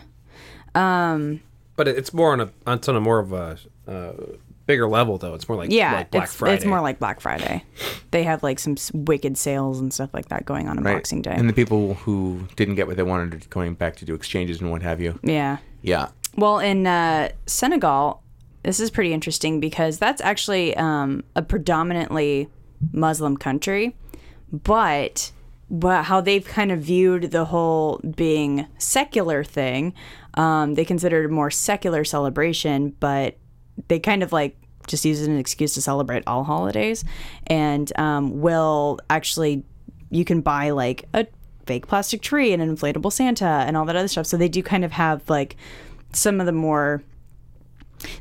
Um, 0.75 1.41
But 1.77 1.89
it's 1.89 2.13
more 2.13 2.33
on 2.33 2.41
a 2.41 2.51
it's 2.67 2.89
on 2.89 2.97
a 2.97 3.01
more 3.01 3.19
of 3.19 3.33
a 3.33 3.59
uh, 3.87 4.13
bigger 4.67 4.89
level 4.89 5.19
though. 5.19 5.35
It's 5.35 5.49
more 5.49 5.57
like 5.57 5.71
yeah, 5.71 5.95
like 5.95 6.11
Black 6.11 6.25
it's, 6.25 6.35
Friday. 6.35 6.55
it's 6.57 6.65
more 6.65 6.81
like 6.81 6.99
Black 6.99 7.21
Friday. 7.21 7.65
They 8.11 8.23
have 8.25 8.43
like 8.43 8.59
some 8.59 8.77
wicked 8.93 9.37
sales 9.39 9.81
and 9.81 9.93
stuff 9.93 10.11
like 10.13 10.29
that 10.29 10.45
going 10.45 10.69
on 10.69 10.79
on 10.79 10.85
right. 10.85 10.95
Boxing 10.95 11.23
Day. 11.23 11.35
And 11.35 11.49
the 11.49 11.53
people 11.53 11.95
who 11.95 12.47
didn't 12.57 12.75
get 12.77 12.87
what 12.87 12.97
they 12.97 13.03
wanted 13.03 13.35
are 13.35 13.49
going 13.49 13.75
back 13.75 13.97
to 13.97 14.05
do 14.05 14.15
exchanges 14.15 14.61
and 14.61 14.71
what 14.71 14.83
have 14.83 15.01
you. 15.01 15.19
yeah. 15.23 15.59
Yeah, 15.85 16.09
Well, 16.37 16.59
in 16.59 16.87
uh, 16.87 17.31
Senegal, 17.47 18.23
this 18.63 18.81
is 18.81 18.91
pretty 18.91 19.13
interesting 19.13 19.61
because 19.61 19.99
that's 19.99 20.21
actually 20.21 20.77
um, 20.77 21.25
a 21.37 21.43
predominantly 21.43 22.49
Muslim 22.93 23.37
country, 23.37 23.97
but 24.51 25.33
but 25.71 26.05
how 26.05 26.21
they've 26.21 26.45
kind 26.45 26.71
of 26.71 26.81
viewed 26.81 27.31
the 27.31 27.47
whole 27.47 27.99
being 28.15 28.67
secular 28.77 29.43
thing, 29.43 29.95
um, 30.35 30.75
they 30.75 30.85
consider 30.85 31.23
it 31.23 31.27
a 31.27 31.29
more 31.31 31.51
secular 31.51 32.05
celebration, 32.05 32.91
but 33.01 33.39
they 33.89 33.99
kind 33.99 34.23
of 34.23 34.33
like 34.33 34.57
just 34.87 35.05
use 35.05 35.21
it 35.21 35.23
as 35.23 35.29
an 35.29 35.39
excuse 35.39 35.73
to 35.75 35.81
celebrate 35.81 36.23
all 36.27 36.45
holidays, 36.45 37.05
and 37.47 37.93
um, 37.99 38.41
will 38.41 38.99
actually 39.11 39.65
you 40.11 40.25
can 40.25 40.41
buy 40.41 40.71
like 40.71 41.09
a 41.15 41.27
fake 41.67 41.87
plastic 41.87 42.21
tree 42.21 42.53
and 42.53 42.63
an 42.63 42.77
inflatable 42.77 43.13
Santa 43.13 43.65
and 43.67 43.77
all 43.77 43.85
that 43.87 43.97
other 43.97 44.09
stuff. 44.09 44.27
So 44.27 44.37
they 44.37 44.49
do 44.49 44.63
kind 44.63 44.85
of 44.85 44.93
have 44.93 45.29
like 45.31 45.57
some 46.13 46.41
of 46.41 46.47
the 46.47 46.53
more 46.53 47.03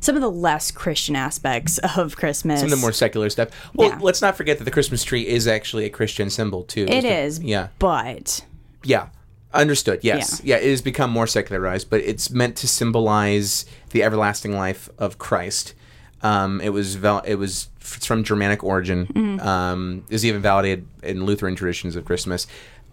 some 0.00 0.14
of 0.14 0.22
the 0.22 0.30
less 0.30 0.70
Christian 0.70 1.16
aspects 1.16 1.78
of 1.96 2.16
Christmas. 2.16 2.60
some 2.60 2.66
of 2.66 2.70
the 2.70 2.76
more 2.76 2.92
secular 2.92 3.28
stuff. 3.30 3.48
Well, 3.74 3.88
Yeah. 3.88 3.98
let's 4.00 4.22
not 4.22 4.36
forget 4.36 4.58
that 4.58 4.64
the 4.64 4.70
Christmas 4.70 5.02
tree 5.02 5.26
is 5.26 5.48
actually 5.48 5.84
a 5.86 5.90
Christian 5.90 6.30
symbol 6.30 6.62
too. 6.62 6.86
It 6.88 7.04
is. 7.04 7.38
Is, 7.38 7.44
Yeah. 7.44 7.68
but 7.78 8.44
Yeah. 8.84 9.06
Understood. 9.54 10.00
Yes. 10.02 10.40
Yeah. 10.42 10.56
It 10.56 10.70
has 10.70 10.80
become 10.80 11.10
more 11.10 11.26
secularized, 11.26 11.90
but 11.90 12.00
it's 12.00 12.30
meant 12.30 12.56
to 12.56 12.68
symbolize 12.68 13.66
the 13.90 14.02
everlasting 14.02 14.56
life 14.56 14.88
of 14.98 15.18
Christ. 15.18 15.74
Um, 16.22 16.60
it 16.62 16.70
was 16.70 16.94
val- 16.94 17.22
it 17.26 17.34
was 17.34 17.68
it's 17.96 18.06
from 18.06 18.22
Germanic 18.24 18.62
origin. 18.64 19.06
Mm-hmm. 19.08 19.46
Um, 19.46 20.04
is 20.08 20.24
even 20.24 20.40
validated 20.40 20.86
in 21.02 21.26
Lutheran 21.26 21.54
traditions 21.56 21.96
of 21.96 22.04
Christmas. 22.04 22.46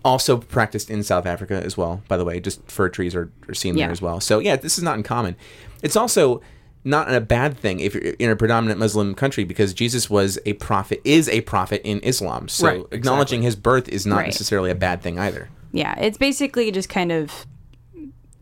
Also 0.04 0.38
practiced 0.38 0.90
in 0.90 1.04
South 1.04 1.26
Africa 1.26 1.62
as 1.64 1.76
well. 1.78 2.02
By 2.08 2.18
the 2.18 2.24
way, 2.26 2.40
just 2.40 2.62
fir 2.72 2.90
trees 2.90 3.14
are, 3.16 3.30
are 3.48 3.54
seen 3.54 3.78
Yeah. 3.78 3.86
there 3.88 3.92
as 3.92 4.02
well. 4.02 4.20
So 4.22 4.40
yeah, 4.40 4.56
this 4.56 4.78
is 4.78 4.84
not 4.84 4.96
uncommon. 4.96 5.36
It's 5.84 5.96
also 5.96 6.42
not 6.86 7.14
a 7.14 7.20
bad 7.20 7.58
thing 7.58 7.82
if 7.82 7.94
you're 7.94 8.04
in 8.20 8.30
a 8.30 8.36
predominant 8.38 8.80
Muslim 8.80 9.14
country 9.14 9.44
because 9.44 9.74
Jesus 9.74 10.10
was 10.10 10.40
a 10.46 10.54
prophet, 10.54 11.02
is 11.04 11.28
a 11.28 11.42
prophet 11.42 11.82
in 11.84 12.00
Islam. 12.00 12.48
So 12.48 12.66
Right, 12.68 12.84
acknowledging 12.92 13.42
his 13.42 13.58
birth 13.58 13.90
is 13.90 14.06
not 14.06 14.18
Right. 14.20 14.26
necessarily 14.28 14.72
a 14.72 14.76
bad 14.76 15.02
thing 15.02 15.20
either. 15.20 15.50
Yeah, 15.74 15.94
it's 16.00 16.18
basically 16.18 16.72
just 16.72 16.88
kind 16.90 17.12
of. 17.12 17.46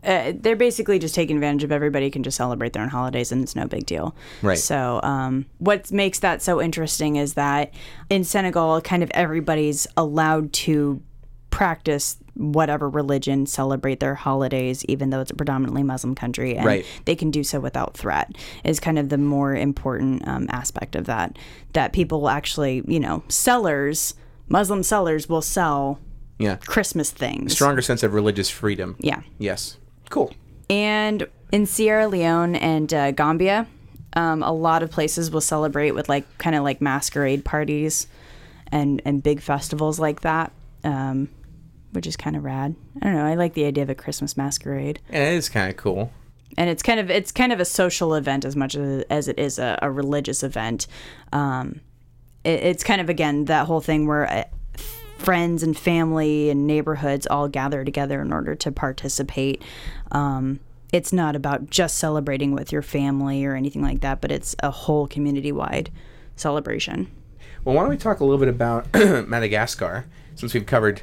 Uh, 0.04 0.32
they're 0.38 0.54
basically 0.54 1.00
just 1.00 1.12
taking 1.12 1.34
advantage 1.36 1.64
of 1.64 1.72
everybody 1.72 2.08
can 2.08 2.22
just 2.22 2.36
celebrate 2.36 2.72
their 2.72 2.82
own 2.84 2.88
holidays 2.88 3.32
and 3.32 3.42
it's 3.42 3.56
no 3.56 3.66
big 3.66 3.84
deal. 3.84 4.14
Right. 4.42 4.56
So, 4.56 5.00
um, 5.02 5.44
what 5.58 5.90
makes 5.90 6.20
that 6.20 6.40
so 6.40 6.62
interesting 6.62 7.16
is 7.16 7.34
that 7.34 7.74
in 8.08 8.22
Senegal, 8.22 8.80
kind 8.80 9.02
of 9.02 9.10
everybody's 9.12 9.88
allowed 9.96 10.52
to 10.52 11.02
practice 11.50 12.16
whatever 12.34 12.88
religion, 12.88 13.46
celebrate 13.46 13.98
their 14.00 14.14
holidays, 14.14 14.84
even 14.84 15.10
though 15.10 15.20
it's 15.20 15.30
a 15.30 15.34
predominantly 15.34 15.82
Muslim 15.82 16.14
country, 16.14 16.56
and 16.56 16.64
Right. 16.64 16.84
they 17.04 17.16
can 17.16 17.30
do 17.32 17.42
so 17.42 17.58
without 17.58 17.96
threat. 17.96 18.30
Is 18.64 18.78
kind 18.78 18.98
of 18.98 19.08
the 19.08 19.18
more 19.18 19.54
important 19.56 20.26
um, 20.28 20.46
aspect 20.50 20.94
of 20.94 21.06
that. 21.06 21.36
That 21.72 21.92
people 21.92 22.20
will 22.20 22.28
actually, 22.28 22.84
you 22.86 23.00
know, 23.00 23.24
sellers, 23.28 24.14
Muslim 24.48 24.82
sellers 24.84 25.28
will 25.28 25.42
sell 25.42 25.98
Yeah. 26.38 26.56
Christmas 26.56 27.10
things. 27.10 27.52
Stronger 27.54 27.82
sense 27.82 28.02
of 28.04 28.14
religious 28.14 28.48
freedom. 28.50 28.94
Yeah. 29.00 29.22
Yes. 29.38 29.76
Cool. 30.10 30.32
And 30.70 31.26
in 31.50 31.66
Sierra 31.66 32.06
Leone 32.06 32.54
and 32.54 32.92
uh, 32.94 33.10
Gambia, 33.10 33.66
um, 34.12 34.42
a 34.44 34.52
lot 34.52 34.82
of 34.84 34.90
places 34.90 35.30
will 35.30 35.40
celebrate 35.40 35.90
with 35.92 36.08
like 36.08 36.24
kind 36.38 36.54
of 36.54 36.62
like 36.62 36.80
masquerade 36.80 37.44
parties 37.44 38.06
and 38.70 39.02
and 39.04 39.22
big 39.22 39.40
festivals 39.40 39.98
like 39.98 40.20
that, 40.20 40.52
um, 40.84 41.28
which 41.92 42.06
is 42.06 42.16
kind 42.16 42.36
of 42.36 42.44
rad. 42.44 42.74
I 43.00 43.04
don't 43.06 43.14
know. 43.14 43.24
I 43.26 43.34
like 43.34 43.54
the 43.54 43.64
idea 43.64 43.82
of 43.82 43.90
a 43.90 43.94
Christmas 43.94 44.36
masquerade, 44.36 45.00
And 45.10 45.22
it 45.22 45.36
is 45.36 45.48
kind 45.48 45.70
of 45.70 45.76
cool. 45.76 46.12
and 46.56 46.68
it's 46.70 46.82
kind 46.82 47.00
of 47.00 47.10
it's 47.10 47.32
kind 47.32 47.52
of 47.52 47.60
a 47.60 47.64
social 47.64 48.14
event 48.14 48.44
as 48.44 48.56
much 48.56 48.74
as, 48.74 49.04
as 49.10 49.28
it 49.28 49.38
is 49.38 49.58
a, 49.58 49.78
a 49.82 49.90
religious 49.90 50.42
event. 50.42 50.86
Um, 51.32 51.80
it, 52.44 52.62
it's 52.62 52.84
kind 52.84 53.00
of 53.00 53.08
again 53.08 53.46
that 53.46 53.66
whole 53.66 53.80
thing 53.80 54.06
where. 54.06 54.30
Uh, 54.30 54.44
friends 55.18 55.64
and 55.64 55.76
family 55.76 56.48
and 56.48 56.64
neighborhoods 56.64 57.26
all 57.26 57.48
gather 57.48 57.84
together 57.84 58.22
in 58.22 58.32
order 58.32 58.54
to 58.54 58.70
participate. 58.70 59.60
Um, 60.12 60.60
it's 60.92 61.12
not 61.12 61.34
about 61.34 61.70
just 61.70 61.98
celebrating 61.98 62.52
with 62.52 62.70
your 62.70 62.82
family 62.82 63.44
or 63.44 63.56
anything 63.56 63.82
like 63.82 64.00
that, 64.02 64.20
but 64.20 64.30
it's 64.30 64.54
a 64.62 64.70
whole 64.70 65.08
community 65.08 65.50
wide 65.50 65.90
celebration. 66.36 67.10
Well, 67.64 67.74
why 67.74 67.82
don't 67.82 67.90
we 67.90 67.96
talk 67.96 68.20
a 68.20 68.24
little 68.24 68.38
bit 68.38 68.46
about 68.46 68.86
Madagascar 69.28 70.04
since 70.36 70.54
we've 70.54 70.64
covered 70.66 71.02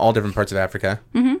all 0.00 0.12
different 0.12 0.34
parts 0.34 0.50
of 0.52 0.58
Africa? 0.58 1.00
Mm-hmm. 1.14 1.36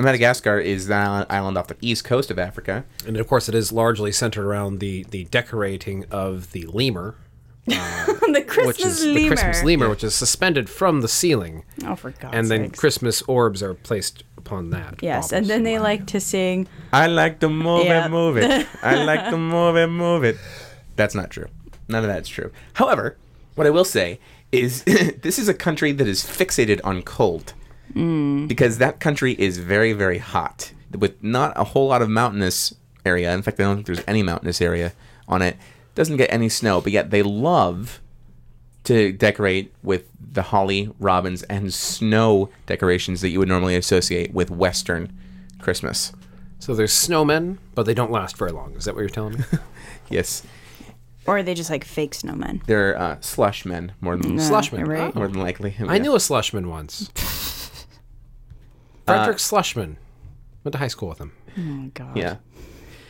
Madagascar 0.00 0.58
is 0.58 0.86
the 0.86 0.94
island- 0.94 1.26
island 1.28 1.58
off 1.58 1.66
the 1.66 1.76
east 1.80 2.04
coast 2.04 2.30
of 2.30 2.38
Africa. 2.38 2.84
And 3.06 3.16
of 3.16 3.26
course, 3.28 3.48
it 3.48 3.54
is 3.54 3.72
largely 3.72 4.12
centered 4.12 4.44
around 4.46 4.78
the 4.80 5.04
the 5.10 5.24
decorating 5.24 6.04
of 6.10 6.52
the 6.52 6.64
lemur, 6.66 7.16
the 7.66 8.44
Christmas 8.46 8.66
which 8.78 8.84
is 8.84 9.02
the 9.04 9.26
Christmas 9.28 9.62
lemur, 9.64 9.88
which 9.88 10.04
is 10.04 10.14
suspended 10.14 10.70
from 10.70 11.00
the 11.02 11.08
ceiling, 11.08 11.64
Oh, 11.84 11.94
for 11.96 12.10
God's 12.12 12.34
and 12.36 12.50
then 12.50 12.64
sakes. 12.66 12.78
Christmas 12.78 13.22
orbs 13.22 13.62
are 13.62 13.74
placed 13.74 14.24
upon 14.38 14.70
that. 14.70 15.02
Yes, 15.02 15.32
and 15.32 15.46
then 15.46 15.62
they 15.64 15.78
like 15.78 16.06
to 16.08 16.20
sing. 16.20 16.66
I 16.92 17.06
like 17.08 17.40
to 17.40 17.48
move 17.48 17.84
Yeah. 17.86 18.06
it, 18.06 18.10
move 18.10 18.36
it. 18.38 18.66
I 18.82 19.04
like 19.04 19.28
to 19.30 19.36
move 19.36 19.76
it, 19.76 19.88
move 19.88 20.24
it. 20.24 20.36
That's 20.96 21.14
not 21.14 21.30
true. 21.30 21.46
None 21.88 22.02
of 22.04 22.08
that's 22.08 22.28
true. 22.28 22.50
However, 22.74 23.16
what 23.56 23.66
I 23.66 23.70
will 23.70 23.84
say 23.84 24.20
is 24.52 24.84
this 25.22 25.38
is 25.38 25.48
a 25.48 25.54
country 25.54 25.92
that 25.92 26.06
is 26.08 26.22
fixated 26.24 26.80
on 26.84 27.02
cold. 27.02 27.52
Because 27.94 28.78
that 28.78 29.00
country 29.00 29.32
is 29.38 29.58
very, 29.58 29.92
very 29.92 30.18
hot 30.18 30.72
with 30.96 31.22
not 31.22 31.52
a 31.56 31.64
whole 31.64 31.88
lot 31.88 32.02
of 32.02 32.08
mountainous 32.08 32.74
area. 33.04 33.32
In 33.34 33.42
fact, 33.42 33.58
I 33.60 33.64
don't 33.64 33.76
think 33.76 33.86
there's 33.86 34.04
any 34.06 34.22
mountainous 34.22 34.60
area 34.60 34.92
on 35.28 35.42
it. 35.42 35.56
Doesn't 35.94 36.16
get 36.16 36.32
any 36.32 36.48
snow, 36.48 36.80
but 36.80 36.92
yet 36.92 37.10
they 37.10 37.22
love 37.22 38.00
to 38.84 39.12
decorate 39.12 39.72
with 39.82 40.04
the 40.32 40.42
holly, 40.42 40.90
robins, 40.98 41.42
and 41.44 41.72
snow 41.74 42.48
decorations 42.66 43.20
that 43.20 43.28
you 43.28 43.38
would 43.38 43.48
normally 43.48 43.76
associate 43.76 44.32
with 44.32 44.50
Western 44.50 45.12
Christmas. 45.60 46.12
So 46.58 46.74
there's 46.74 46.92
snowmen, 46.92 47.58
but 47.74 47.84
they 47.86 47.94
don't 47.94 48.10
last 48.10 48.36
very 48.36 48.52
long. 48.52 48.74
Is 48.76 48.84
that 48.84 48.94
what 48.94 49.00
you're 49.00 49.08
telling 49.10 49.34
me? 49.38 49.44
Yes, 50.08 50.42
Or 51.26 51.38
are 51.38 51.42
they 51.42 51.54
just 51.54 51.70
like 51.70 51.84
fake 51.84 52.12
snowmen? 52.12 52.64
they're 52.66 52.98
uh, 52.98 53.20
slush 53.20 53.64
men 53.64 53.92
more 54.00 54.16
than 54.16 54.36
Slushman. 54.38 54.78
you're 54.78 54.86
right. 54.88 55.14
more 55.14 55.28
than 55.28 55.40
likely. 55.40 55.76
I 55.86 55.98
knew 55.98 56.14
a 56.14 56.18
slushman 56.18 56.66
once. 56.66 57.10
Frederick 59.16 59.38
Slushman. 59.38 59.96
Went 60.64 60.72
to 60.72 60.78
high 60.78 60.88
school 60.88 61.08
with 61.08 61.18
him. 61.18 61.32
Oh 61.56 61.60
my 61.60 61.86
God. 61.88 62.16
Yeah, 62.16 62.36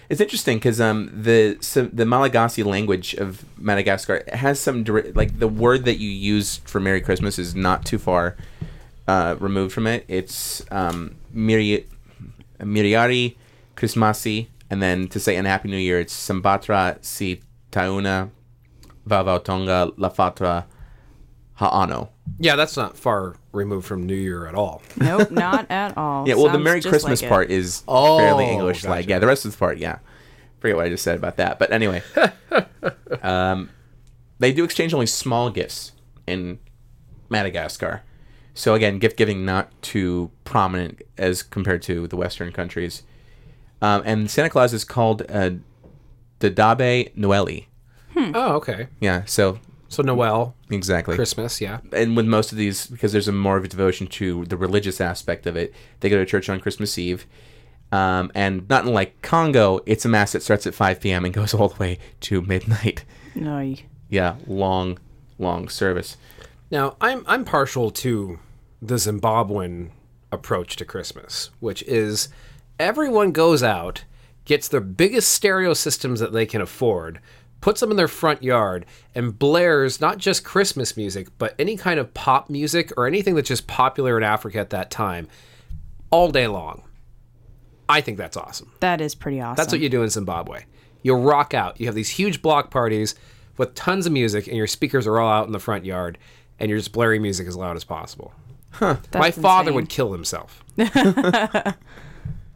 it's 0.09 0.21
interesting 0.21 0.59
because 0.59 0.81
um 0.81 1.11
the 1.13 1.57
so 1.61 1.87
the 1.87 2.05
Malagasy 2.05 2.63
language 2.63 3.15
of 3.15 3.45
Madagascar 3.59 4.23
has 4.33 4.61
some 4.61 4.85
dir- 4.85 5.13
like 5.15 5.39
the 5.39 5.49
word 5.49 5.85
that 5.85 5.99
you 5.99 6.09
use 6.09 6.59
for 6.65 6.81
Merry 6.81 7.01
Christmas 7.01 7.39
is 7.39 7.55
not 7.55 7.85
too 7.85 7.99
far 7.99 8.37
uh, 9.09 9.35
removed 9.41 9.73
from 9.73 9.87
it. 9.87 10.05
It's 10.09 10.65
um 10.71 11.17
Miri 11.33 11.87
Miriari 12.61 13.37
Christmasi, 13.77 14.47
and 14.71 14.81
then 14.83 15.09
to 15.09 15.19
say 15.19 15.37
an 15.37 15.45
Happy 15.45 15.69
New 15.69 15.77
Year, 15.79 15.99
it's 16.01 16.15
Sambatra 16.15 16.99
si 17.05 17.41
Tauna 17.73 18.31
Vavautonga 19.09 19.97
Lafatra 19.97 20.67
Ha'ano. 21.55 22.11
Yeah, 22.39 22.57
that's 22.57 22.77
not 22.77 22.97
far 22.97 23.37
removed 23.53 23.87
from 23.87 24.07
New 24.07 24.15
Year 24.15 24.47
at 24.47 24.55
all. 24.55 24.83
Nope, 24.97 25.31
not 25.31 25.71
at 25.71 25.97
all. 25.99 26.27
Yeah, 26.29 26.35
well, 26.35 26.45
the 26.45 26.53
Sounds 26.53 26.65
Merry 26.65 26.81
just 26.81 26.91
Christmas 26.91 27.21
like 27.23 27.27
it. 27.27 27.29
part 27.29 27.51
is 27.51 27.83
Oh, 27.89 28.19
fairly 28.19 28.47
English 28.51 28.85
like. 28.85 29.01
gotcha. 29.07 29.11
Yeah, 29.11 29.19
the 29.19 29.27
rest 29.27 29.45
of 29.45 29.53
the 29.53 29.59
part, 29.59 29.79
yeah. 29.79 29.99
Forget 30.61 30.77
what 30.77 30.87
I 30.87 30.89
just 30.91 31.03
said 31.05 31.17
about 31.17 31.37
that. 31.39 31.59
But 31.59 31.73
anyway, 31.73 32.03
um, 33.23 33.71
they 34.39 34.53
do 34.53 34.65
exchange 34.65 34.93
only 34.95 35.07
small 35.07 35.51
gifts 35.51 35.93
in 36.27 36.59
Madagascar. 37.29 38.03
So 38.55 38.75
again, 38.75 38.99
gift 38.99 39.17
giving 39.17 39.45
not 39.45 39.71
too 39.83 40.31
prominent 40.45 41.01
as 41.17 41.43
compared 41.43 41.83
to 41.83 42.07
the 42.09 42.17
Western 42.17 42.53
countries. 42.53 43.03
Um, 43.81 44.03
and 44.05 44.31
Santa 44.31 44.51
Claus 44.51 44.75
is 44.75 44.85
called 44.85 45.23
uh, 45.31 45.51
Dadabe 46.41 47.15
Noeli. 47.17 47.67
Oh, 48.17 48.55
okay. 48.57 48.89
Yeah, 49.01 49.25
so 49.25 49.59
So 49.91 50.05
Noel, 50.05 50.55
exactly. 50.71 51.17
Christmas, 51.17 51.61
yeah. 51.61 51.81
and 51.93 52.17
with 52.17 52.25
most 52.25 52.53
of 52.53 52.59
these, 52.59 52.87
because 52.87 53.11
there's 53.11 53.27
a 53.27 53.33
more 53.33 53.57
of 53.57 53.65
a 53.65 53.69
devotion 53.69 54.07
to 54.07 54.45
the 54.45 54.57
religious 54.57 55.01
aspect 55.01 55.47
of 55.47 55.57
it, 55.57 55.75
they 55.99 56.09
go 56.09 56.17
to 56.17 56.25
church 56.25 56.49
on 56.49 56.61
Christmas 56.61 56.97
Eve. 56.97 57.27
Um, 57.91 58.31
and 58.37 58.69
not 58.69 58.87
like 58.87 59.21
Congo, 59.21 59.81
it's 59.85 60.05
a 60.05 60.09
mass 60.09 60.31
that 60.31 60.45
starts 60.45 60.65
at 60.65 60.75
5 60.75 61.01
p.m. 61.01 61.25
and 61.25 61.35
goes 61.35 61.53
all 61.55 61.69
the 61.69 61.77
way 61.77 61.99
to 62.21 62.41
midnight. 62.41 63.05
No, 63.35 63.59
Yeah, 64.09 64.37
long, 64.47 64.99
long 65.39 65.69
service. 65.69 66.17
Now, 66.71 66.97
I'm 67.01 67.25
I'm 67.27 67.45
partial 67.45 67.91
to 67.91 68.39
the 68.81 68.95
Zimbabwean 68.95 69.91
approach 70.31 70.77
to 70.77 70.85
Christmas, 70.85 71.51
which 71.59 71.83
is 71.83 72.29
everyone 72.79 73.33
goes 73.33 73.63
out, 73.63 74.05
gets 74.45 74.69
their 74.69 74.81
biggest 74.81 75.33
stereo 75.33 75.75
systems 75.75 76.21
that 76.21 76.33
they 76.33 76.47
can 76.47 76.61
afford, 76.61 77.21
puts 77.61 77.81
them 77.81 77.91
in 77.91 77.97
their 77.97 78.09
front 78.09 78.43
yard, 78.43 78.87
and 79.15 79.39
blares 79.39 80.01
not 80.01 80.19
just 80.19 80.45
Christmas 80.45 80.97
music, 80.97 81.29
but 81.39 81.55
any 81.59 81.77
kind 81.77 82.01
of 82.01 82.15
pop 82.15 82.49
music 82.51 82.93
or 82.97 83.07
anything 83.07 83.35
that's 83.35 83.49
just 83.49 83.67
popular 83.67 84.17
in 84.17 84.23
Africa 84.23 84.59
at 84.59 84.71
that 84.71 84.91
time, 84.91 85.29
all 86.11 86.31
day 86.31 86.47
long. 86.47 86.83
I 87.89 88.01
think 88.01 88.19
that's 88.19 88.37
awesome. 88.37 88.73
that 88.81 89.01
is 89.01 89.15
pretty 89.15 89.41
awesome. 89.41 89.57
That's 89.57 89.73
what 89.73 89.81
you 89.81 89.89
do 89.89 90.03
in 90.03 90.11
Zimbabwe. 90.11 90.65
You 91.03 91.15
rock 91.15 91.55
out. 91.55 91.81
You 91.81 91.87
have 91.87 91.95
these 91.95 92.11
huge 92.11 92.41
block 92.43 92.71
parties 92.71 93.15
with 93.57 93.75
tons 93.75 94.07
of 94.07 94.13
music, 94.13 94.47
and 94.47 94.57
your 94.57 94.67
speakers 94.67 95.07
are 95.07 95.19
all 95.19 95.31
out 95.31 95.47
in 95.47 95.53
the 95.53 95.59
front 95.59 95.85
yard, 95.85 96.17
and 96.59 96.69
you're 96.69 96.79
just 96.79 96.93
blaring 96.93 97.21
music 97.23 97.47
as 97.49 97.57
loud 97.57 97.77
as 97.77 97.85
possible. 97.85 98.33
That's 98.79 99.13
My 99.15 99.31
father 99.33 99.71
insane. 99.71 99.75
would 99.75 99.89
kill 99.89 100.13
himself. 100.13 100.63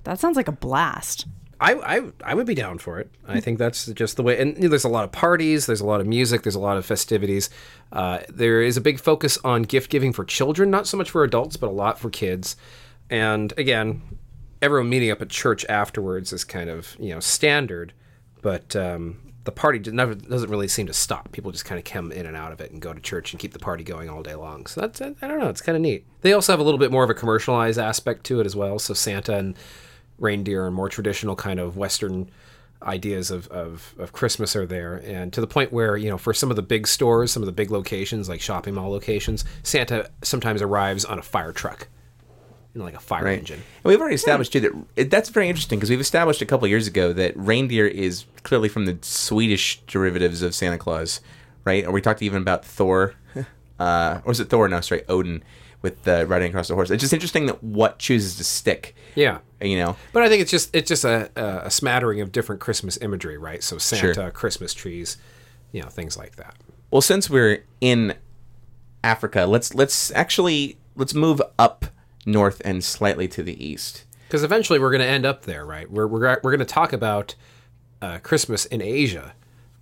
That 0.04 0.20
sounds 0.20 0.36
like 0.36 0.48
a 0.48 0.52
blast. 0.52 1.26
I, 1.64 1.96
I 1.96 2.02
I 2.22 2.34
would 2.34 2.46
be 2.46 2.54
down 2.54 2.76
for 2.76 3.00
it. 3.00 3.10
I 3.26 3.40
think 3.40 3.58
that's 3.58 3.86
just 3.86 4.16
the 4.16 4.22
way. 4.22 4.38
And 4.38 4.54
you 4.56 4.64
know, 4.64 4.68
there's 4.68 4.84
a 4.84 4.88
lot 4.88 5.04
of 5.04 5.12
parties, 5.12 5.64
there's 5.64 5.80
a 5.80 5.86
lot 5.86 6.00
of 6.00 6.06
music, 6.06 6.42
there's 6.42 6.54
a 6.54 6.60
lot 6.60 6.76
of 6.76 6.84
festivities. 6.84 7.48
Uh, 7.90 8.20
there 8.28 8.60
is 8.60 8.76
a 8.76 8.82
big 8.82 9.00
focus 9.00 9.38
on 9.44 9.62
gift 9.62 9.90
giving 9.90 10.12
for 10.12 10.26
children, 10.26 10.70
not 10.70 10.86
so 10.86 10.98
much 10.98 11.10
for 11.10 11.24
adults, 11.24 11.56
but 11.56 11.68
a 11.68 11.72
lot 11.72 11.98
for 11.98 12.10
kids. 12.10 12.56
And 13.08 13.54
again, 13.56 14.02
everyone 14.60 14.90
meeting 14.90 15.10
up 15.10 15.22
at 15.22 15.30
church 15.30 15.64
afterwards 15.68 16.34
is 16.34 16.44
kind 16.44 16.68
of 16.68 16.96
you 16.98 17.14
know 17.14 17.20
standard, 17.20 17.94
but 18.42 18.76
um, 18.76 19.32
the 19.44 19.52
party 19.52 19.78
never 19.90 20.14
doesn't 20.14 20.50
really 20.50 20.68
seem 20.68 20.86
to 20.86 20.92
stop. 20.92 21.32
People 21.32 21.50
just 21.50 21.64
kind 21.64 21.78
of 21.78 21.84
come 21.86 22.12
in 22.12 22.26
and 22.26 22.36
out 22.36 22.52
of 22.52 22.60
it 22.60 22.72
and 22.72 22.80
go 22.82 22.92
to 22.92 23.00
church 23.00 23.32
and 23.32 23.40
keep 23.40 23.54
the 23.54 23.58
party 23.58 23.84
going 23.84 24.10
all 24.10 24.22
day 24.22 24.34
long. 24.34 24.66
So 24.66 24.82
that's 24.82 25.00
I 25.00 25.12
don't 25.26 25.38
know, 25.38 25.48
it's 25.48 25.62
kind 25.62 25.76
of 25.76 25.82
neat. 25.82 26.04
They 26.20 26.34
also 26.34 26.52
have 26.52 26.60
a 26.60 26.62
little 26.62 26.78
bit 26.78 26.92
more 26.92 27.04
of 27.04 27.10
a 27.10 27.14
commercialized 27.14 27.78
aspect 27.78 28.24
to 28.24 28.40
it 28.40 28.46
as 28.46 28.54
well. 28.54 28.78
So 28.78 28.92
Santa 28.92 29.36
and 29.36 29.56
reindeer 30.18 30.66
and 30.66 30.74
more 30.74 30.88
traditional 30.88 31.36
kind 31.36 31.58
of 31.60 31.76
Western 31.76 32.30
ideas 32.82 33.30
of, 33.30 33.48
of, 33.48 33.94
of 33.98 34.12
Christmas 34.12 34.54
are 34.54 34.66
there. 34.66 34.96
And 35.04 35.32
to 35.32 35.40
the 35.40 35.46
point 35.46 35.72
where, 35.72 35.96
you 35.96 36.10
know, 36.10 36.18
for 36.18 36.34
some 36.34 36.50
of 36.50 36.56
the 36.56 36.62
big 36.62 36.86
stores, 36.86 37.32
some 37.32 37.42
of 37.42 37.46
the 37.46 37.52
big 37.52 37.70
locations, 37.70 38.28
like 38.28 38.40
shopping 38.40 38.74
mall 38.74 38.90
locations, 38.90 39.44
Santa 39.62 40.10
sometimes 40.22 40.60
arrives 40.60 41.04
on 41.04 41.18
a 41.18 41.22
fire 41.22 41.52
truck 41.52 41.88
you 42.74 42.80
know, 42.80 42.84
like 42.84 42.94
a 42.94 43.00
fire 43.00 43.24
Right. 43.24 43.38
engine. 43.38 43.62
And 43.84 43.90
we've 43.90 44.00
already 44.00 44.16
established 44.16 44.52
too 44.52 44.84
that 44.96 45.10
that's 45.10 45.28
very 45.28 45.48
interesting 45.48 45.78
because 45.78 45.90
we've 45.90 46.00
established 46.00 46.42
a 46.42 46.46
couple 46.46 46.66
years 46.66 46.86
ago 46.88 47.12
that 47.12 47.36
reindeer 47.36 47.86
is 47.86 48.24
clearly 48.42 48.68
from 48.68 48.84
the 48.86 48.98
Swedish 49.00 49.80
derivatives 49.86 50.42
of 50.42 50.54
Santa 50.54 50.76
Claus, 50.76 51.20
right? 51.64 51.86
Or 51.86 51.92
we 51.92 52.00
talked 52.00 52.20
even 52.20 52.42
about 52.42 52.64
Thor, 52.64 53.14
uh, 53.78 54.20
or 54.24 54.28
was 54.28 54.40
it 54.40 54.50
Thor? 54.50 54.68
No, 54.68 54.80
sorry, 54.80 55.04
Odin 55.08 55.44
with 55.84 56.08
uh, 56.08 56.24
riding 56.26 56.48
across 56.48 56.68
the 56.68 56.74
horse. 56.74 56.90
It's 56.90 57.02
just 57.02 57.12
interesting 57.12 57.44
that 57.44 57.62
what 57.62 57.98
chooses 57.98 58.36
to 58.38 58.44
stick. 58.44 58.96
Yeah. 59.14 59.40
You 59.60 59.76
know, 59.76 59.96
But 60.14 60.22
I 60.22 60.28
think 60.30 60.40
it's 60.40 60.50
just 60.50 60.74
it's 60.74 60.88
just 60.88 61.04
a, 61.04 61.30
a 61.36 61.70
smattering 61.70 62.22
of 62.22 62.32
different 62.32 62.60
Christmas 62.60 62.98
imagery, 63.00 63.36
right? 63.36 63.62
So 63.62 63.76
Santa, 63.76 64.30
Christmas 64.30 64.72
trees, 64.72 65.18
you 65.72 65.82
know, 65.82 65.88
things 65.88 66.16
like 66.16 66.36
that. 66.36 66.56
Well, 66.90 67.02
since 67.02 67.28
we're 67.28 67.64
in 67.80 68.14
Africa, 69.04 69.44
let's 69.44 69.74
let's 69.74 70.10
actually 70.12 70.78
let's 70.96 71.14
move 71.14 71.40
up 71.58 71.86
north 72.24 72.62
and 72.64 72.82
slightly 72.82 73.28
to 73.28 73.42
the 73.42 73.62
east. 73.64 74.04
Because 74.26 74.42
eventually 74.42 74.78
we're 74.78 74.90
going 74.90 75.02
to 75.02 75.06
end 75.06 75.26
up 75.26 75.42
there, 75.42 75.66
right? 75.66 75.90
We're 75.90 76.06
we're, 76.06 76.20
we're 76.42 76.50
going 76.50 76.58
to 76.60 76.64
talk 76.64 76.94
about 76.94 77.34
uh, 78.00 78.18
Christmas 78.18 78.64
in 78.66 78.80
Asia 78.80 79.34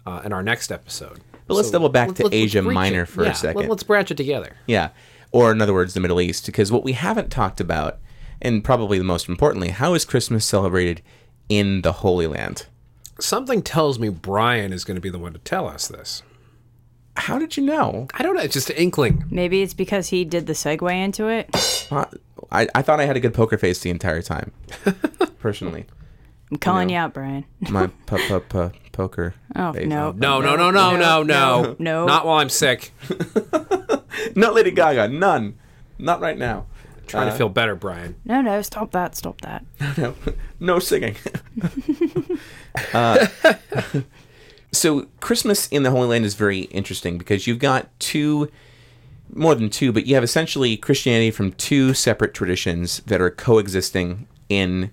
uh, 0.04 0.22
in 0.24 0.32
our 0.32 0.42
next 0.42 0.72
episode. 0.72 1.20
But 1.46 1.54
let's 1.54 1.70
double 1.70 1.88
back 1.88 2.14
to 2.14 2.28
Asia 2.32 2.62
reach 2.62 2.74
Minor 2.74 3.02
it. 3.02 3.06
for 3.06 3.24
a 3.24 3.34
second. 3.34 3.62
Let, 3.62 3.70
us 3.70 3.82
branch 3.82 4.10
it 4.10 4.16
together. 4.16 4.56
Yeah. 4.66 4.90
Or 5.32 5.50
in 5.50 5.60
other 5.62 5.72
words, 5.74 5.94
the 5.94 6.00
Middle 6.00 6.20
East. 6.20 6.46
Because 6.46 6.70
what 6.70 6.84
we 6.84 6.92
haven't 6.92 7.30
talked 7.30 7.60
about, 7.60 7.98
and 8.40 8.62
probably 8.62 8.98
the 8.98 9.04
most 9.04 9.28
importantly, 9.28 9.70
how 9.70 9.94
is 9.94 10.04
Christmas 10.04 10.44
celebrated 10.44 11.02
in 11.48 11.82
the 11.82 11.92
Holy 11.92 12.26
Land? 12.26 12.66
Something 13.18 13.62
tells 13.62 13.98
me 13.98 14.08
Bryan 14.08 14.72
is 14.72 14.84
going 14.84 14.96
to 14.96 15.00
be 15.00 15.10
the 15.10 15.18
one 15.18 15.32
to 15.32 15.38
tell 15.40 15.68
us 15.68 15.88
this. 15.88 16.22
How 17.16 17.38
did 17.38 17.56
you 17.58 17.62
know? 17.62 18.08
I 18.14 18.22
don't 18.22 18.34
know. 18.36 18.42
It's 18.42 18.54
just 18.54 18.70
an 18.70 18.76
inkling. 18.76 19.24
Maybe 19.30 19.60
it's 19.62 19.74
because 19.74 20.08
he 20.08 20.24
did 20.24 20.46
the 20.46 20.54
segue 20.54 20.90
into 21.04 21.28
it. 21.28 21.48
Uh, 21.90 22.06
I, 22.50 22.68
I 22.74 22.80
thought 22.82 23.00
I 23.00 23.04
had 23.04 23.16
a 23.16 23.20
good 23.20 23.34
poker 23.34 23.58
face 23.58 23.80
the 23.80 23.90
entire 23.90 24.22
time. 24.22 24.50
Personally. 25.38 25.84
I'm 26.50 26.56
calling 26.58 26.88
No. 26.88 26.94
you 26.94 26.98
out, 27.00 27.12
Bryan. 27.14 27.44
My 27.60 27.86
pu- 28.06 28.18
pu- 28.28 28.40
pu- 28.40 28.70
poker 28.92 29.34
Oh 29.54 29.72
face. 29.74 29.86
no, 29.86 30.12
No, 30.12 30.40
no, 30.40 30.56
no, 30.56 30.70
no, 30.70 30.96
no, 30.96 31.22
no, 31.22 31.76
no. 31.78 32.06
Not 32.06 32.24
while 32.26 32.38
I'm 32.38 32.48
sick. 32.50 32.92
Not 34.34 34.54
Lady 34.54 34.70
Gaga. 34.70 35.08
None. 35.08 35.58
Not 35.98 36.20
right 36.20 36.38
now. 36.38 36.66
Trying 37.06 37.30
to 37.30 37.36
feel 37.36 37.48
better, 37.48 37.74
Bryan. 37.74 38.14
no, 38.24 38.40
no! 38.40 38.62
Stop 38.62 38.92
that! 38.92 39.16
Stop 39.16 39.40
that! 39.42 39.64
No, 39.98 40.14
no, 40.26 40.32
no 40.60 40.78
singing. 40.78 41.16
uh, 42.94 43.26
so 44.72 45.08
Christmas 45.20 45.68
in 45.68 45.82
the 45.82 45.90
Holy 45.90 46.08
Land 46.08 46.24
is 46.24 46.34
very 46.34 46.60
interesting 46.60 47.18
because 47.18 47.46
you've 47.46 47.58
got 47.58 47.88
two, 47.98 48.50
more 49.34 49.54
than 49.54 49.68
two, 49.68 49.92
but 49.92 50.06
you 50.06 50.14
have 50.14 50.24
essentially 50.24 50.76
Christianity 50.76 51.30
from 51.30 51.52
two 51.52 51.92
separate 51.92 52.32
traditions 52.32 53.00
that 53.06 53.20
are 53.20 53.30
coexisting 53.30 54.26
in 54.48 54.90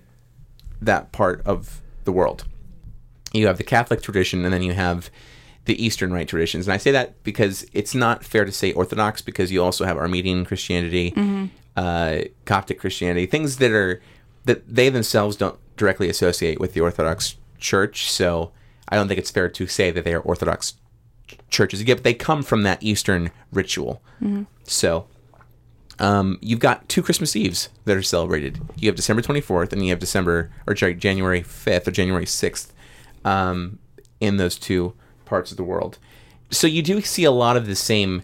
that 0.82 1.12
part 1.12 1.40
of 1.46 1.80
the 2.04 2.12
world. 2.12 2.44
You 3.32 3.46
have 3.46 3.56
the 3.56 3.64
Catholic 3.64 4.02
tradition, 4.02 4.44
and 4.44 4.52
then 4.52 4.62
you 4.62 4.74
have 4.74 5.10
the 5.66 5.84
Eastern 5.84 6.12
Rite 6.12 6.28
traditions. 6.28 6.66
And 6.66 6.74
I 6.74 6.78
say 6.78 6.90
that 6.90 7.22
because 7.22 7.66
it's 7.72 7.94
not 7.94 8.24
fair 8.24 8.44
to 8.44 8.52
say 8.52 8.72
Orthodox 8.72 9.20
because 9.22 9.52
you 9.52 9.62
also 9.62 9.84
have 9.84 9.96
Armenian 9.96 10.44
Christianity, 10.44 11.12
uh, 11.76 12.18
Coptic 12.44 12.80
Christianity, 12.80 13.26
things 13.26 13.56
that 13.58 13.70
are 13.70 14.00
that 14.46 14.66
they 14.66 14.88
themselves 14.88 15.36
don't 15.36 15.58
directly 15.76 16.08
associate 16.08 16.58
with 16.58 16.72
the 16.72 16.80
Orthodox 16.80 17.36
Church. 17.58 18.10
So 18.10 18.52
I 18.88 18.96
don't 18.96 19.06
think 19.06 19.18
it's 19.18 19.30
fair 19.30 19.48
to 19.50 19.66
say 19.66 19.90
that 19.90 20.04
they 20.04 20.14
are 20.14 20.20
Orthodox 20.20 20.74
churches. 21.50 21.82
Yet 21.82 22.02
they 22.02 22.14
come 22.14 22.42
from 22.42 22.62
that 22.62 22.82
Eastern 22.82 23.30
ritual. 23.52 24.02
So 24.64 25.06
um, 25.98 26.38
you've 26.40 26.58
got 26.58 26.88
two 26.88 27.02
Christmas 27.02 27.36
Eves 27.36 27.68
that 27.84 27.96
are 27.96 28.02
celebrated. 28.02 28.60
You 28.76 28.88
have 28.88 28.96
December 28.96 29.22
24th 29.22 29.72
and 29.72 29.84
you 29.84 29.90
have 29.90 29.98
December, 29.98 30.50
or 30.66 30.74
January 30.74 31.42
5th 31.42 31.86
or 31.86 31.90
January 31.90 32.24
6th 32.24 32.68
um, 33.24 33.78
in 34.20 34.38
those 34.38 34.58
two 34.58 34.94
parts 35.30 35.50
of 35.50 35.56
the 35.56 35.64
world. 35.72 35.98
So 36.50 36.66
you 36.66 36.82
do 36.82 37.00
see 37.00 37.24
a 37.24 37.30
lot 37.44 37.56
of 37.56 37.64
the 37.66 37.76
same 37.76 38.22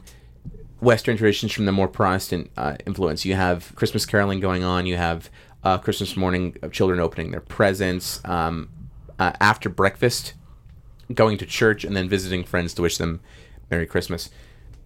Western 0.81 1.17
traditions 1.17 1.53
from 1.53 1.65
the 1.65 1.73
more 1.73 1.89
Protestant 1.89 2.51
uh, 2.57 2.77
influence. 2.87 3.25
You 3.25 3.35
have 3.35 3.75
Christmas 3.77 4.05
caroling 4.05 4.41
going 4.41 4.63
on. 4.63 4.85
You 4.85 4.97
have 4.97 5.31
uh, 5.65 5.79
Christmas 5.79 6.17
morning 6.17 6.57
of 6.63 6.73
children 6.73 7.01
opening 7.01 7.31
their 7.31 7.41
presents. 7.41 8.21
Um, 8.25 8.69
uh, 9.19 9.33
after 9.41 9.69
breakfast, 9.71 10.35
going 11.15 11.39
to 11.39 11.47
church 11.47 11.85
and 11.85 11.97
then 11.97 12.09
visiting 12.09 12.45
friends 12.45 12.75
to 12.75 12.83
wish 12.83 12.99
them 12.99 13.21
Merry 13.71 13.87
Christmas. 13.87 14.29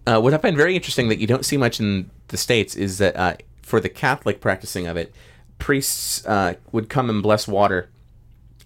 Uh, 0.07 0.19
what 0.19 0.33
I 0.33 0.37
find 0.37 0.55
very 0.55 0.75
interesting 0.75 1.09
that 1.09 1.19
you 1.19 1.27
don't 1.27 1.45
see 1.45 1.57
much 1.57 1.79
in 1.79 2.09
the 2.29 2.37
states 2.37 2.75
is 2.75 2.97
that 2.99 3.15
uh, 3.15 3.35
for 3.61 3.79
the 3.79 3.89
Catholic 3.89 4.39
practicing 4.39 4.87
of 4.87 4.97
it, 4.97 5.13
priests 5.59 6.25
uh, 6.25 6.53
would 6.71 6.89
come 6.89 7.09
and 7.09 7.21
bless 7.21 7.47
water 7.47 7.89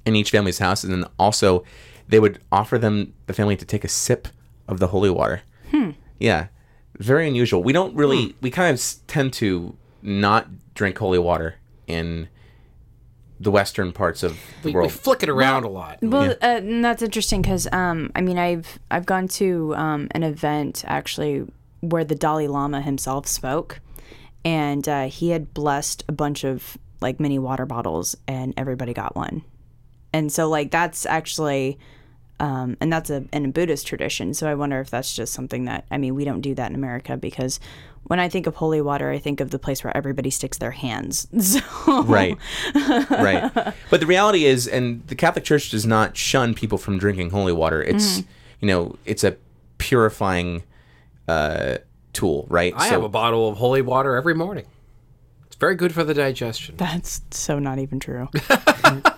in 0.05 0.15
each 0.15 0.31
family's 0.31 0.59
house, 0.59 0.83
and 0.83 0.93
then 0.93 1.05
also 1.17 1.63
they 2.07 2.19
would 2.19 2.39
offer 2.51 2.77
them 2.77 3.13
the 3.27 3.33
family 3.33 3.55
to 3.57 3.65
take 3.65 3.83
a 3.83 3.87
sip 3.87 4.27
of 4.67 4.79
the 4.79 4.87
holy 4.87 5.09
water. 5.09 5.41
Yeah, 6.19 6.47
very 6.97 7.27
unusual. 7.27 7.61
We 7.63 7.73
don't 7.73 7.93
really. 7.95 8.35
We 8.41 8.49
kind 8.49 8.73
of 8.73 8.83
tend 9.07 9.33
to 9.33 9.75
not 10.01 10.47
drink 10.73 10.97
holy 10.97 11.19
water 11.19 11.55
in 11.87 12.29
the 13.39 13.51
western 13.51 13.91
parts 13.91 14.23
of 14.23 14.39
the 14.61 14.69
We, 14.69 14.71
we 14.71 14.75
world. 14.75 14.91
flick 14.93 15.21
it 15.21 15.27
around 15.27 15.65
a 15.65 15.67
lot. 15.69 15.99
Well, 16.01 16.31
uh, 16.31 16.35
and 16.45 16.85
that's 16.85 17.01
interesting 17.01 17.41
because 17.41 17.67
um, 17.73 18.11
I 18.15 18.21
mean, 18.21 18.37
I've 18.37 18.79
I've 18.89 19.05
gone 19.05 19.27
to 19.39 19.75
um, 19.75 20.07
an 20.11 20.23
event 20.23 20.83
actually 20.87 21.45
where 21.81 22.05
the 22.05 22.15
Dalai 22.15 22.47
Lama 22.47 22.81
himself 22.81 23.27
spoke, 23.27 23.81
and 24.45 24.87
uh, 24.87 25.07
he 25.07 25.31
had 25.31 25.53
blessed 25.53 26.05
a 26.07 26.13
bunch 26.13 26.45
of 26.45 26.77
like 27.01 27.19
mini 27.19 27.37
water 27.39 27.65
bottles, 27.65 28.15
and 28.25 28.53
everybody 28.55 28.93
got 28.93 29.17
one, 29.17 29.43
and 30.15 30.31
so 30.31 30.49
like 30.49 30.71
that's 30.71 31.05
actually. 31.05 31.77
Um, 32.37 32.75
and 32.81 32.91
that's 32.91 33.09
a 33.09 33.23
in 33.31 33.45
a 33.45 33.47
Buddhist 33.47 33.87
tradition, 33.87 34.33
so 34.33 34.49
I 34.49 34.55
wonder 34.55 34.81
if 34.81 34.89
that's 34.89 35.15
just 35.15 35.31
something 35.33 35.65
that 35.65 35.85
I 35.89 35.97
mean 35.97 36.15
we 36.15 36.25
don't 36.25 36.41
do 36.41 36.53
that 36.55 36.69
in 36.69 36.75
America 36.75 37.15
because 37.15 37.61
when 38.07 38.19
I 38.19 38.27
think 38.27 38.45
of 38.45 38.55
holy 38.55 38.81
water, 38.81 39.09
I 39.09 39.19
think 39.19 39.39
of 39.39 39.51
the 39.51 39.57
place 39.57 39.85
where 39.85 39.95
everybody 39.95 40.29
sticks 40.29 40.57
their 40.57 40.71
hands. 40.71 41.27
So 41.41 41.61
right 42.03 42.37
right 42.75 43.73
but 43.89 43.99
the 44.01 44.05
reality 44.05 44.43
is 44.43 44.67
and 44.67 45.07
the 45.07 45.15
catholic 45.15 45.45
church 45.45 45.69
does 45.69 45.85
not 45.85 46.17
shun 46.17 46.53
people 46.53 46.77
from 46.77 46.97
drinking 46.97 47.29
holy 47.29 47.53
water 47.53 47.81
it's 47.81 48.19
Mm-hmm. 48.19 48.29
you 48.59 48.67
know 48.67 48.95
it's 49.05 49.23
a 49.23 49.37
purifying 49.77 50.63
uh 51.29 51.77
tool 52.11 52.47
right 52.49 52.73
I 52.75 52.87
have 52.87 53.03
a 53.03 53.09
bottle 53.09 53.47
of 53.47 53.55
holy 53.57 53.81
water 53.81 54.17
every 54.17 54.35
morning. 54.35 54.65
It's 55.47 55.55
very 55.55 55.75
good 55.75 55.93
for 55.93 56.03
the 56.03 56.13
digestion. 56.13 56.75
that's 56.75 57.21
so 57.31 57.59
not 57.59 57.79
even 57.79 58.01
true. 58.01 58.27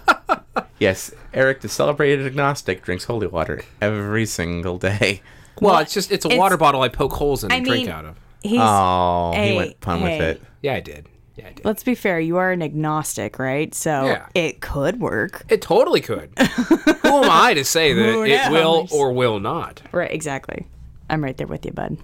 yes 0.79 1.11
eric 1.33 1.61
the 1.61 1.69
celebrated 1.69 2.25
agnostic 2.25 2.83
drinks 2.83 3.05
holy 3.05 3.27
water 3.27 3.61
every 3.81 4.25
single 4.25 4.77
day 4.77 5.21
Well, 5.59 5.79
it's 5.79 5.93
just 5.93 6.11
it's 6.11 6.23
a 6.25 6.27
it's- 6.27 6.39
water 6.39 6.57
bottle 6.57 6.81
I 6.83 6.89
poke 6.89 7.13
holes 7.13 7.43
in 7.43 7.51
I 7.51 7.55
and 7.55 7.65
drink 7.65 7.85
mean- 7.87 7.95
out 7.95 8.05
of. 8.05 8.15
He's 8.43 8.59
oh 8.61 9.31
he 9.33 9.39
Hey, 9.39 9.55
went 9.57 9.81
pun 9.81 9.99
hey. 9.99 10.19
with 10.19 10.27
it 10.37 10.43
Yeah, 10.61 10.73
I 10.75 10.79
did. 10.79 11.07
Yeah, 11.35 11.47
I 11.47 11.53
did. 11.53 11.65
let's 11.65 11.83
be 11.83 11.95
fair, 11.95 12.19
you 12.19 12.37
are 12.37 12.51
an 12.51 12.61
agnostic, 12.61 13.39
right? 13.39 13.73
So 13.73 14.05
Yeah. 14.05 14.25
it 14.35 14.61
could 14.61 14.99
work. 14.99 15.43
It 15.49 15.61
totally 15.61 16.01
could. 16.01 16.29
Who 16.37 17.23
am 17.23 17.29
I 17.29 17.53
to 17.55 17.63
say 17.65 17.93
that 17.93 18.13
Who 18.13 18.23
it 18.23 18.51
will 18.51 18.81
knows? 18.83 18.91
or 18.91 19.11
will 19.13 19.39
not? 19.39 19.81
Right, 19.91 20.11
exactly. 20.11 20.65
I'm 21.09 21.23
right 21.23 21.35
there 21.37 21.47
with 21.47 21.65
you, 21.65 21.71
bud. 21.71 21.97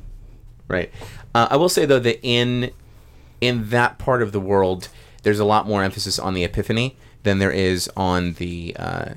right 0.68 0.90
uh, 1.36 1.48
i 1.52 1.56
will 1.58 1.70
say 1.70 1.86
though 1.86 2.00
that 2.00 2.20
in 2.26 2.72
in 3.42 3.70
that 3.70 3.98
part 4.00 4.22
of 4.24 4.32
the 4.32 4.40
world 4.40 4.88
there's 5.24 5.40
a 5.40 5.46
lot 5.46 5.68
more 5.68 5.84
emphasis 5.84 6.18
on 6.18 6.34
the 6.34 6.44
epiphany 6.44 6.96
than 7.24 7.40
there 7.40 7.52
is 7.52 7.90
on 7.96 8.34
the 8.34 8.76
uh, 8.78 9.14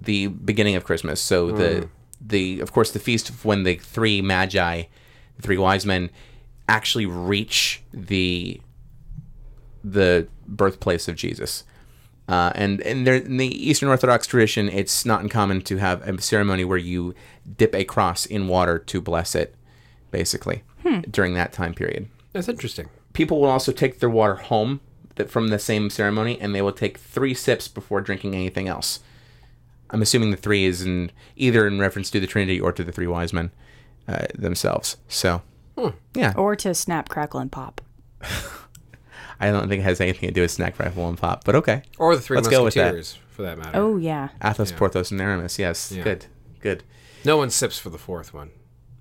the 0.00 0.28
beginning 0.28 0.76
of 0.76 0.84
christmas 0.84 1.20
so 1.20 1.50
the 1.50 1.88
the 2.20 2.60
of 2.60 2.72
course 2.72 2.90
the 2.90 2.98
feast 2.98 3.28
of 3.28 3.44
when 3.44 3.64
the 3.64 3.76
three 3.76 4.22
magi 4.22 4.82
the 5.36 5.42
three 5.42 5.58
wise 5.58 5.84
men 5.84 6.10
actually 6.68 7.06
reach 7.06 7.82
the 7.92 8.60
the 9.82 10.26
birthplace 10.46 11.08
of 11.08 11.16
jesus 11.16 11.64
uh, 12.30 12.52
and 12.54 12.80
and 12.82 13.04
there, 13.04 13.16
in 13.16 13.38
the 13.38 13.68
Eastern 13.68 13.88
Orthodox 13.88 14.24
tradition, 14.24 14.68
it's 14.68 15.04
not 15.04 15.20
uncommon 15.20 15.62
to 15.62 15.78
have 15.78 16.06
a 16.08 16.20
ceremony 16.20 16.64
where 16.64 16.78
you 16.78 17.12
dip 17.56 17.74
a 17.74 17.82
cross 17.82 18.24
in 18.24 18.46
water 18.46 18.78
to 18.78 19.00
bless 19.00 19.34
it, 19.34 19.56
basically, 20.12 20.62
during 21.10 21.34
that 21.34 21.52
time 21.52 21.74
period. 21.74 22.08
That's 22.32 22.48
interesting. 22.48 22.88
People 23.14 23.40
will 23.40 23.48
also 23.48 23.72
take 23.72 23.98
their 23.98 24.08
water 24.08 24.36
home 24.36 24.80
that 25.20 25.30
from 25.30 25.48
the 25.48 25.58
same 25.58 25.90
ceremony, 25.90 26.38
and 26.40 26.54
they 26.54 26.62
will 26.62 26.72
take 26.72 26.98
three 26.98 27.34
sips 27.34 27.68
before 27.68 28.00
drinking 28.00 28.34
anything 28.34 28.68
else. 28.68 29.00
I'm 29.90 30.02
assuming 30.02 30.30
the 30.30 30.36
three 30.36 30.64
is 30.64 30.82
in 30.82 31.10
either 31.36 31.66
in 31.66 31.78
reference 31.78 32.10
to 32.10 32.20
the 32.20 32.26
Trinity 32.26 32.60
or 32.60 32.72
to 32.72 32.82
the 32.84 32.92
three 32.92 33.06
wise 33.06 33.32
men 33.32 33.50
uh, 34.08 34.26
themselves. 34.34 34.96
So, 35.08 35.42
yeah, 36.14 36.32
Or 36.36 36.54
to 36.56 36.74
snap, 36.74 37.08
crackle, 37.08 37.40
and 37.40 37.50
pop. 37.50 37.80
I 39.40 39.50
don't 39.50 39.68
think 39.68 39.80
it 39.80 39.84
has 39.84 40.00
anything 40.00 40.28
to 40.28 40.34
do 40.34 40.42
with 40.42 40.50
snack 40.50 40.78
rifle 40.78 41.08
and 41.08 41.16
pop, 41.18 41.44
but 41.44 41.54
okay. 41.56 41.82
Or 41.98 42.14
the 42.14 42.20
three 42.22 42.36
Let's 42.36 42.48
go 42.48 42.62
with 42.64 42.74
that. 42.74 42.94
musketeers, 42.94 43.18
for 43.30 43.42
that 43.42 43.58
matter. 43.58 43.78
Oh 43.78 43.96
yeah. 43.96 44.28
Athos, 44.44 44.70
Porthos, 44.72 45.10
and 45.10 45.20
Aramis. 45.20 45.58
Yes, 45.58 45.90
Yeah. 45.90 46.02
good, 46.04 46.26
good. 46.60 46.84
No 47.24 47.36
one 47.38 47.50
sips 47.50 47.78
for 47.78 47.88
the 47.90 47.98
fourth 47.98 48.34
one. 48.34 48.50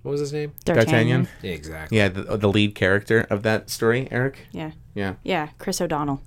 What 0.01 0.11
was 0.11 0.21
his 0.21 0.31
name? 0.31 0.53
D'Artagnan. 0.63 1.27
Yeah, 1.41 1.51
exactly. 1.51 1.97
Yeah, 1.97 2.07
the, 2.07 2.37
the 2.37 2.47
lead 2.47 2.73
character 2.73 3.27
of 3.29 3.43
that 3.43 3.69
story, 3.69 4.07
Eric. 4.11 4.47
Yeah. 4.53 4.71
Yeah, 4.99 5.15
Yeah, 5.23 5.47
Chris 5.57 5.79
O'Donnell. 5.79 6.21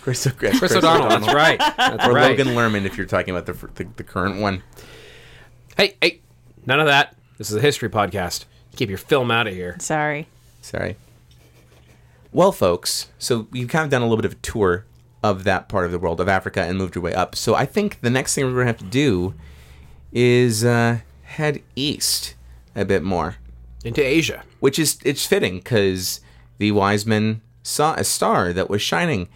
Chris, 0.00 0.26
Chris, 0.38 0.58
Chris 0.60 0.72
O'Donnell. 0.72 1.08
That's 1.08 1.34
right. 1.34 1.58
That's 1.58 2.06
or 2.06 2.12
right. 2.12 2.30
Logan 2.38 2.54
Lerman, 2.54 2.84
if 2.84 2.96
you're 2.96 3.06
talking 3.06 3.34
about 3.34 3.46
the, 3.46 3.52
the 3.74 3.88
the 3.96 4.04
current 4.04 4.40
one. 4.40 4.62
Hey, 5.76 5.96
hey, 6.00 6.20
none 6.64 6.78
of 6.78 6.86
that. 6.86 7.16
This 7.38 7.50
is 7.50 7.56
a 7.56 7.60
history 7.60 7.88
podcast. 7.90 8.44
Keep 8.76 8.88
your 8.90 8.98
film 8.98 9.30
out 9.32 9.48
of 9.48 9.54
here. 9.54 9.76
Sorry. 9.80 10.28
Sorry. 10.62 10.96
Well, 12.32 12.52
folks, 12.52 13.08
so 13.18 13.48
we've 13.50 13.68
kind 13.68 13.84
of 13.84 13.90
done 13.90 14.02
a 14.02 14.04
little 14.04 14.18
bit 14.18 14.26
of 14.26 14.32
a 14.32 14.42
tour 14.42 14.84
of 15.22 15.42
that 15.44 15.68
part 15.68 15.84
of 15.86 15.90
the 15.92 15.98
world 15.98 16.20
of 16.20 16.28
Africa 16.28 16.62
and 16.62 16.78
moved 16.78 16.94
your 16.94 17.02
way 17.02 17.14
up. 17.14 17.34
So 17.34 17.54
I 17.56 17.66
think 17.66 18.00
the 18.00 18.10
next 18.10 18.34
thing 18.34 18.44
we're 18.44 18.52
going 18.52 18.66
to 18.66 18.72
have 18.72 18.78
to 18.78 18.84
do 18.84 19.34
is 20.12 20.64
uh, 20.64 20.98
head 21.22 21.62
east 21.74 22.34
a 22.76 22.84
bit 22.84 23.02
more, 23.02 23.36
Into 23.84 24.04
Asia. 24.04 24.44
which 24.60 24.78
is 24.78 24.98
it's 25.04 25.26
fitting 25.26 25.56
because 25.58 26.20
the 26.58 26.70
wise 26.72 27.04
men 27.06 27.40
saw 27.68 27.94
a 27.94 28.04
star 28.04 28.52
that 28.52 28.70
was 28.70 28.82
shining 28.82 29.28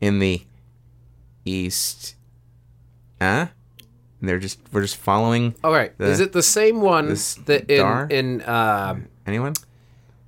in 0.00 0.18
the 0.18 0.42
east. 1.44 2.14
Huh? 3.20 3.48
And 4.20 4.28
they're 4.28 4.38
just 4.38 4.58
we're 4.72 4.82
just 4.82 4.96
following. 4.96 5.54
All 5.62 5.72
right. 5.72 5.96
The- 5.98 6.06
is 6.06 6.20
it 6.20 6.32
the 6.32 6.42
same 6.42 6.80
one 6.80 7.08
the 7.08 7.42
that 7.46 7.70
star? 7.70 8.04
in 8.10 8.40
in 8.40 8.42
uh, 8.42 8.96
Anyone? 9.26 9.54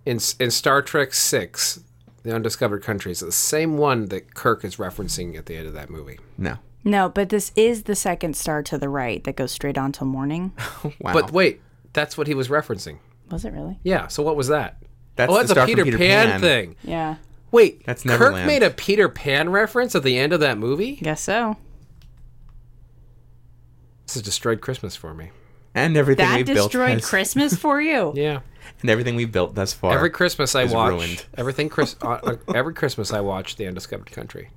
in 0.04 0.18
in 0.38 0.50
Star 0.50 0.82
Trek 0.82 1.14
Six, 1.14 1.80
the 2.22 2.34
Undiscovered 2.34 2.82
Countries, 2.82 3.20
the 3.20 3.32
same 3.32 3.76
one 3.78 4.07
that 4.07 4.34
Kirk 4.34 4.64
is 4.64 4.76
referencing 4.76 5.36
at 5.36 5.46
the 5.46 5.57
end 5.57 5.66
of 5.66 5.72
that 5.74 5.90
movie? 5.90 6.18
No. 6.38 6.59
No, 6.84 7.09
but 7.09 7.30
this 7.30 7.50
is 7.57 7.82
the 7.84 7.96
second 7.96 8.36
star 8.36 8.62
to 8.62 8.78
the 8.78 8.88
right 8.88 9.24
that 9.24 9.34
goes 9.34 9.50
straight 9.50 9.76
on 9.76 9.90
to 9.92 10.04
morning. 10.04 10.52
Wow. 11.00 11.12
But 11.12 11.32
wait, 11.32 11.61
that's 11.92 12.16
what 12.16 12.26
he 12.28 12.34
was 12.34 12.48
referencing. 12.48 12.98
Was 13.30 13.44
it 13.44 13.52
really? 13.52 13.78
Yeah. 13.82 14.07
So 14.07 14.22
what 14.22 14.36
was 14.36 14.46
that? 14.48 14.76
That's 15.16 15.30
oh, 15.30 15.34
the 15.34 15.38
that's 15.40 15.50
a 15.50 15.54
star 15.54 15.66
from 15.66 15.74
Peter, 15.74 15.84
Peter 15.84 15.98
Pan, 15.98 16.28
Pan. 16.30 16.40
thing. 16.40 16.76
Yeah. 16.84 17.16
Wait, 17.51 17.84
That's 17.86 18.03
Kirk 18.03 18.34
made 18.47 18.62
a 18.62 18.70
Peter 18.70 19.09
Pan 19.09 19.51
reference 19.51 19.94
at 19.94 20.03
the 20.03 20.18
end 20.18 20.32
of 20.32 20.40
that 20.40 20.59
movie. 20.59 20.97
Guess 20.97 21.22
so. 21.22 21.57
This 24.07 24.14
has 24.14 24.22
destroyed 24.22 24.61
Christmas 24.61 24.97
for 24.97 25.14
me. 25.14 25.30
and 25.74 25.97
everything 25.97 26.26
That 26.26 26.36
we've 26.36 26.47
built 26.47 26.72
That 26.72 26.78
destroyed 26.97 27.03
Christmas 27.03 27.55
for 27.59 27.80
you. 27.80 28.12
Yeah. 28.14 28.40
and 28.80 28.90
everything 28.90 29.16
we've 29.16 29.32
built 29.32 29.55
thus 29.55 29.72
far. 29.72 29.92
Every 29.94 30.11
Christmas 30.11 30.55
I 30.55 30.62
is 30.62 30.72
watch 30.72 30.90
ruined. 30.90 31.24
everything. 31.36 31.68
Chris, 31.68 31.97
uh, 32.03 32.18
uh, 32.22 32.36
every 32.55 32.74
Christmas 32.74 33.12
I 33.12 33.20
watch 33.20 33.57
the 33.57 33.66
Undiscovered 33.66 34.11
Country, 34.11 34.51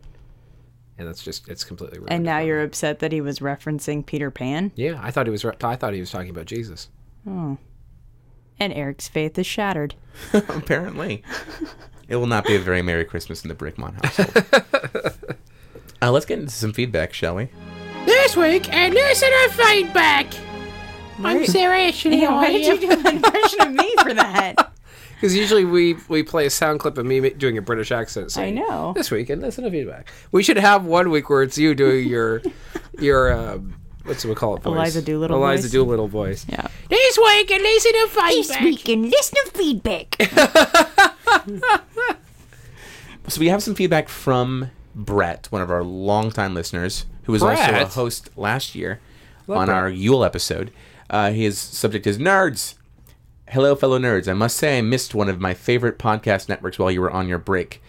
and 0.97 1.07
that's 1.07 1.23
just 1.23 1.47
it's 1.49 1.63
completely 1.63 1.99
ruined. 1.99 2.11
And 2.13 2.23
now 2.23 2.39
you're 2.39 2.61
upset 2.63 2.99
that 2.99 3.11
he 3.11 3.21
was 3.21 3.39
referencing 3.39 4.05
Peter 4.05 4.29
Pan, 4.31 4.71
Yeah, 4.75 4.99
I 5.01 5.11
thought 5.11 5.25
he 5.27 5.31
was. 5.31 5.43
re- 5.45 5.53
I 5.63 5.75
thought 5.75 5.93
he 5.93 5.99
was 5.99 6.11
talking 6.11 6.29
about 6.29 6.45
Jesus. 6.45 6.89
Oh. 7.27 7.57
and 8.59 8.73
Eric's 8.73 9.07
faith 9.07 9.37
is 9.37 9.45
shattered. 9.47 9.95
Apparently, 10.33 11.23
it 12.10 12.16
will 12.16 12.28
not 12.28 12.45
be 12.45 12.55
a 12.55 12.60
very 12.60 12.82
merry 12.82 13.05
Christmas 13.05 13.43
in 13.43 13.49
the 13.49 13.55
Brickmont 13.55 14.03
household. 14.03 15.16
uh, 16.01 16.12
let's 16.12 16.26
get 16.26 16.39
into 16.39 16.51
some 16.51 16.74
feedback, 16.74 17.14
shall 17.14 17.36
we? 17.36 17.49
This 18.05 18.36
week, 18.36 18.72
and 18.74 18.93
listener 18.93 19.49
feedback. 19.51 20.34
I'm 21.20 21.45
Sarah 21.45 21.80
Ashley. 21.80 22.20
how 22.22 22.36
why 22.36 22.47
are 22.47 22.51
did 22.51 22.66
you 22.66 22.80
do 22.80 22.91
an 22.91 23.16
impression 23.16 23.62
of 23.62 23.72
me 23.74 23.95
for 24.01 24.14
that? 24.14 24.55
Because 25.20 25.36
usually 25.36 25.66
we 25.66 25.97
we 26.07 26.24
play 26.24 26.45
a 26.45 26.49
sound 26.49 26.80
clip 26.80 26.97
of 26.97 27.05
me 27.05 27.30
doing 27.32 27.57
a 27.57 27.62
British 27.62 27.91
accent. 27.91 28.32
Saying, 28.32 28.55
know. 28.55 28.93
This 28.95 29.12
week 29.12 29.30
and 29.30 29.41
listen 29.41 29.66
to 29.66 29.70
feedback. 29.70 30.10
We 30.32 30.43
should 30.43 30.55
have 30.55 30.86
one 30.86 31.10
week 31.10 31.30
where 31.30 31.43
it's 31.43 31.57
you 31.57 31.76
doing 31.76 32.07
your 32.07 32.41
your 32.99 33.34
um, 33.34 33.76
what's 34.05 34.24
we 34.24 34.34
call 34.34 34.55
it? 34.55 34.64
Voice? 34.64 34.74
Eliza 34.74 35.01
Doolittle 35.01 35.36
Eliza 35.36 35.64
voice? 35.64 35.72
Doolittle 35.74 36.07
voice. 36.07 36.45
Yeah. 36.47 36.68
This 36.89 37.18
week, 37.18 37.51
and 37.51 37.62
listen 37.62 37.91
to 37.91 38.07
feedback. 38.07 38.32
This 38.32 38.62
week 38.62 38.88
and 38.88 39.03
listen 39.10 39.36
to 39.43 39.51
feedback. 39.51 41.16
So 43.27 43.39
we 43.39 43.49
have 43.49 43.61
some 43.61 43.75
feedback 43.75 44.09
from 44.09 44.71
Brett, 44.95 45.47
one 45.51 45.61
of 45.61 45.69
our 45.69 45.84
longtime 45.84 46.55
listeners, 46.55 47.05
who 47.23 47.32
was 47.32 47.43
also 47.43 47.61
a 47.61 47.86
host 47.86 48.30
last 48.36 48.73
year 48.73 48.99
Love 49.45 49.59
on 49.59 49.65
Brett. 49.67 49.77
our 49.77 49.89
Yule 49.89 50.23
episode. 50.23 50.71
Uh, 51.11 51.32
his 51.32 51.57
subject 51.59 52.07
is 52.07 52.17
nerds. 52.17 52.73
Hello, 53.49 53.75
fellow 53.75 53.99
nerds. 53.99 54.27
I 54.27 54.34
must 54.34 54.57
say 54.57 54.80
I 54.80 54.82
missed 54.82 55.13
one 55.13 55.30
of 55.30 55.39
my 55.39 55.53
favorite 55.53 55.99
podcast 55.99 56.49
networks 56.49 56.80
while 56.80 56.89
you 56.89 57.01
were 57.01 57.11
on 57.11 57.27
your 57.27 57.38
break. 57.38 57.84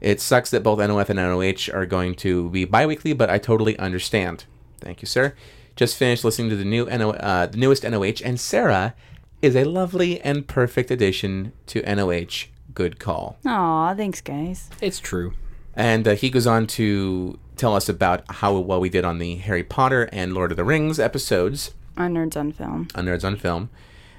It 0.00 0.20
sucks 0.20 0.50
that 0.50 0.62
both 0.64 0.80
NOF 0.80 1.08
and 1.08 1.18
NOH 1.18 1.72
are 1.72 1.86
going 1.86 2.14
to 2.16 2.48
be 2.50 2.64
bi-weekly, 2.64 3.12
but 3.12 3.30
I 3.30 3.38
totally 3.38 3.78
understand. 3.78 4.44
Thank 4.80 5.02
you, 5.02 5.06
sir. 5.06 5.34
Just 5.76 5.96
finished 5.96 6.24
listening 6.24 6.50
to 6.50 6.56
the 6.56 6.64
new 6.64 6.86
NO, 6.86 7.10
uh, 7.10 7.46
the 7.46 7.58
newest 7.58 7.84
NOH, 7.84 8.24
and 8.24 8.40
Sarah 8.40 8.94
is 9.40 9.54
a 9.54 9.64
lovely 9.64 10.20
and 10.20 10.48
perfect 10.48 10.90
addition 10.90 11.52
to 11.66 11.82
NOH. 11.82 12.46
Good 12.74 12.98
call. 12.98 13.38
Aw, 13.46 13.94
thanks, 13.94 14.20
guys. 14.20 14.70
It's 14.80 14.98
true. 15.00 15.32
And 15.74 16.06
uh, 16.06 16.14
he 16.14 16.30
goes 16.30 16.46
on 16.46 16.66
to 16.68 17.38
tell 17.56 17.74
us 17.74 17.88
about 17.88 18.24
how 18.28 18.58
well 18.58 18.80
we 18.80 18.88
did 18.88 19.04
on 19.04 19.18
the 19.18 19.36
Harry 19.36 19.62
Potter 19.62 20.08
and 20.12 20.34
Lord 20.34 20.50
of 20.50 20.56
the 20.56 20.64
Rings 20.64 20.98
episodes 20.98 21.72
On 21.96 22.14
Nerds 22.14 22.36
on 22.36 22.52
Film. 22.52 22.88
on 22.94 23.06
Nerds 23.06 23.24
on 23.24 23.36
Film. 23.36 23.70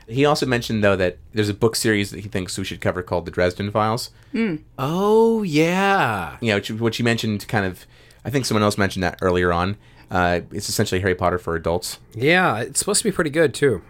He 0.07 0.25
also 0.25 0.45
mentioned, 0.45 0.83
though, 0.83 0.95
that 0.97 1.17
there's 1.33 1.47
a 1.49 1.53
book 1.53 1.75
series 1.75 2.11
that 2.11 2.19
he 2.21 2.27
thinks 2.27 2.57
we 2.57 2.65
should 2.65 2.81
cover 2.81 3.01
called 3.01 3.25
The 3.25 3.31
Dresden 3.31 3.71
Files. 3.71 4.09
Oh 4.77 5.43
yeah. 5.43 6.37
You 6.41 6.49
know, 6.49 6.55
which, 6.55 6.71
which 6.71 6.97
he 6.97 7.03
mentioned 7.03 7.47
kind 7.47 7.65
of, 7.65 7.85
I 8.25 8.29
think 8.29 8.45
someone 8.45 8.63
else 8.63 8.77
mentioned 8.77 9.03
that 9.03 9.19
earlier 9.21 9.53
on. 9.53 9.77
Uh, 10.09 10.41
it's 10.51 10.67
essentially 10.67 10.99
Harry 11.01 11.15
Potter 11.15 11.37
for 11.37 11.55
adults. 11.55 11.99
Yeah, 12.13 12.57
it's 12.59 12.79
supposed 12.79 13.01
to 13.03 13.07
be 13.09 13.13
pretty 13.13 13.29
good 13.29 13.53
too. 13.53 13.81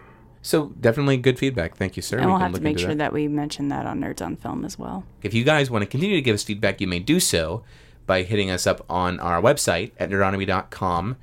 So 0.42 0.70
definitely 0.80 1.18
good 1.18 1.38
feedback. 1.38 1.76
Thank 1.78 1.96
you, 1.96 2.02
sir. 2.02 2.18
And 2.18 2.26
We 2.26 2.32
we'll 2.32 2.40
can 2.40 2.48
have 2.52 2.56
to 2.56 2.64
make 2.64 2.80
sure 2.80 2.96
that. 2.96 3.14
we 3.14 3.28
mention 3.28 3.68
that 3.70 3.86
on 3.86 4.00
Nerds 4.02 4.26
on 4.26 4.36
Film 4.36 4.66
as 4.66 4.78
well. 4.80 5.04
If 5.22 5.34
you 5.34 5.44
guys 5.44 5.70
want 5.70 5.84
to 5.84 5.86
continue 5.86 6.16
to 6.16 6.22
give 6.22 6.34
us 6.34 6.44
feedback, 6.44 6.82
you 6.82 6.88
may 6.88 7.00
do 7.00 7.20
so 7.20 7.64
by 8.08 8.24
hitting 8.24 8.50
us 8.50 8.66
up 8.66 8.84
on 8.90 9.20
our 9.20 9.42
website 9.42 9.92
at 10.00 10.10
nerdonomy.com. 10.10 11.18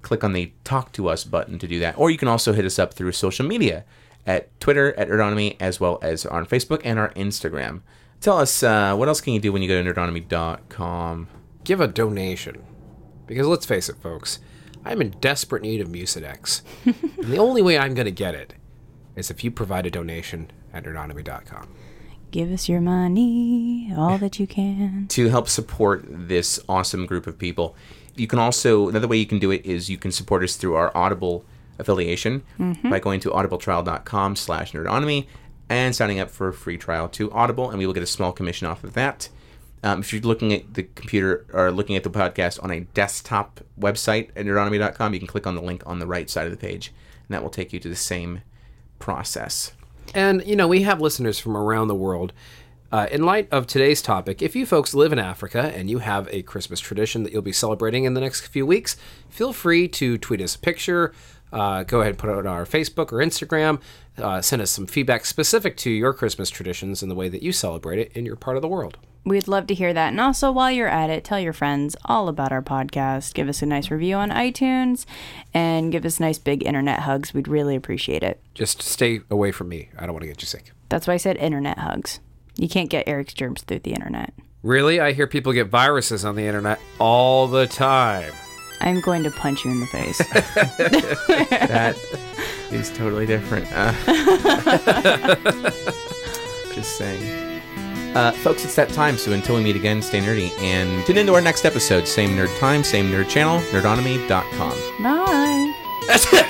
Click 0.00 0.24
on 0.24 0.32
the 0.32 0.52
Talk 0.64 0.92
to 0.92 1.08
Us 1.08 1.24
button 1.24 1.58
to 1.58 1.66
do 1.68 1.78
that. 1.80 1.96
Or 1.98 2.10
you 2.10 2.16
can 2.18 2.28
also 2.28 2.52
hit 2.54 2.64
us 2.64 2.78
up 2.78 2.94
through 2.94 3.12
social 3.12 3.46
media 3.46 3.84
at 4.26 4.58
Twitter 4.58 4.98
at 4.98 5.08
Nerdonomy 5.08 5.56
as 5.60 5.78
well 5.78 5.98
as 6.02 6.24
on 6.26 6.46
Facebook 6.46 6.80
and 6.84 6.98
our 6.98 7.10
Instagram. 7.10 7.82
Tell 8.20 8.38
us, 8.38 8.62
uh, 8.62 8.94
what 8.94 9.08
else 9.08 9.20
can 9.20 9.34
you 9.34 9.40
do 9.40 9.52
when 9.52 9.62
you 9.62 9.68
go 9.68 9.82
to 9.82 9.92
nerdonomy.com? 9.92 11.28
Give 11.64 11.80
a 11.80 11.86
donation, 11.88 12.62
because 13.26 13.46
let's 13.46 13.66
face 13.66 13.88
it, 13.88 13.96
folks. 13.96 14.38
I'm 14.84 15.00
in 15.00 15.10
desperate 15.20 15.62
need 15.62 15.80
of 15.80 15.88
Mucinex, 15.88 16.62
and 16.84 16.94
the 17.32 17.38
only 17.38 17.62
way 17.62 17.78
I'm 17.78 17.94
going 17.94 18.06
to 18.06 18.10
get 18.12 18.34
it 18.34 18.54
is 19.16 19.30
if 19.30 19.44
you 19.44 19.50
provide 19.50 19.86
a 19.86 19.90
donation 19.90 20.50
at 20.72 20.84
nerdonomy.com. 20.84 21.68
Give 22.30 22.50
us 22.50 22.68
your 22.68 22.80
money, 22.80 23.92
all 23.96 24.16
that 24.18 24.38
you 24.40 24.46
can. 24.46 25.06
to 25.08 25.28
help 25.28 25.48
support 25.48 26.04
this 26.08 26.58
awesome 26.68 27.04
group 27.04 27.26
of 27.26 27.38
people. 27.38 27.76
You 28.16 28.26
can 28.26 28.38
also 28.38 28.88
another 28.88 29.06
way 29.08 29.18
you 29.18 29.26
can 29.26 29.38
do 29.38 29.50
it 29.50 29.64
is 29.66 29.90
you 29.90 29.98
can 29.98 30.12
support 30.12 30.42
us 30.42 30.56
through 30.56 30.74
our 30.74 30.96
Audible 30.96 31.44
affiliation 31.78 32.42
by 32.84 33.00
going 33.00 33.20
to 33.20 33.30
audibletrial.com 33.30 34.36
slash 34.36 34.72
nerdonomy 34.72 35.26
and 35.68 35.94
signing 35.96 36.20
up 36.20 36.30
for 36.30 36.48
a 36.48 36.52
free 36.52 36.76
trial 36.78 37.08
to 37.08 37.30
Audible, 37.32 37.70
and 37.70 37.78
we 37.78 37.86
will 37.86 37.94
get 37.94 38.02
a 38.02 38.06
small 38.06 38.32
commission 38.32 38.66
off 38.66 38.84
of 38.84 38.92
that. 38.94 39.28
Um, 39.82 40.00
if 40.00 40.12
you're 40.12 40.22
looking 40.22 40.52
at 40.52 40.74
the 40.74 40.84
computer 40.94 41.44
or 41.52 41.70
looking 41.72 41.96
at 41.96 42.04
the 42.04 42.10
podcast 42.10 42.62
on 42.62 42.70
a 42.70 42.80
desktop 42.80 43.60
website 43.80 44.28
at 44.36 44.46
nerdonomy.com, 44.46 45.12
you 45.14 45.18
can 45.20 45.26
click 45.26 45.46
on 45.46 45.54
the 45.54 45.62
link 45.62 45.82
on 45.86 45.98
the 45.98 46.06
right 46.06 46.30
side 46.30 46.46
of 46.46 46.50
the 46.52 46.56
page, 46.58 46.92
and 47.28 47.34
that 47.34 47.42
will 47.42 47.50
take 47.50 47.72
you 47.72 47.80
to 47.80 47.88
the 47.88 47.96
same 47.96 48.42
process. 49.02 49.72
And, 50.14 50.46
you 50.46 50.54
know, 50.54 50.68
we 50.68 50.82
have 50.82 51.00
listeners 51.00 51.38
from 51.40 51.56
around 51.56 51.88
the 51.88 51.94
world. 51.94 52.32
Uh, 52.92 53.08
in 53.10 53.24
light 53.24 53.48
of 53.50 53.66
today's 53.66 54.00
topic, 54.00 54.40
if 54.40 54.54
you 54.54 54.64
folks 54.64 54.94
live 54.94 55.12
in 55.12 55.18
Africa 55.18 55.72
and 55.74 55.90
you 55.90 55.98
have 55.98 56.28
a 56.30 56.42
Christmas 56.42 56.78
tradition 56.78 57.24
that 57.24 57.32
you'll 57.32 57.42
be 57.42 57.52
celebrating 57.52 58.04
in 58.04 58.14
the 58.14 58.20
next 58.20 58.46
few 58.46 58.64
weeks, 58.64 58.96
feel 59.28 59.52
free 59.52 59.88
to 59.88 60.18
tweet 60.18 60.40
us 60.40 60.54
a 60.54 60.58
picture. 60.58 61.12
Uh, 61.52 61.82
go 61.82 62.00
ahead 62.00 62.10
and 62.10 62.18
put 62.18 62.30
it 62.30 62.36
on 62.36 62.46
our 62.46 62.64
Facebook 62.64 63.12
or 63.12 63.18
Instagram. 63.18 63.80
Uh, 64.18 64.40
send 64.40 64.62
us 64.62 64.70
some 64.70 64.86
feedback 64.86 65.24
specific 65.24 65.76
to 65.78 65.90
your 65.90 66.12
Christmas 66.12 66.50
traditions 66.50 67.02
and 67.02 67.10
the 67.10 67.14
way 67.14 67.28
that 67.28 67.42
you 67.42 67.52
celebrate 67.52 67.98
it 67.98 68.12
in 68.12 68.24
your 68.24 68.36
part 68.36 68.56
of 68.56 68.62
the 68.62 68.68
world. 68.68 68.98
We'd 69.24 69.46
love 69.46 69.68
to 69.68 69.74
hear 69.74 69.92
that. 69.92 70.08
And 70.08 70.20
also, 70.20 70.50
while 70.50 70.70
you're 70.70 70.88
at 70.88 71.08
it, 71.08 71.22
tell 71.22 71.38
your 71.38 71.52
friends 71.52 71.94
all 72.04 72.28
about 72.28 72.50
our 72.50 72.62
podcast. 72.62 73.34
Give 73.34 73.48
us 73.48 73.62
a 73.62 73.66
nice 73.66 73.90
review 73.90 74.16
on 74.16 74.30
iTunes 74.30 75.06
and 75.54 75.92
give 75.92 76.04
us 76.04 76.18
nice 76.18 76.38
big 76.38 76.66
internet 76.66 77.00
hugs. 77.00 77.32
We'd 77.32 77.46
really 77.46 77.76
appreciate 77.76 78.24
it. 78.24 78.42
Just 78.54 78.82
stay 78.82 79.20
away 79.30 79.52
from 79.52 79.68
me. 79.68 79.90
I 79.96 80.06
don't 80.06 80.14
want 80.14 80.22
to 80.22 80.28
get 80.28 80.42
you 80.42 80.46
sick. 80.46 80.72
That's 80.88 81.06
why 81.06 81.14
I 81.14 81.18
said 81.18 81.36
internet 81.36 81.78
hugs. 81.78 82.18
You 82.56 82.68
can't 82.68 82.90
get 82.90 83.06
Eric's 83.06 83.32
germs 83.32 83.62
through 83.62 83.80
the 83.80 83.92
internet. 83.92 84.34
Really? 84.62 85.00
I 85.00 85.12
hear 85.12 85.26
people 85.26 85.52
get 85.52 85.68
viruses 85.68 86.24
on 86.24 86.34
the 86.34 86.44
internet 86.46 86.80
all 86.98 87.46
the 87.46 87.66
time. 87.66 88.32
I'm 88.82 89.00
going 89.00 89.22
to 89.22 89.30
punch 89.30 89.64
you 89.64 89.70
in 89.70 89.80
the 89.80 89.86
face. 89.86 90.18
that 90.28 91.96
is 92.72 92.90
totally 92.90 93.26
different. 93.26 93.66
Uh, 93.72 93.92
just 96.74 96.98
saying. 96.98 97.62
Uh, 98.16 98.32
folks, 98.32 98.64
it's 98.64 98.74
that 98.76 98.90
time, 98.90 99.16
so 99.16 99.32
until 99.32 99.56
we 99.56 99.62
meet 99.62 99.76
again, 99.76 100.02
stay 100.02 100.20
nerdy 100.20 100.50
and 100.60 101.06
tune 101.06 101.16
into 101.16 101.32
our 101.32 101.40
next 101.40 101.64
episode. 101.64 102.06
Same 102.06 102.30
nerd 102.30 102.56
time, 102.58 102.84
same 102.84 103.10
nerd 103.10 103.28
channel, 103.28 103.60
nerdonomy.com. 103.70 105.02
Bye. 105.02 105.72
That's 106.06 106.30
it. 106.32 106.46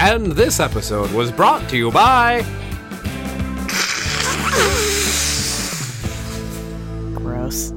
and 0.00 0.32
this 0.32 0.60
episode 0.60 1.10
was 1.12 1.30
brought 1.30 1.68
to 1.68 1.76
you 1.76 1.90
by. 1.90 2.42
Gross. 7.14 7.74